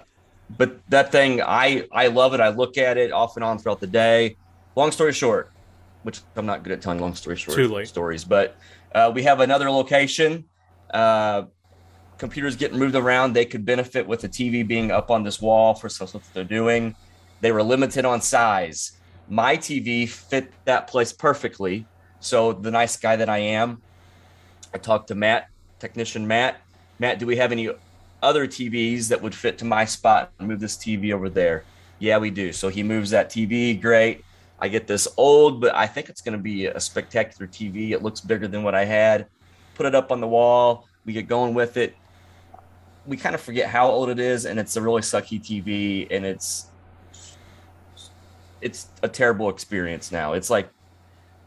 but 0.58 0.80
that 0.90 1.12
thing, 1.12 1.40
I 1.42 1.88
I 1.92 2.08
love 2.08 2.34
it. 2.34 2.40
I 2.40 2.50
look 2.50 2.80
at 2.80 2.98
it 2.98 3.12
off 3.12 3.38
and 3.38 3.44
on 3.44 3.60
throughout 3.60 3.80
the 3.80 3.86
day. 3.86 4.38
Long 4.76 4.92
story 4.92 5.14
short, 5.14 5.52
which 6.02 6.22
I'm 6.36 6.48
not 6.48 6.64
good 6.64 6.74
at 6.74 6.82
telling 6.82 7.00
long 7.00 7.14
story 7.14 7.36
short 7.36 7.56
stories, 7.88 8.24
but 8.24 8.56
uh, 8.96 9.12
we 9.14 9.22
have 9.22 9.40
another 9.40 9.70
location. 9.70 10.46
Computers 12.22 12.56
getting 12.56 12.78
moved 12.78 12.94
around. 12.94 13.34
They 13.34 13.46
could 13.46 13.66
benefit 13.66 14.06
with 14.06 14.22
the 14.22 14.30
TV 14.30 14.66
being 14.66 14.92
up 14.92 15.10
on 15.10 15.24
this 15.24 15.42
wall 15.42 15.74
for 15.74 15.90
stuff 15.90 16.12
that 16.12 16.22
they're 16.36 16.44
doing. 16.44 16.96
They 17.40 17.52
were 17.52 17.64
limited 17.64 18.06
on 18.06 18.22
size. 18.22 18.92
My 19.28 19.58
TV 19.58 20.08
fit 20.08 20.54
that 20.66 20.86
place 20.86 21.12
perfectly. 21.12 21.88
So 22.20 22.54
the 22.54 22.70
nice 22.70 22.96
guy 22.96 23.16
that 23.16 23.28
I 23.28 23.40
am, 23.40 23.82
I 24.72 24.78
talked 24.78 25.08
to 25.08 25.16
Matt, 25.16 25.48
technician 25.80 26.28
Matt. 26.28 26.62
Matt, 27.00 27.18
do 27.18 27.26
we 27.26 27.38
have 27.38 27.52
any 27.52 27.72
other 28.22 28.46
TVs 28.46 29.08
that 29.08 29.20
would 29.20 29.34
fit 29.34 29.58
to 29.58 29.66
my 29.66 29.84
spot 29.84 30.32
and 30.38 30.48
move 30.48 30.60
this 30.60 30.78
TV 30.78 31.12
over 31.14 31.28
there? 31.28 31.64
Yeah, 31.98 32.20
we 32.20 32.30
do. 32.30 32.54
So 32.54 32.70
he 32.70 32.84
moves 32.84 33.10
that 33.10 33.32
TV. 33.32 33.82
Great. 33.82 34.24
I 34.60 34.68
get 34.68 34.86
this 34.86 35.08
old, 35.18 35.60
but 35.60 35.74
I 35.74 35.88
think 35.88 36.08
it's 36.08 36.22
going 36.22 36.38
to 36.38 36.44
be 36.44 36.68
a 36.68 36.80
spectacular 36.80 37.48
TV. 37.48 37.94
It 37.94 38.04
looks 38.04 38.22
bigger 38.22 38.48
than 38.48 38.62
what 38.62 38.76
I 38.76 38.86
had. 38.86 39.26
Put 39.74 39.88
it 39.88 39.96
up 39.96 40.12
on 40.12 40.22
the 40.22 40.28
wall. 40.28 40.88
We 41.04 41.14
get 41.14 41.28
going 41.28 41.56
with 41.56 41.78
it 41.78 41.96
we 43.06 43.18
kind 43.18 43.36
of 43.36 43.42
forget 43.42 43.70
how 43.70 43.90
old 43.90 44.10
it 44.10 44.20
is 44.20 44.46
and 44.46 44.60
it's 44.60 44.76
a 44.76 44.82
really 44.82 45.02
sucky 45.02 45.42
tv 45.42 46.08
and 46.12 46.26
it's 46.26 46.68
it's 48.62 48.88
a 49.02 49.10
terrible 49.10 49.50
experience 49.50 50.12
now. 50.12 50.34
It's 50.34 50.50
like 50.50 50.70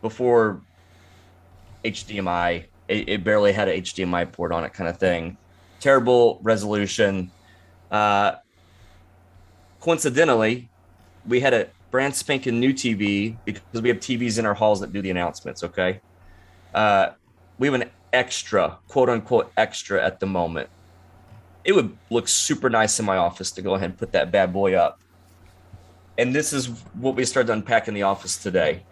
before 0.03 0.61
hdmi 1.85 2.65
it, 2.89 3.09
it 3.09 3.25
barely 3.25 3.53
had 3.53 3.69
an 3.69 3.81
hdmi 3.81 4.33
port 4.33 4.53
on 4.53 4.65
it 4.65 4.73
kind 4.73 4.89
of 4.91 4.99
thing. 4.99 5.37
Terrible 5.81 6.41
resolution. 6.43 7.31
Uh 7.91 8.37
coincidentally 9.81 10.69
we 11.27 11.41
had 11.41 11.55
a 11.55 11.69
brand 11.91 12.15
spanking 12.15 12.59
new 12.59 12.73
tv 12.73 13.37
because 13.45 13.81
we 13.81 13.89
have 13.89 13.99
tvs 13.99 14.39
in 14.39 14.47
our 14.47 14.55
halls 14.55 14.81
that 14.81 14.93
do 14.93 15.01
the 15.01 15.11
announcements 15.11 15.63
okay? 15.63 16.01
Uh 16.75 17.11
we 17.59 17.69
have 17.69 17.75
an 17.75 17.89
extra 18.13 18.79
quote 18.89 19.09
unquote 19.09 19.53
extra 19.57 20.05
at 20.05 20.19
the 20.19 20.27
moment 20.27 20.69
it 21.65 21.73
would 21.73 21.97
look 22.11 22.29
super 22.29 22.69
nice 22.69 23.01
in 23.01 23.07
my 23.07 23.17
office 23.17 23.51
to 23.53 23.63
go 23.63 23.75
ahead 23.75 23.91
and 23.91 23.99
put 23.99 24.13
that 24.13 24.31
bad 24.31 24.53
boy 24.53 24.75
up. 24.75 25.01
And 26.19 26.35
this 26.35 26.53
is 26.53 26.69
what 26.95 27.17
we 27.17 27.25
started 27.25 27.49
to 27.49 27.53
unpack 27.55 27.89
in 27.89 27.95
the 27.95 28.03
office 28.03 28.37
today. 28.37 28.85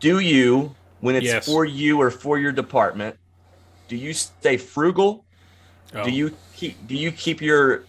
Do 0.00 0.20
you, 0.20 0.74
when 1.00 1.14
it's 1.16 1.26
Yes. 1.26 1.46
for 1.46 1.64
you 1.64 2.00
or 2.00 2.10
for 2.10 2.38
your 2.38 2.52
department, 2.52 3.16
do 3.88 3.96
you 3.96 4.12
stay 4.12 4.56
frugal? 4.56 5.24
Oh. 5.94 6.04
Do 6.04 6.10
you 6.10 6.34
keep 6.54 6.86
do 6.86 6.96
you 6.96 7.12
keep 7.12 7.42
your 7.42 7.84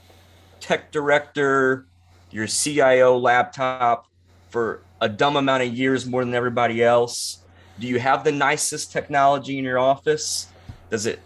tech 0.59 0.91
director, 0.91 1.85
your 2.31 2.47
CIO 2.47 3.17
laptop 3.17 4.07
for 4.49 4.81
a 4.99 5.07
dumb 5.07 5.37
amount 5.37 5.63
of 5.63 5.73
years 5.73 6.05
more 6.05 6.25
than 6.25 6.33
everybody 6.33 6.83
else? 6.83 7.39
Do 7.79 7.87
you 7.87 7.99
have 7.99 8.23
the 8.23 8.31
nicest 8.31 8.91
technology 8.91 9.57
in 9.57 9.63
your 9.63 9.79
office? 9.79 10.47
Does 10.89 11.05
it 11.05 11.19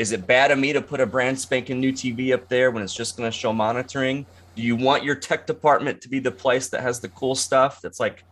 is 0.00 0.12
it 0.12 0.26
bad 0.26 0.50
of 0.50 0.58
me 0.58 0.72
to 0.72 0.80
put 0.80 0.98
a 0.98 1.04
brand 1.04 1.38
spanking 1.38 1.78
new 1.78 1.92
TV 1.92 2.32
up 2.32 2.48
there 2.48 2.70
when 2.70 2.82
it's 2.82 2.94
just 2.94 3.18
going 3.18 3.30
to 3.30 3.36
show 3.36 3.52
monitoring? 3.52 4.24
Do 4.56 4.62
you 4.62 4.74
want 4.74 5.04
your 5.04 5.14
tech 5.14 5.46
department 5.46 6.00
to 6.00 6.08
be 6.08 6.18
the 6.20 6.30
place 6.30 6.70
that 6.70 6.80
has 6.80 7.00
the 7.00 7.10
cool 7.10 7.34
stuff 7.34 7.82
that's 7.82 8.00
like, 8.00 8.24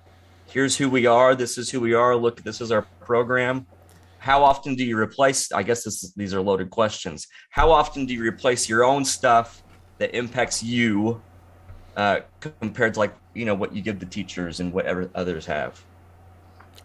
here's 0.47 0.79
who 0.79 0.89
we 0.89 1.05
are, 1.05 1.35
this 1.35 1.59
is 1.59 1.69
who 1.69 1.79
we 1.79 1.93
are, 1.93 2.17
look, 2.17 2.43
this 2.43 2.63
is 2.63 2.73
our 2.73 2.87
program? 3.01 3.67
How 4.19 4.43
often 4.43 4.77
do 4.77 4.83
you 4.83 4.99
replace? 4.99 5.53
I 5.53 5.63
guess 5.63 5.87
is, 5.87 6.11
these 6.17 6.33
are 6.33 6.41
loaded 6.41 6.71
questions. 6.71 7.29
How 7.51 7.71
often 7.71 8.07
do 8.07 8.15
you 8.15 8.23
replace 8.23 8.67
your 8.67 8.83
own 8.83 9.05
stuff 9.05 9.63
that 9.99 10.17
impacts 10.17 10.63
you 10.63 11.21
uh, 11.99 12.21
compared 12.61 12.95
to 12.95 13.01
like 13.01 13.15
you 13.35 13.45
know 13.45 13.55
what 13.55 13.75
you 13.75 13.83
give 13.83 14.01
the 14.01 14.07
teachers 14.07 14.61
and 14.61 14.73
whatever 14.73 15.11
others 15.15 15.45
have? 15.45 15.85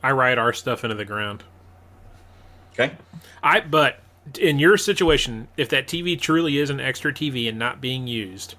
I 0.04 0.12
ride 0.12 0.38
our 0.38 0.52
stuff 0.52 0.84
into 0.84 0.98
the 0.98 1.06
ground. 1.06 1.46
Okay. 2.74 2.92
I 3.42 3.62
but 3.62 4.03
in 4.40 4.60
your 4.60 4.78
situation, 4.78 5.48
if 5.58 5.70
that 5.70 5.88
TV 5.88 6.20
truly 6.20 6.58
is 6.58 6.70
an 6.70 6.80
extra 6.80 7.14
TV 7.14 7.48
and 7.50 7.60
not 7.60 7.82
being 7.82 8.08
used, 8.08 8.56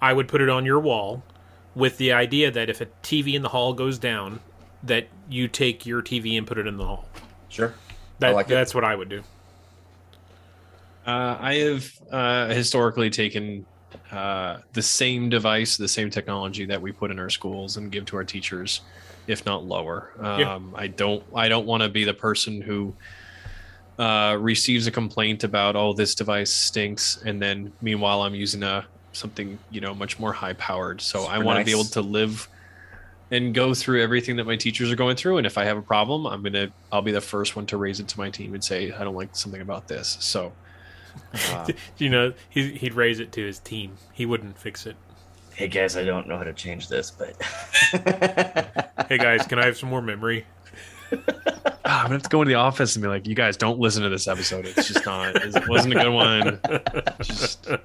I 0.00 0.12
would 0.12 0.28
put 0.28 0.40
it 0.40 0.48
on 0.48 0.64
your 0.64 0.80
wall 0.80 1.22
with 1.74 1.98
the 1.98 2.12
idea 2.12 2.50
that 2.50 2.68
if 2.68 2.80
a 2.80 2.86
TV 3.02 3.34
in 3.34 3.42
the 3.42 3.48
hall 3.48 3.72
goes 3.72 3.98
down, 3.98 4.40
that 4.82 5.08
you 5.28 5.48
take 5.48 5.86
your 5.86 6.02
TV 6.02 6.36
and 6.36 6.46
put 6.46 6.58
it 6.58 6.66
in 6.66 6.76
the 6.76 6.84
hall. 6.84 7.06
Sure. 7.48 7.74
That, 8.18 8.34
like 8.34 8.46
it. 8.46 8.50
that's 8.50 8.74
what 8.74 8.84
I 8.84 8.94
would 8.94 9.08
do. 9.08 9.22
Uh, 11.06 11.36
I 11.40 11.54
have 11.54 11.92
uh, 12.10 12.48
historically 12.48 13.10
taken 13.10 13.66
uh, 14.10 14.58
the 14.72 14.82
same 14.82 15.28
device, 15.28 15.76
the 15.76 15.88
same 15.88 16.10
technology 16.10 16.64
that 16.66 16.80
we 16.80 16.92
put 16.92 17.10
in 17.10 17.18
our 17.18 17.30
schools 17.30 17.76
and 17.76 17.90
give 17.90 18.04
to 18.06 18.16
our 18.16 18.24
teachers, 18.24 18.82
if 19.26 19.44
not 19.44 19.64
lower. 19.64 20.12
Um, 20.18 20.40
Yeah. 20.40 20.60
I 20.74 20.86
don't 20.86 21.24
I 21.34 21.48
don't 21.48 21.66
want 21.66 21.82
to 21.82 21.88
be 21.88 22.04
the 22.04 22.14
person 22.14 22.60
who 22.60 22.94
uh, 23.98 24.36
receives 24.40 24.86
a 24.86 24.90
complaint 24.90 25.44
about 25.44 25.76
oh 25.76 25.92
this 25.92 26.14
device 26.14 26.50
stinks, 26.50 27.22
and 27.24 27.40
then 27.40 27.72
meanwhile 27.80 28.22
I'm 28.22 28.34
using 28.34 28.62
a 28.62 28.86
something 29.12 29.58
you 29.70 29.80
know 29.80 29.94
much 29.94 30.18
more 30.18 30.32
high 30.32 30.54
powered. 30.54 31.00
So 31.00 31.24
I 31.24 31.36
Super 31.36 31.44
want 31.44 31.58
to 31.58 31.64
be 31.64 31.72
able 31.72 31.84
to 31.84 32.00
live 32.00 32.48
and 33.30 33.54
go 33.54 33.72
through 33.72 34.02
everything 34.02 34.36
that 34.36 34.44
my 34.44 34.56
teachers 34.56 34.92
are 34.92 34.96
going 34.96 35.16
through 35.16 35.38
and 35.38 35.46
if 35.46 35.56
i 35.56 35.64
have 35.64 35.78
a 35.78 35.82
problem 35.82 36.26
i'm 36.26 36.42
gonna 36.42 36.70
i'll 36.92 37.00
be 37.00 37.12
the 37.12 37.20
first 37.20 37.56
one 37.56 37.64
to 37.64 37.78
raise 37.78 37.98
it 37.98 38.06
to 38.06 38.18
my 38.18 38.28
team 38.28 38.52
and 38.52 38.62
say 38.62 38.92
i 38.92 39.02
don't 39.02 39.14
like 39.14 39.34
something 39.34 39.62
about 39.62 39.88
this 39.88 40.18
so 40.20 40.52
uh, 41.34 41.66
You 41.98 42.10
know, 42.10 42.32
he, 42.48 42.72
he'd 42.72 42.94
raise 42.94 43.20
it 43.20 43.32
to 43.32 43.44
his 43.44 43.58
team. 43.58 43.96
He 44.12 44.26
wouldn't 44.26 44.58
fix 44.58 44.86
it. 44.86 44.96
Hey 45.54 45.68
guys, 45.68 45.96
I 45.96 46.04
don't 46.04 46.26
know 46.26 46.38
how 46.38 46.44
to 46.44 46.52
change 46.52 46.88
this, 46.88 47.10
but 47.10 47.40
Hey 49.08 49.18
guys, 49.18 49.46
can 49.46 49.58
I 49.58 49.66
have 49.66 49.76
some 49.76 49.90
more 49.90 50.00
memory? 50.00 50.46
ah, 51.84 52.00
i'm 52.00 52.02
gonna 52.04 52.14
have 52.14 52.22
to 52.22 52.28
go 52.28 52.42
into 52.42 52.50
the 52.50 52.54
office 52.58 52.94
and 52.96 53.02
be 53.02 53.08
like 53.08 53.26
you 53.26 53.34
guys 53.34 53.56
don't 53.56 53.78
listen 53.78 54.02
to 54.02 54.08
this 54.08 54.26
episode 54.28 54.64
it's 54.66 54.88
just 54.88 55.04
not 55.04 55.34
it 55.36 55.68
wasn't 55.68 55.92
a 55.94 55.96
good 55.98 56.10
one 56.12 56.60
just 57.22 57.66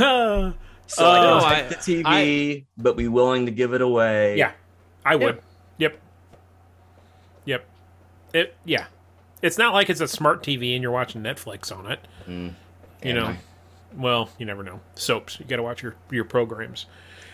Uh, 0.00 0.52
so 0.86 1.04
I 1.10 1.20
don't 1.22 1.38
Uh, 1.38 1.42
like 1.42 1.68
the 1.70 1.74
TV, 1.74 2.64
but 2.76 2.96
be 2.96 3.08
willing 3.08 3.46
to 3.46 3.52
give 3.52 3.74
it 3.74 3.80
away. 3.82 4.36
yeah, 4.38 4.52
I 5.04 5.16
would. 5.16 5.42
Yep. 5.78 5.98
Yep. 7.46 7.64
It. 8.32 8.54
Yeah. 8.64 8.86
It's 9.42 9.58
not 9.58 9.74
like 9.74 9.90
it's 9.90 10.00
a 10.00 10.06
smart 10.06 10.42
TV 10.44 10.74
and 10.74 10.82
you're 10.82 10.92
watching 10.92 11.22
Netflix 11.22 11.76
on 11.76 11.90
it. 11.90 11.98
Mm. 12.28 12.54
You 13.02 13.10
Am 13.10 13.16
know. 13.16 13.26
I? 13.26 13.38
Well, 13.96 14.30
you 14.38 14.46
never 14.46 14.62
know. 14.62 14.80
Soaps. 14.94 15.40
You 15.40 15.46
got 15.46 15.56
to 15.56 15.62
watch 15.64 15.82
your 15.82 15.96
your 16.10 16.24
programs. 16.24 16.86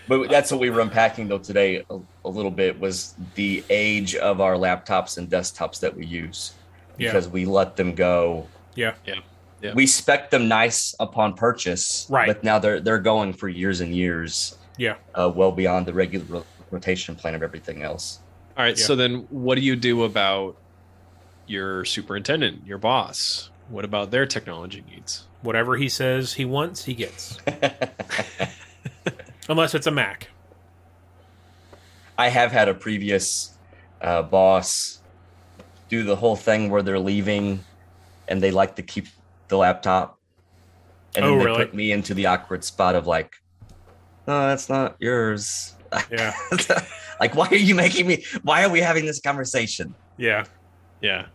But 0.08 0.28
that's 0.30 0.50
what 0.50 0.60
we 0.60 0.70
were 0.70 0.80
unpacking 0.80 1.28
though 1.28 1.38
today 1.38 1.84
a, 1.90 1.98
a 2.24 2.28
little 2.28 2.50
bit 2.50 2.78
was 2.78 3.14
the 3.34 3.64
age 3.70 4.14
of 4.16 4.40
our 4.40 4.54
laptops 4.54 5.16
and 5.18 5.28
desktops 5.30 5.80
that 5.80 5.96
we 5.96 6.04
use 6.06 6.52
Yeah. 6.98 7.08
because 7.10 7.28
we 7.28 7.44
let 7.46 7.76
them 7.76 7.94
go. 7.94 8.46
Yeah. 8.74 8.94
Yeah. 9.06 9.72
We 9.74 9.86
spec 9.86 10.28
them 10.30 10.46
nice 10.46 10.94
upon 11.00 11.34
purchase, 11.34 12.06
Right. 12.10 12.26
But 12.26 12.44
now 12.44 12.58
they're 12.58 12.80
they're 12.80 12.98
going 12.98 13.32
for 13.32 13.48
years 13.48 13.80
and 13.80 13.94
years, 13.94 14.58
Yeah. 14.76 14.96
uh, 15.14 15.32
well 15.34 15.52
beyond 15.52 15.86
the 15.86 15.94
regular 15.94 16.42
rotation 16.70 17.14
plan 17.16 17.34
of 17.34 17.42
everything 17.42 17.82
else. 17.82 18.18
all 18.58 18.64
right 18.64 18.76
Yeah. 18.78 18.84
so 18.84 18.94
then 18.94 19.26
what 19.30 19.54
do 19.54 19.62
you 19.62 19.74
do 19.76 20.04
about 20.04 20.56
your 21.46 21.84
superintendent 21.84 22.66
your 22.66 22.78
boss 22.78 23.50
what 23.68 23.84
about 23.84 24.10
their 24.10 24.26
technology 24.26 24.82
needs 24.90 25.26
Whatever 25.42 25.76
he 25.76 25.88
says 25.90 26.32
he 26.34 26.44
wants, 26.46 26.84
he 26.84 26.94
gets. 26.94 27.38
Unless 29.48 29.74
it's 29.74 29.86
a 29.86 29.90
Mac. 29.90 30.28
I 32.16 32.28
have 32.28 32.52
had 32.52 32.68
a 32.68 32.74
previous 32.74 33.56
uh, 34.00 34.22
boss 34.22 35.00
do 35.88 36.02
the 36.02 36.16
whole 36.16 36.36
thing 36.36 36.70
where 36.70 36.82
they're 36.82 36.98
leaving 36.98 37.60
and 38.28 38.42
they 38.42 38.50
like 38.50 38.76
to 38.76 38.82
keep 38.82 39.06
the 39.48 39.56
laptop. 39.58 40.18
And 41.16 41.24
Oh, 41.24 41.30
then 41.30 41.38
they 41.38 41.44
really? 41.44 41.64
put 41.66 41.74
me 41.74 41.92
into 41.92 42.14
the 42.14 42.26
awkward 42.26 42.64
spot 42.64 42.94
of 42.94 43.06
like, 43.06 43.34
no, 44.26 44.46
that's 44.48 44.68
not 44.68 44.96
yours. 45.00 45.74
Yeah. 46.10 46.34
like, 47.20 47.34
why 47.36 47.46
are 47.48 47.54
you 47.56 47.74
making 47.74 48.06
me? 48.06 48.24
Why 48.42 48.64
are 48.64 48.70
we 48.70 48.80
having 48.80 49.04
this 49.04 49.20
conversation? 49.20 49.94
Yeah. 50.16 50.44
Yeah. 51.02 51.26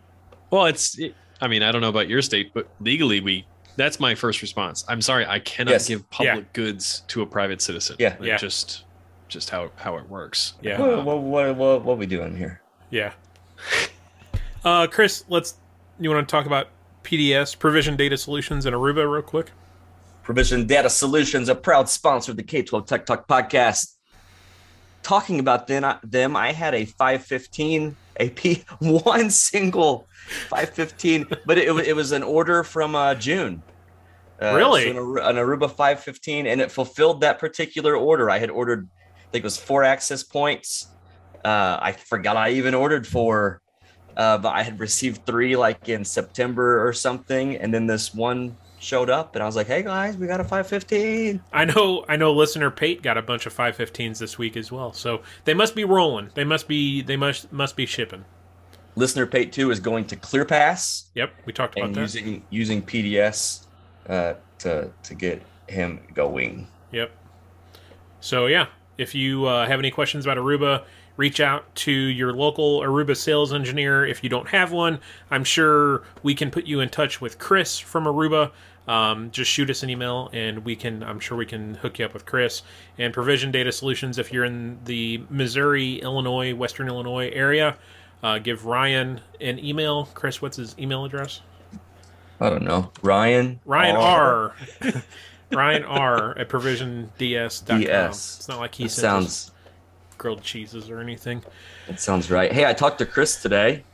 Well, 0.50 0.66
it's. 0.66 0.98
It, 0.98 1.14
I 1.40 1.46
mean, 1.48 1.62
I 1.62 1.72
don't 1.72 1.80
know 1.80 1.88
about 1.88 2.08
your 2.08 2.20
state, 2.20 2.50
but 2.52 2.68
legally, 2.80 3.20
we. 3.20 3.46
That's 3.80 3.98
my 3.98 4.14
first 4.14 4.42
response. 4.42 4.84
I'm 4.88 5.00
sorry, 5.00 5.24
I 5.24 5.38
cannot 5.38 5.70
Yes. 5.70 5.88
give 5.88 6.08
public 6.10 6.52
goods 6.52 7.02
to 7.08 7.22
a 7.22 7.26
private 7.26 7.62
citizen. 7.62 7.96
Yeah. 7.98 8.10
Like, 8.20 8.28
Yeah. 8.28 8.36
Just, 8.36 8.84
just 9.28 9.48
how 9.48 9.70
how 9.76 9.96
it 9.96 10.06
works. 10.06 10.52
Yeah. 10.60 10.78
What, 10.78 11.04
what, 11.06 11.22
what, 11.22 11.56
what, 11.56 11.84
what 11.84 11.92
are 11.94 11.96
we 11.96 12.04
doing 12.06 12.36
here? 12.36 12.60
Yeah. 12.90 13.12
Uh, 14.62 14.86
Chris, 14.86 15.24
let's. 15.30 15.54
You 15.98 16.10
want 16.10 16.28
to 16.28 16.30
talk 16.30 16.44
about 16.44 16.68
PDS, 17.02 17.58
Provision 17.58 17.96
Data 17.96 18.18
Solutions, 18.18 18.66
and 18.66 18.76
Aruba, 18.76 19.10
real 19.10 19.22
quick? 19.22 19.52
Provision 20.22 20.66
Data 20.66 20.90
Solutions, 20.90 21.48
a 21.48 21.54
proud 21.54 21.88
sponsor 21.88 22.32
of 22.32 22.36
the 22.36 22.42
K 22.42 22.60
12 22.60 22.84
Tech 22.84 23.06
Talk 23.06 23.26
podcast. 23.26 23.96
Talking 25.02 25.40
about 25.40 25.66
them, 25.66 25.98
them 26.04 26.36
I 26.36 26.52
had 26.52 26.74
a 26.74 26.84
515 26.84 27.96
AP, 28.20 28.38
one 28.80 29.30
single 29.30 30.06
515, 30.50 31.26
but 31.46 31.56
it, 31.56 31.68
it 31.88 31.96
was 31.96 32.12
an 32.12 32.22
order 32.22 32.62
from 32.62 32.94
uh, 32.94 33.14
June. 33.14 33.62
Uh, 34.40 34.54
Really? 34.54 34.84
so 34.84 34.90
an, 34.90 34.96
Aru- 34.96 35.22
an 35.22 35.36
Aruba 35.36 35.68
515, 35.70 36.46
and 36.46 36.60
it 36.60 36.70
fulfilled 36.70 37.20
that 37.20 37.38
particular 37.38 37.94
order. 37.96 38.30
I 38.30 38.38
had 38.38 38.50
ordered, 38.50 38.88
I 39.16 39.30
think 39.32 39.42
it 39.42 39.44
was 39.44 39.58
four 39.58 39.84
access 39.84 40.22
points. 40.22 40.88
Uh, 41.44 41.78
I 41.80 41.92
forgot 41.92 42.36
I 42.36 42.50
even 42.50 42.74
ordered 42.74 43.06
four, 43.06 43.60
uh, 44.16 44.38
but 44.38 44.50
I 44.50 44.62
had 44.62 44.78
received 44.80 45.24
three 45.26 45.56
like 45.56 45.88
in 45.88 46.04
September 46.04 46.86
or 46.86 46.92
something, 46.92 47.56
and 47.56 47.72
then 47.72 47.86
this 47.86 48.14
one 48.14 48.56
showed 48.78 49.08
up, 49.10 49.34
and 49.34 49.42
I 49.42 49.46
was 49.46 49.56
like, 49.56 49.66
"Hey 49.66 49.82
guys, 49.82 50.16
we 50.16 50.26
got 50.26 50.40
a 50.40 50.44
515." 50.44 51.42
I 51.52 51.64
know, 51.66 52.04
I 52.08 52.16
know. 52.16 52.32
Listener 52.32 52.70
Pate 52.70 53.02
got 53.02 53.16
a 53.18 53.22
bunch 53.22 53.44
of 53.46 53.54
515s 53.54 54.18
this 54.18 54.36
week 54.38 54.56
as 54.56 54.70
well, 54.72 54.92
so 54.92 55.20
they 55.44 55.54
must 55.54 55.74
be 55.74 55.84
rolling. 55.84 56.30
They 56.34 56.44
must 56.44 56.66
be, 56.68 57.00
they 57.02 57.16
must 57.16 57.52
must 57.52 57.76
be 57.76 57.86
shipping. 57.86 58.24
Listener 58.96 59.26
Pate 59.26 59.52
Two 59.52 59.70
is 59.70 59.80
going 59.80 60.04
to 60.06 60.16
ClearPass 60.16 61.04
Yep, 61.14 61.32
we 61.46 61.52
talked 61.52 61.78
about 61.78 61.92
that. 61.94 62.00
using 62.00 62.42
using 62.50 62.82
PDS 62.82 63.66
uh, 64.08 64.34
to 64.58 64.90
to 65.02 65.14
get 65.14 65.42
him 65.68 66.00
going. 66.14 66.66
Yep. 66.92 67.10
So 68.20 68.46
yeah, 68.46 68.66
if 68.98 69.14
you 69.14 69.46
uh, 69.46 69.66
have 69.66 69.78
any 69.78 69.90
questions 69.90 70.26
about 70.26 70.36
Aruba, 70.36 70.84
reach 71.16 71.40
out 71.40 71.74
to 71.74 71.92
your 71.92 72.32
local 72.32 72.80
Aruba 72.80 73.16
sales 73.16 73.52
engineer. 73.52 74.06
If 74.06 74.22
you 74.22 74.30
don't 74.30 74.48
have 74.48 74.72
one, 74.72 75.00
I'm 75.30 75.44
sure 75.44 76.02
we 76.22 76.34
can 76.34 76.50
put 76.50 76.66
you 76.66 76.80
in 76.80 76.88
touch 76.88 77.20
with 77.20 77.38
Chris 77.38 77.78
from 77.78 78.04
Aruba. 78.04 78.50
Um, 78.88 79.30
just 79.30 79.50
shoot 79.50 79.70
us 79.70 79.82
an 79.82 79.90
email, 79.90 80.30
and 80.32 80.64
we 80.64 80.74
can. 80.74 81.02
I'm 81.02 81.20
sure 81.20 81.38
we 81.38 81.46
can 81.46 81.74
hook 81.76 81.98
you 81.98 82.04
up 82.04 82.12
with 82.12 82.26
Chris 82.26 82.62
and 82.98 83.14
Provision 83.14 83.50
Data 83.50 83.70
Solutions. 83.70 84.18
If 84.18 84.32
you're 84.32 84.44
in 84.44 84.78
the 84.84 85.22
Missouri, 85.30 85.96
Illinois, 85.96 86.54
Western 86.54 86.88
Illinois 86.88 87.30
area, 87.30 87.76
uh, 88.22 88.38
give 88.38 88.66
Ryan 88.66 89.20
an 89.40 89.58
email. 89.64 90.06
Chris, 90.14 90.42
what's 90.42 90.56
his 90.56 90.76
email 90.78 91.04
address? 91.04 91.40
I 92.40 92.48
don't 92.50 92.62
know, 92.64 92.90
Ryan. 93.02 93.60
Ryan 93.64 93.96
R. 93.96 94.54
Ryan 95.52 95.84
R. 95.84 96.38
at 96.38 96.48
provisionds.com. 96.48 97.80
DS. 97.80 98.36
It's 98.38 98.48
not 98.48 98.58
like 98.60 98.74
he 98.74 98.84
That 98.84 98.90
sounds 98.90 99.50
grilled 100.16 100.42
cheeses 100.42 100.88
or 100.90 101.00
anything. 101.00 101.42
that 101.86 102.00
sounds 102.00 102.30
right. 102.30 102.52
Hey, 102.52 102.66
I 102.66 102.72
talked 102.72 102.98
to 102.98 103.06
Chris 103.06 103.42
today 103.42 103.84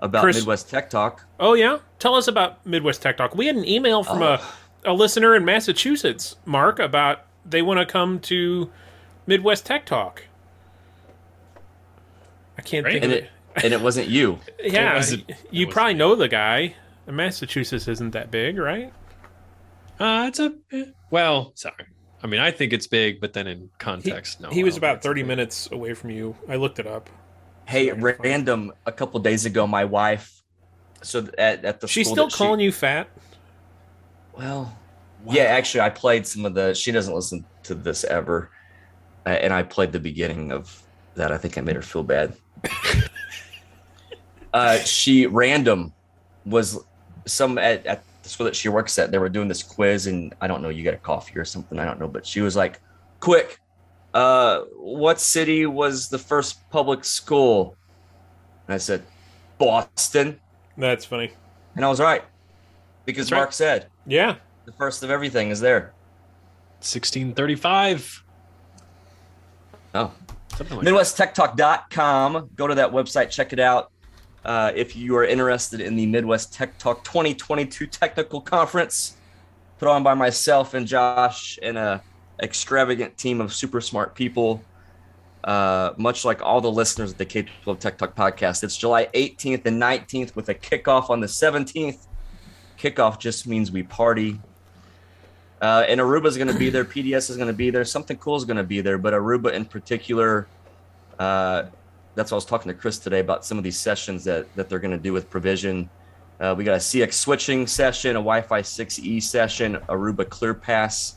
about 0.00 0.22
Chris- 0.22 0.36
Midwest 0.38 0.68
Tech 0.70 0.90
Talk. 0.90 1.24
Oh 1.40 1.54
yeah, 1.54 1.78
tell 1.98 2.14
us 2.14 2.28
about 2.28 2.64
Midwest 2.66 3.00
Tech 3.02 3.16
Talk. 3.16 3.34
We 3.34 3.46
had 3.46 3.56
an 3.56 3.66
email 3.66 4.02
from 4.04 4.22
Oh. 4.22 4.34
a 4.34 4.42
a 4.84 4.92
listener 4.92 5.34
in 5.34 5.44
Massachusetts, 5.44 6.36
Mark, 6.44 6.78
about 6.78 7.24
they 7.44 7.62
want 7.62 7.80
to 7.80 7.86
come 7.86 8.20
to 8.20 8.70
Midwest 9.26 9.66
Tech 9.66 9.84
Talk. 9.86 10.24
I 12.56 12.62
can't 12.62 12.84
Right. 12.84 12.92
think 12.94 13.04
and 13.04 13.12
of 13.12 13.18
it 13.20 13.30
and 13.64 13.72
it 13.72 13.80
wasn't 13.80 14.08
you. 14.08 14.38
it. 14.58 14.72
Yeah, 14.72 14.94
was 14.96 15.12
it- 15.12 15.24
you 15.50 15.66
it 15.66 15.72
probably 15.72 15.94
wasn't 15.94 15.98
know 15.98 16.14
the 16.14 16.28
guy. 16.28 16.74
Massachusetts 17.16 17.88
isn't 17.88 18.10
that 18.10 18.30
big, 18.30 18.58
right? 18.58 18.92
Uh, 19.98 20.26
it's 20.28 20.38
a 20.38 20.54
eh, 20.72 20.84
well. 21.10 21.52
Sorry. 21.54 21.74
I 22.22 22.26
mean, 22.26 22.40
I 22.40 22.50
think 22.50 22.72
it's 22.72 22.86
big, 22.86 23.20
but 23.20 23.32
then 23.32 23.46
in 23.46 23.60
He, 23.60 23.68
context, 23.78 24.40
no. 24.40 24.50
he 24.50 24.64
was 24.64 24.76
about 24.76 25.02
thirty 25.02 25.22
big. 25.22 25.28
minutes 25.28 25.68
away 25.72 25.94
from 25.94 26.10
you. 26.10 26.36
I 26.48 26.56
looked 26.56 26.78
it 26.78 26.86
up. 26.86 27.08
Hey, 27.66 27.92
random. 27.92 28.72
A 28.86 28.92
couple 28.92 29.20
days 29.20 29.44
ago, 29.46 29.66
my 29.66 29.84
wife. 29.84 30.42
So 31.02 31.28
at, 31.38 31.64
at 31.64 31.80
the 31.80 31.86
She's 31.88 32.06
school 32.06 32.14
still 32.14 32.24
that 32.26 32.32
she- 32.32 32.38
calling 32.38 32.60
you 32.60 32.72
fat. 32.72 33.08
Well, 34.36 34.76
yeah, 35.26 35.44
actually, 35.44 35.80
I 35.82 35.90
played 35.90 36.26
some 36.26 36.44
of 36.44 36.54
the. 36.54 36.74
She 36.74 36.92
doesn't 36.92 37.14
listen 37.14 37.44
to 37.64 37.74
this 37.74 38.04
ever, 38.04 38.50
uh, 39.26 39.30
and 39.30 39.52
I 39.52 39.62
played 39.64 39.92
the 39.92 40.00
beginning 40.00 40.52
of 40.52 40.82
that. 41.16 41.32
I 41.32 41.38
think 41.38 41.58
I 41.58 41.60
made 41.60 41.76
her 41.76 41.82
feel 41.82 42.04
bad. 42.04 42.36
uh, 44.52 44.78
she 44.78 45.26
random 45.26 45.92
was 46.44 46.78
some 47.28 47.58
at, 47.58 47.84
at 47.86 48.02
the 48.22 48.28
school 48.28 48.44
that 48.46 48.56
she 48.56 48.68
works 48.68 48.98
at. 48.98 49.10
They 49.10 49.18
were 49.18 49.28
doing 49.28 49.48
this 49.48 49.62
quiz, 49.62 50.06
and 50.06 50.34
I 50.40 50.46
don't 50.46 50.62
know. 50.62 50.68
You 50.68 50.82
got 50.84 50.94
a 50.94 50.98
coffee 50.98 51.38
or 51.38 51.44
something? 51.44 51.78
I 51.78 51.84
don't 51.84 52.00
know, 52.00 52.08
but 52.08 52.26
she 52.26 52.40
was 52.40 52.56
like, 52.56 52.80
"Quick, 53.20 53.58
uh, 54.14 54.60
what 54.76 55.20
city 55.20 55.66
was 55.66 56.08
the 56.08 56.18
first 56.18 56.68
public 56.70 57.04
school?" 57.04 57.76
And 58.66 58.74
I 58.74 58.78
said, 58.78 59.02
"Boston," 59.58 60.40
That's 60.76 61.04
funny. 61.04 61.32
and 61.76 61.84
I 61.84 61.88
was 61.88 62.00
right 62.00 62.24
because 63.04 63.26
That's 63.26 63.32
right. 63.32 63.38
Mark 63.38 63.52
said 63.52 63.86
Yeah. 64.06 64.36
the 64.64 64.72
first 64.72 65.02
of 65.02 65.10
everything 65.10 65.50
is 65.50 65.60
there. 65.60 65.92
1635. 66.80 68.22
Oh, 69.94 70.12
Something 70.56 70.76
like 70.78 70.84
that. 70.86 70.92
MidwestTechTalk.com. 70.92 72.50
Go 72.56 72.66
to 72.66 72.74
that 72.76 72.90
website, 72.92 73.30
check 73.30 73.52
it 73.52 73.60
out. 73.60 73.90
Uh, 74.48 74.72
if 74.74 74.96
you 74.96 75.14
are 75.14 75.26
interested 75.26 75.78
in 75.78 75.94
the 75.94 76.06
Midwest 76.06 76.54
Tech 76.54 76.78
Talk 76.78 77.04
2022 77.04 77.86
Technical 77.86 78.40
Conference, 78.40 79.18
put 79.78 79.88
on 79.88 80.02
by 80.02 80.14
myself 80.14 80.72
and 80.72 80.86
Josh 80.86 81.58
and 81.62 81.76
a 81.76 82.02
extravagant 82.42 83.18
team 83.18 83.42
of 83.42 83.52
super 83.52 83.82
smart 83.82 84.14
people. 84.14 84.64
Uh, 85.44 85.92
much 85.98 86.24
like 86.24 86.40
all 86.40 86.62
the 86.62 86.70
listeners 86.70 87.12
of 87.12 87.18
the 87.18 87.26
K12 87.26 87.78
Tech 87.78 87.98
Talk 87.98 88.16
podcast, 88.16 88.64
it's 88.64 88.74
July 88.74 89.10
18th 89.12 89.66
and 89.66 89.82
19th 89.82 90.34
with 90.34 90.48
a 90.48 90.54
kickoff 90.54 91.10
on 91.10 91.20
the 91.20 91.26
17th. 91.26 92.06
Kickoff 92.78 93.18
just 93.18 93.46
means 93.46 93.70
we 93.70 93.82
party. 93.82 94.40
Uh, 95.60 95.84
and 95.86 96.00
Aruba 96.00 96.24
is 96.24 96.38
going 96.38 96.48
to 96.48 96.58
be 96.58 96.70
there. 96.70 96.86
PDS 96.86 97.28
is 97.28 97.36
going 97.36 97.48
to 97.48 97.52
be 97.52 97.68
there. 97.68 97.84
Something 97.84 98.16
cool 98.16 98.36
is 98.36 98.46
going 98.46 98.56
to 98.56 98.64
be 98.64 98.80
there. 98.80 98.96
But 98.96 99.12
Aruba 99.12 99.52
in 99.52 99.66
particular, 99.66 100.48
uh, 101.18 101.64
that's 102.18 102.32
what 102.32 102.34
I 102.34 102.38
was 102.38 102.46
talking 102.46 102.72
to 102.72 102.76
Chris 102.76 102.98
today 102.98 103.20
about 103.20 103.44
some 103.44 103.58
of 103.58 103.64
these 103.64 103.78
sessions 103.78 104.24
that, 104.24 104.52
that 104.56 104.68
they're 104.68 104.80
going 104.80 104.90
to 104.90 104.98
do 104.98 105.12
with 105.12 105.30
Provision. 105.30 105.88
Uh, 106.40 106.52
we 106.58 106.64
got 106.64 106.74
a 106.74 106.78
CX 106.78 107.12
switching 107.12 107.64
session, 107.64 108.10
a 108.10 108.14
Wi-Fi 108.14 108.60
6E 108.60 109.22
session, 109.22 109.76
Aruba 109.88 110.24
ClearPass 110.24 111.14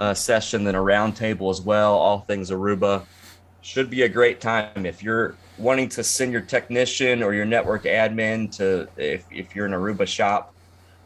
uh, 0.00 0.14
session, 0.14 0.64
then 0.64 0.74
a 0.74 0.78
roundtable 0.78 1.50
as 1.50 1.60
well. 1.60 1.92
All 1.92 2.20
things 2.20 2.50
Aruba 2.50 3.04
should 3.60 3.90
be 3.90 4.02
a 4.02 4.08
great 4.08 4.40
time 4.40 4.86
if 4.86 5.02
you're 5.02 5.36
wanting 5.58 5.90
to 5.90 6.02
send 6.02 6.32
your 6.32 6.40
technician 6.40 7.22
or 7.22 7.34
your 7.34 7.44
network 7.44 7.84
admin 7.84 8.50
to 8.56 8.88
if, 8.96 9.26
if 9.30 9.54
you're 9.54 9.66
in 9.66 9.72
Aruba 9.72 10.06
shop. 10.06 10.54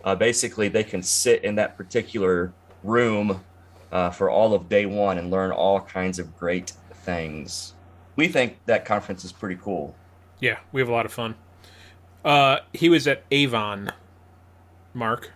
Uh, 0.05 0.15
basically, 0.15 0.69
they 0.69 0.85
can 0.85 1.03
sit 1.03 1.43
in 1.43 1.57
that 1.57 1.77
particular 1.77 2.53
room 2.85 3.45
uh, 3.91 4.09
for 4.09 4.31
all 4.31 4.55
of 4.55 4.69
day 4.69 4.87
one 4.87 5.19
and 5.19 5.33
learn 5.33 5.51
all 5.51 5.81
kinds 5.81 6.21
of 6.21 6.37
great 6.37 6.75
things. 7.03 7.73
We 8.17 8.29
think 8.29 8.59
that 8.67 8.85
conference 8.85 9.25
is 9.25 9.33
pretty 9.33 9.59
cool. 9.63 9.95
Yeah, 10.41 10.59
we 10.73 10.81
have 10.81 10.89
a 10.89 10.93
lot 10.93 11.07
of 11.07 11.13
fun. 11.13 11.35
Uh, 12.25 12.59
he 12.73 12.89
was 12.89 13.07
at 13.07 13.23
Avon, 13.31 13.93
Mark. 14.95 15.31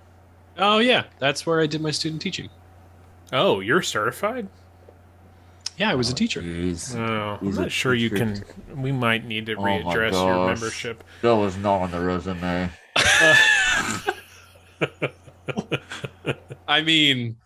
Oh 0.59 0.79
yeah, 0.79 1.05
that's 1.19 1.47
where 1.47 1.61
I 1.61 1.67
did 1.67 1.81
my 1.81 1.91
student 1.91 2.21
teaching. 2.21 2.49
Oh, 3.33 3.61
you're 3.61 3.83
certified? 3.83 4.49
Yeah, 5.77 5.91
I 5.91 5.95
was 5.95 6.11
a 6.11 6.15
teacher. 6.15 6.43
Jeez. 6.43 6.95
Oh, 6.95 7.39
I'm 7.41 7.55
not 7.55 7.73
sure 7.73 7.95
you 7.95 8.11
can. 8.11 8.45
We 8.75 8.93
might 8.93 9.25
need 9.25 9.47
to 9.47 9.55
Oh 9.55 9.63
readdress 9.63 10.13
your 10.13 10.47
membership. 10.47 11.03
That 11.23 11.37
was 11.37 11.57
not 11.57 11.83
on 11.83 11.91
the 11.91 12.01
resume. 12.01 12.71
I 16.69 16.83
mean, 16.83 17.37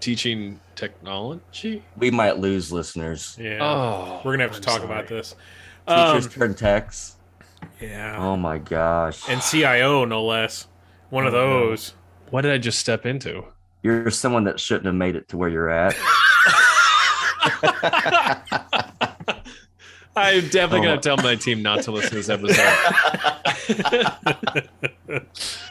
teaching 0.00 0.58
technology. 0.76 1.82
We 1.96 2.10
might 2.10 2.38
lose 2.38 2.72
listeners. 2.72 3.36
Yeah, 3.40 3.58
Oh, 3.60 4.20
we're 4.24 4.32
gonna 4.34 4.44
have 4.44 4.52
to 4.52 4.58
I'm 4.58 4.62
talk 4.62 4.74
sorry. 4.82 4.84
about 4.84 5.08
this. 5.08 5.34
Um, 5.88 6.16
Teachers 6.16 6.32
turn 6.34 6.54
techs. 6.54 7.16
yeah, 7.80 8.16
Oh 8.18 8.36
my 8.36 8.58
gosh. 8.58 9.28
and 9.28 9.40
CIO 9.42 10.04
no 10.04 10.24
less. 10.24 10.68
One 11.10 11.26
of 11.26 11.34
Oh, 11.34 11.38
no. 11.38 11.68
those. 11.70 11.94
What 12.30 12.42
did 12.42 12.52
I 12.52 12.58
just 12.58 12.78
step 12.78 13.06
into? 13.06 13.44
You're 13.82 14.10
someone 14.10 14.44
that 14.44 14.58
shouldn't 14.60 14.86
have 14.86 14.94
made 14.94 15.16
it 15.16 15.28
to 15.28 15.36
where 15.36 15.48
you're 15.48 15.70
at. 15.70 15.94
I'm 20.16 20.48
definitely 20.48 20.80
Oh. 20.88 20.90
gonna 20.90 21.00
tell 21.00 21.16
my 21.18 21.34
team 21.36 21.62
not 21.62 21.82
to 21.82 21.92
listen 21.92 22.10
to 22.10 22.16
this 22.16 22.28
episode. 22.28 24.06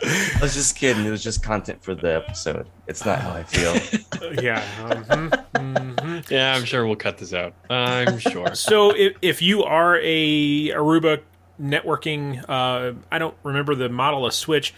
I 0.03 0.37
was 0.41 0.53
just 0.53 0.75
kidding. 0.75 1.05
It 1.05 1.09
was 1.11 1.23
just 1.23 1.43
content 1.43 1.83
for 1.83 1.95
the 1.95 2.15
episode. 2.15 2.67
It's 2.87 3.05
not 3.05 3.19
how 3.19 3.31
I 3.31 3.43
feel. 3.43 3.73
yeah. 4.43 4.61
mhm, 4.89 5.29
mhm. 5.55 6.29
yeah, 6.29 6.53
I'm 6.55 6.65
sure 6.65 6.85
we'll 6.85 6.95
cut 6.95 7.17
this 7.17 7.33
out. 7.33 7.53
I'm 7.69 8.19
sure. 8.19 8.53
So 8.55 8.91
if, 8.91 9.13
if 9.21 9.41
you 9.41 9.63
are 9.63 9.97
a 10.01 10.69
Aruba 10.69 11.21
networking, 11.61 12.43
uh, 12.47 12.93
I 13.11 13.17
don't 13.17 13.35
remember 13.43 13.75
the 13.75 13.89
model 13.89 14.25
of 14.25 14.33
switch, 14.33 14.73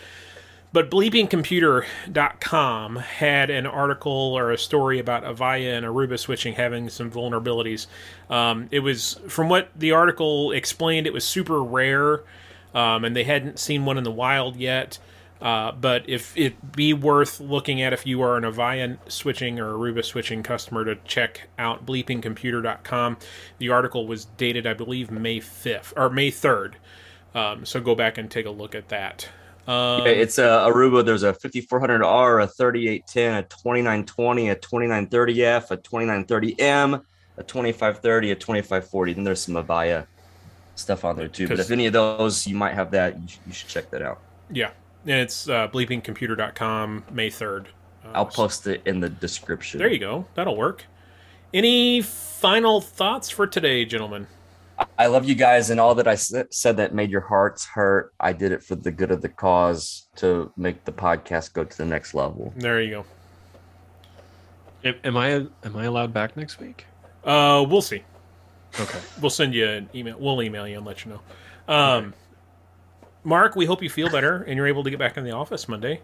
but 0.78 0.92
bleepingcomputer.com 0.92 2.96
had 2.98 3.50
an 3.50 3.66
article 3.66 4.12
or 4.12 4.52
a 4.52 4.58
story 4.60 5.00
about 5.00 5.24
Avaya 5.24 5.76
and 5.76 5.84
Aruba 5.84 6.20
switching 6.20 6.54
having 6.54 6.88
some 6.88 7.10
vulnerabilities. 7.10 7.88
Um, 8.30 8.68
it 8.70 8.82
was, 8.82 9.20
from 9.28 9.50
what 9.50 9.70
the 9.76 9.94
article 9.94 10.52
explained, 10.52 11.08
it 11.08 11.14
was 11.14 11.24
super 11.24 11.64
rare, 11.64 12.22
um, 12.76 13.04
and 13.04 13.16
they 13.16 13.24
hadn't 13.24 13.58
seen 13.58 13.86
one 13.86 13.98
in 13.98 14.04
the 14.04 14.12
wild 14.12 14.56
yet. 14.56 15.00
Uh, 15.42 15.72
but 15.72 16.08
if 16.08 16.38
it 16.38 16.74
be 16.74 16.94
worth 16.94 17.40
looking 17.40 17.82
at 17.82 17.92
if 17.92 18.06
you 18.06 18.22
are 18.22 18.38
an 18.38 18.44
Avaya 18.44 19.00
switching 19.08 19.60
or 19.60 19.74
Aruba 19.74 20.06
switching 20.06 20.44
customer 20.44 20.86
to 20.86 20.94
check 21.06 21.50
out 21.58 21.88
bleepingcomputer.com. 21.88 23.18
The 23.58 23.70
article 23.70 24.06
was 24.06 24.26
dated, 24.26 24.68
I 24.68 24.76
believe, 24.76 25.10
May 25.10 25.40
5th 25.40 25.94
or 25.98 26.12
May 26.12 26.30
3rd. 26.30 26.74
Um, 27.34 27.66
so 27.66 27.82
go 27.82 27.96
back 27.96 28.20
and 28.20 28.30
take 28.30 28.46
a 28.46 28.52
look 28.52 28.76
at 28.76 28.90
that. 28.90 29.30
Um, 29.68 30.02
Okay, 30.02 30.20
it's 30.22 30.38
a 30.38 30.42
Aruba. 30.68 31.06
There's 31.06 31.24
a 31.24 31.34
5400R, 31.34 32.44
a 32.44 32.48
3810, 32.48 33.34
a 33.36 33.44
2920, 33.44 34.50
a 34.50 34.56
2930F, 34.56 35.72
a 35.72 35.78
2930M, 35.78 37.02
a 37.38 37.44
2530, 37.44 38.32
a 38.32 38.36
2540. 38.36 39.14
Then 39.14 39.24
there's 39.24 39.42
some 39.42 39.56
Avaya 39.56 40.06
stuff 40.76 41.04
on 41.04 41.16
there 41.18 41.28
too. 41.28 41.48
But 41.48 41.58
'Cause- 41.58 41.66
if 41.66 41.72
any 41.72 41.86
of 41.88 41.94
those 41.94 42.48
you 42.48 42.56
might 42.56 42.74
have 42.74 42.92
that, 42.92 43.20
you, 43.20 43.28
sh- 43.28 43.38
you 43.48 43.54
should 43.54 43.68
check 43.70 43.90
that 43.92 44.02
out. 44.02 44.20
yeah. 44.52 44.70
And 45.06 45.22
it's 45.22 45.48
uh, 45.48 45.70
bleepingcomputer.com, 45.70 47.06
May 47.12 47.30
3rd. 47.30 47.68
Uh, 48.04 48.10
I'll 48.14 48.26
post 48.26 48.68
it 48.68 48.82
in 48.86 49.00
the 49.00 49.08
description. 49.10 49.78
There 49.80 49.88
you 49.90 50.00
go. 50.00 50.26
That'll 50.34 50.58
work. 50.58 50.84
Any 51.54 52.02
final 52.02 52.82
thoughts 52.82 53.30
for 53.30 53.48
today, 53.48 53.86
gentlemen? 53.86 54.28
I 54.98 55.08
love 55.08 55.26
you 55.26 55.36
guys, 55.36 55.70
and 55.70 55.80
all 55.80 55.96
that 55.96 56.08
I 56.08 56.16
said 56.16 56.78
that 56.78 56.94
made 56.94 57.10
your 57.10 57.22
hearts 57.22 57.66
hurt. 57.66 58.14
I 58.20 58.34
did 58.34 58.52
it 58.52 58.64
for 58.64 58.76
the 58.76 58.92
good 58.92 59.12
of 59.12 59.22
the 59.22 59.30
cause 59.30 60.08
to 60.18 60.52
make 60.58 60.86
the 60.86 60.92
podcast 60.92 61.54
go 61.54 61.64
to 61.64 61.78
the 61.78 61.86
next 61.86 62.14
level. 62.14 62.54
There 62.56 62.82
you 62.82 63.04
go. 64.84 64.94
am 65.04 65.18
I 65.18 65.30
am 65.64 65.76
I 65.76 65.86
allowed 65.86 66.14
back 66.14 66.38
next 66.38 66.60
week? 66.60 66.86
Uh, 67.24 67.66
we'll 67.68 67.82
see. 67.82 68.04
Okay. 68.80 69.00
We'll 69.22 69.30
send 69.30 69.54
you 69.54 69.68
an 69.68 69.90
email. 69.96 70.18
We'll 70.20 70.42
email 70.42 70.68
you 70.68 70.78
and 70.78 70.86
let 70.86 71.06
you 71.06 71.12
know. 71.12 71.74
Um, 71.74 72.14
Mark, 73.24 73.56
we 73.56 73.66
hope 73.66 73.82
you 73.82 73.90
feel 73.90 74.10
better 74.10 74.44
and 74.44 74.56
you're 74.56 74.68
able 74.68 74.84
to 74.84 74.90
get 74.90 75.00
back 75.00 75.18
in 75.18 75.24
the 75.24 75.32
office 75.32 75.68
Monday. 75.68 76.02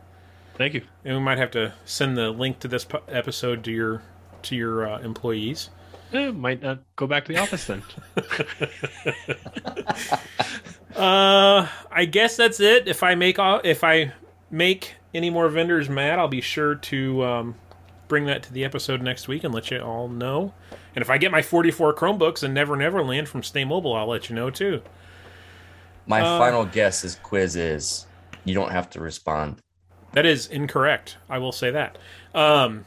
Thank 0.56 0.74
you. 0.74 0.82
And 1.06 1.16
we 1.16 1.22
might 1.24 1.38
have 1.38 1.52
to 1.52 1.74
send 1.86 2.18
the 2.18 2.30
link 2.32 2.60
to 2.60 2.68
this 2.68 2.86
episode 3.08 3.64
to 3.64 3.72
your 3.72 4.02
to 4.44 4.56
your 4.56 4.88
uh, 4.88 5.00
employees. 5.00 5.70
Eh, 6.14 6.32
might 6.32 6.62
not 6.62 6.80
go 6.96 7.08
back 7.08 7.26
to 7.26 7.34
the 7.34 7.40
office 7.40 7.66
then. 7.66 7.82
Uh, 10.96 11.68
I 11.92 12.06
guess 12.06 12.38
that's 12.38 12.60
it. 12.60 12.88
If 12.88 13.02
I 13.02 13.16
make 13.16 13.40
all, 13.40 13.60
if 13.64 13.84
I 13.84 14.14
make 14.52 14.94
any 15.12 15.32
more 15.32 15.50
vendors 15.50 15.90
mad, 15.90 16.20
I'll 16.20 16.28
be 16.28 16.40
sure 16.40 16.76
to 16.76 17.24
um, 17.24 17.56
bring 18.08 18.28
that 18.28 18.44
to 18.44 18.54
the 18.54 18.64
episode 18.64 19.02
next 19.02 19.28
week 19.28 19.44
and 19.44 19.52
let 19.54 19.72
you 19.72 19.80
all 19.80 20.08
know. 20.08 20.54
And 20.96 21.02
if 21.02 21.10
I 21.10 21.18
get 21.18 21.32
my 21.32 21.42
44 21.42 21.96
Chromebooks 21.96 22.44
and 22.44 22.54
Never 22.54 22.76
Never 22.76 23.04
Land 23.04 23.28
from 23.28 23.42
Stay 23.42 23.66
Mobile, 23.66 23.96
I'll 23.96 24.08
let 24.08 24.30
you 24.30 24.36
know 24.36 24.52
too. 24.52 24.84
My 26.06 26.22
Uh, 26.22 26.38
final 26.38 26.66
guess 26.66 27.04
is 27.04 27.16
quiz 27.24 27.56
is 27.56 28.06
you 28.46 28.54
don't 28.54 28.72
have 28.72 28.88
to 28.92 29.02
respond. 29.02 29.58
That 30.12 30.28
is 30.28 30.46
incorrect. 30.46 31.18
I 31.28 31.40
will 31.40 31.52
say 31.52 31.72
that. 31.72 31.98
Um, 32.36 32.86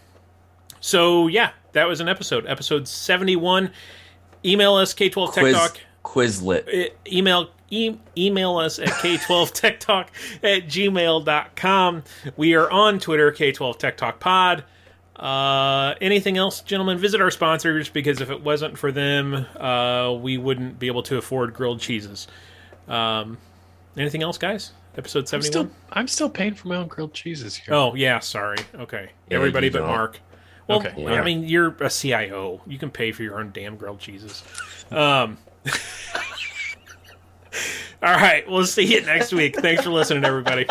so 0.87 1.26
yeah, 1.26 1.51
that 1.72 1.89
was 1.89 2.01
an 2.01 2.09
episode, 2.09 2.47
episode 2.47 2.87
71. 2.87 3.70
Email 4.45 4.74
us 4.74 4.95
K12 4.95 5.32
Tech 5.32 5.53
Talk. 5.53 5.80
Quizlet. 6.05 6.68
Uh, 6.68 6.95
email 7.11 7.51
e- 7.70 7.97
email 8.16 8.57
us 8.59 8.78
at 8.78 8.87
k12techtalk 9.03 10.07
at 10.45 10.66
gmail.com 10.68 12.03
we 12.37 12.55
are 12.55 12.70
on 12.70 13.01
twitter 13.01 13.32
k12 13.32 13.76
tech 13.76 13.97
talk 13.97 14.20
pod 14.20 14.62
uh, 15.16 15.95
anything 16.01 16.37
else 16.37 16.61
gentlemen 16.61 16.97
visit 16.97 17.20
our 17.20 17.32
sponsors 17.32 17.89
because 17.89 18.20
if 18.20 18.30
it 18.30 18.41
wasn't 18.41 18.78
for 18.78 18.93
them 18.93 19.34
uh, 19.59 20.12
we 20.12 20.39
wouldn't 20.39 20.78
be 20.78 20.87
able 20.87 21.03
to 21.03 21.16
afford 21.18 21.53
grilled 21.55 21.80
cheeses 21.80 22.28
um, 22.87 23.37
anything 23.97 24.22
else 24.22 24.39
guys 24.39 24.70
episode 24.97 25.20
I'm 25.32 25.43
71 25.43 25.51
still 25.51 25.70
I'm 25.91 26.07
still 26.07 26.30
paying 26.30 26.55
for 26.55 26.68
my 26.68 26.76
own 26.76 26.87
grilled 26.87 27.14
cheeses 27.14 27.57
here. 27.57 27.74
oh 27.74 27.97
yeah 27.97 28.20
sorry 28.20 28.59
okay 28.76 29.11
Yeah, 29.28 29.39
everybody 29.39 29.70
but 29.70 29.80
don't. 29.80 29.89
mark 29.89 30.20
well, 30.69 30.79
Okay, 30.81 31.07
I 31.07 31.23
mean, 31.23 31.45
you're 31.45 31.75
a 31.81 31.91
CIO. 31.91 32.61
You 32.67 32.79
can 32.79 32.91
pay 32.91 33.12
for 33.12 33.23
your 33.23 33.39
own 33.39 33.51
damn 33.53 33.77
grilled 33.77 34.01
cheeses. 34.01 34.43
Um, 34.91 35.39
all 38.03 38.14
right, 38.14 38.49
we'll 38.49 38.67
see 38.67 38.85
you 38.85 39.03
next 39.03 39.33
week. 39.33 39.57
Thanks 39.57 39.85
for 39.85 39.91
listening, 39.91 40.25
everybody. 40.25 40.67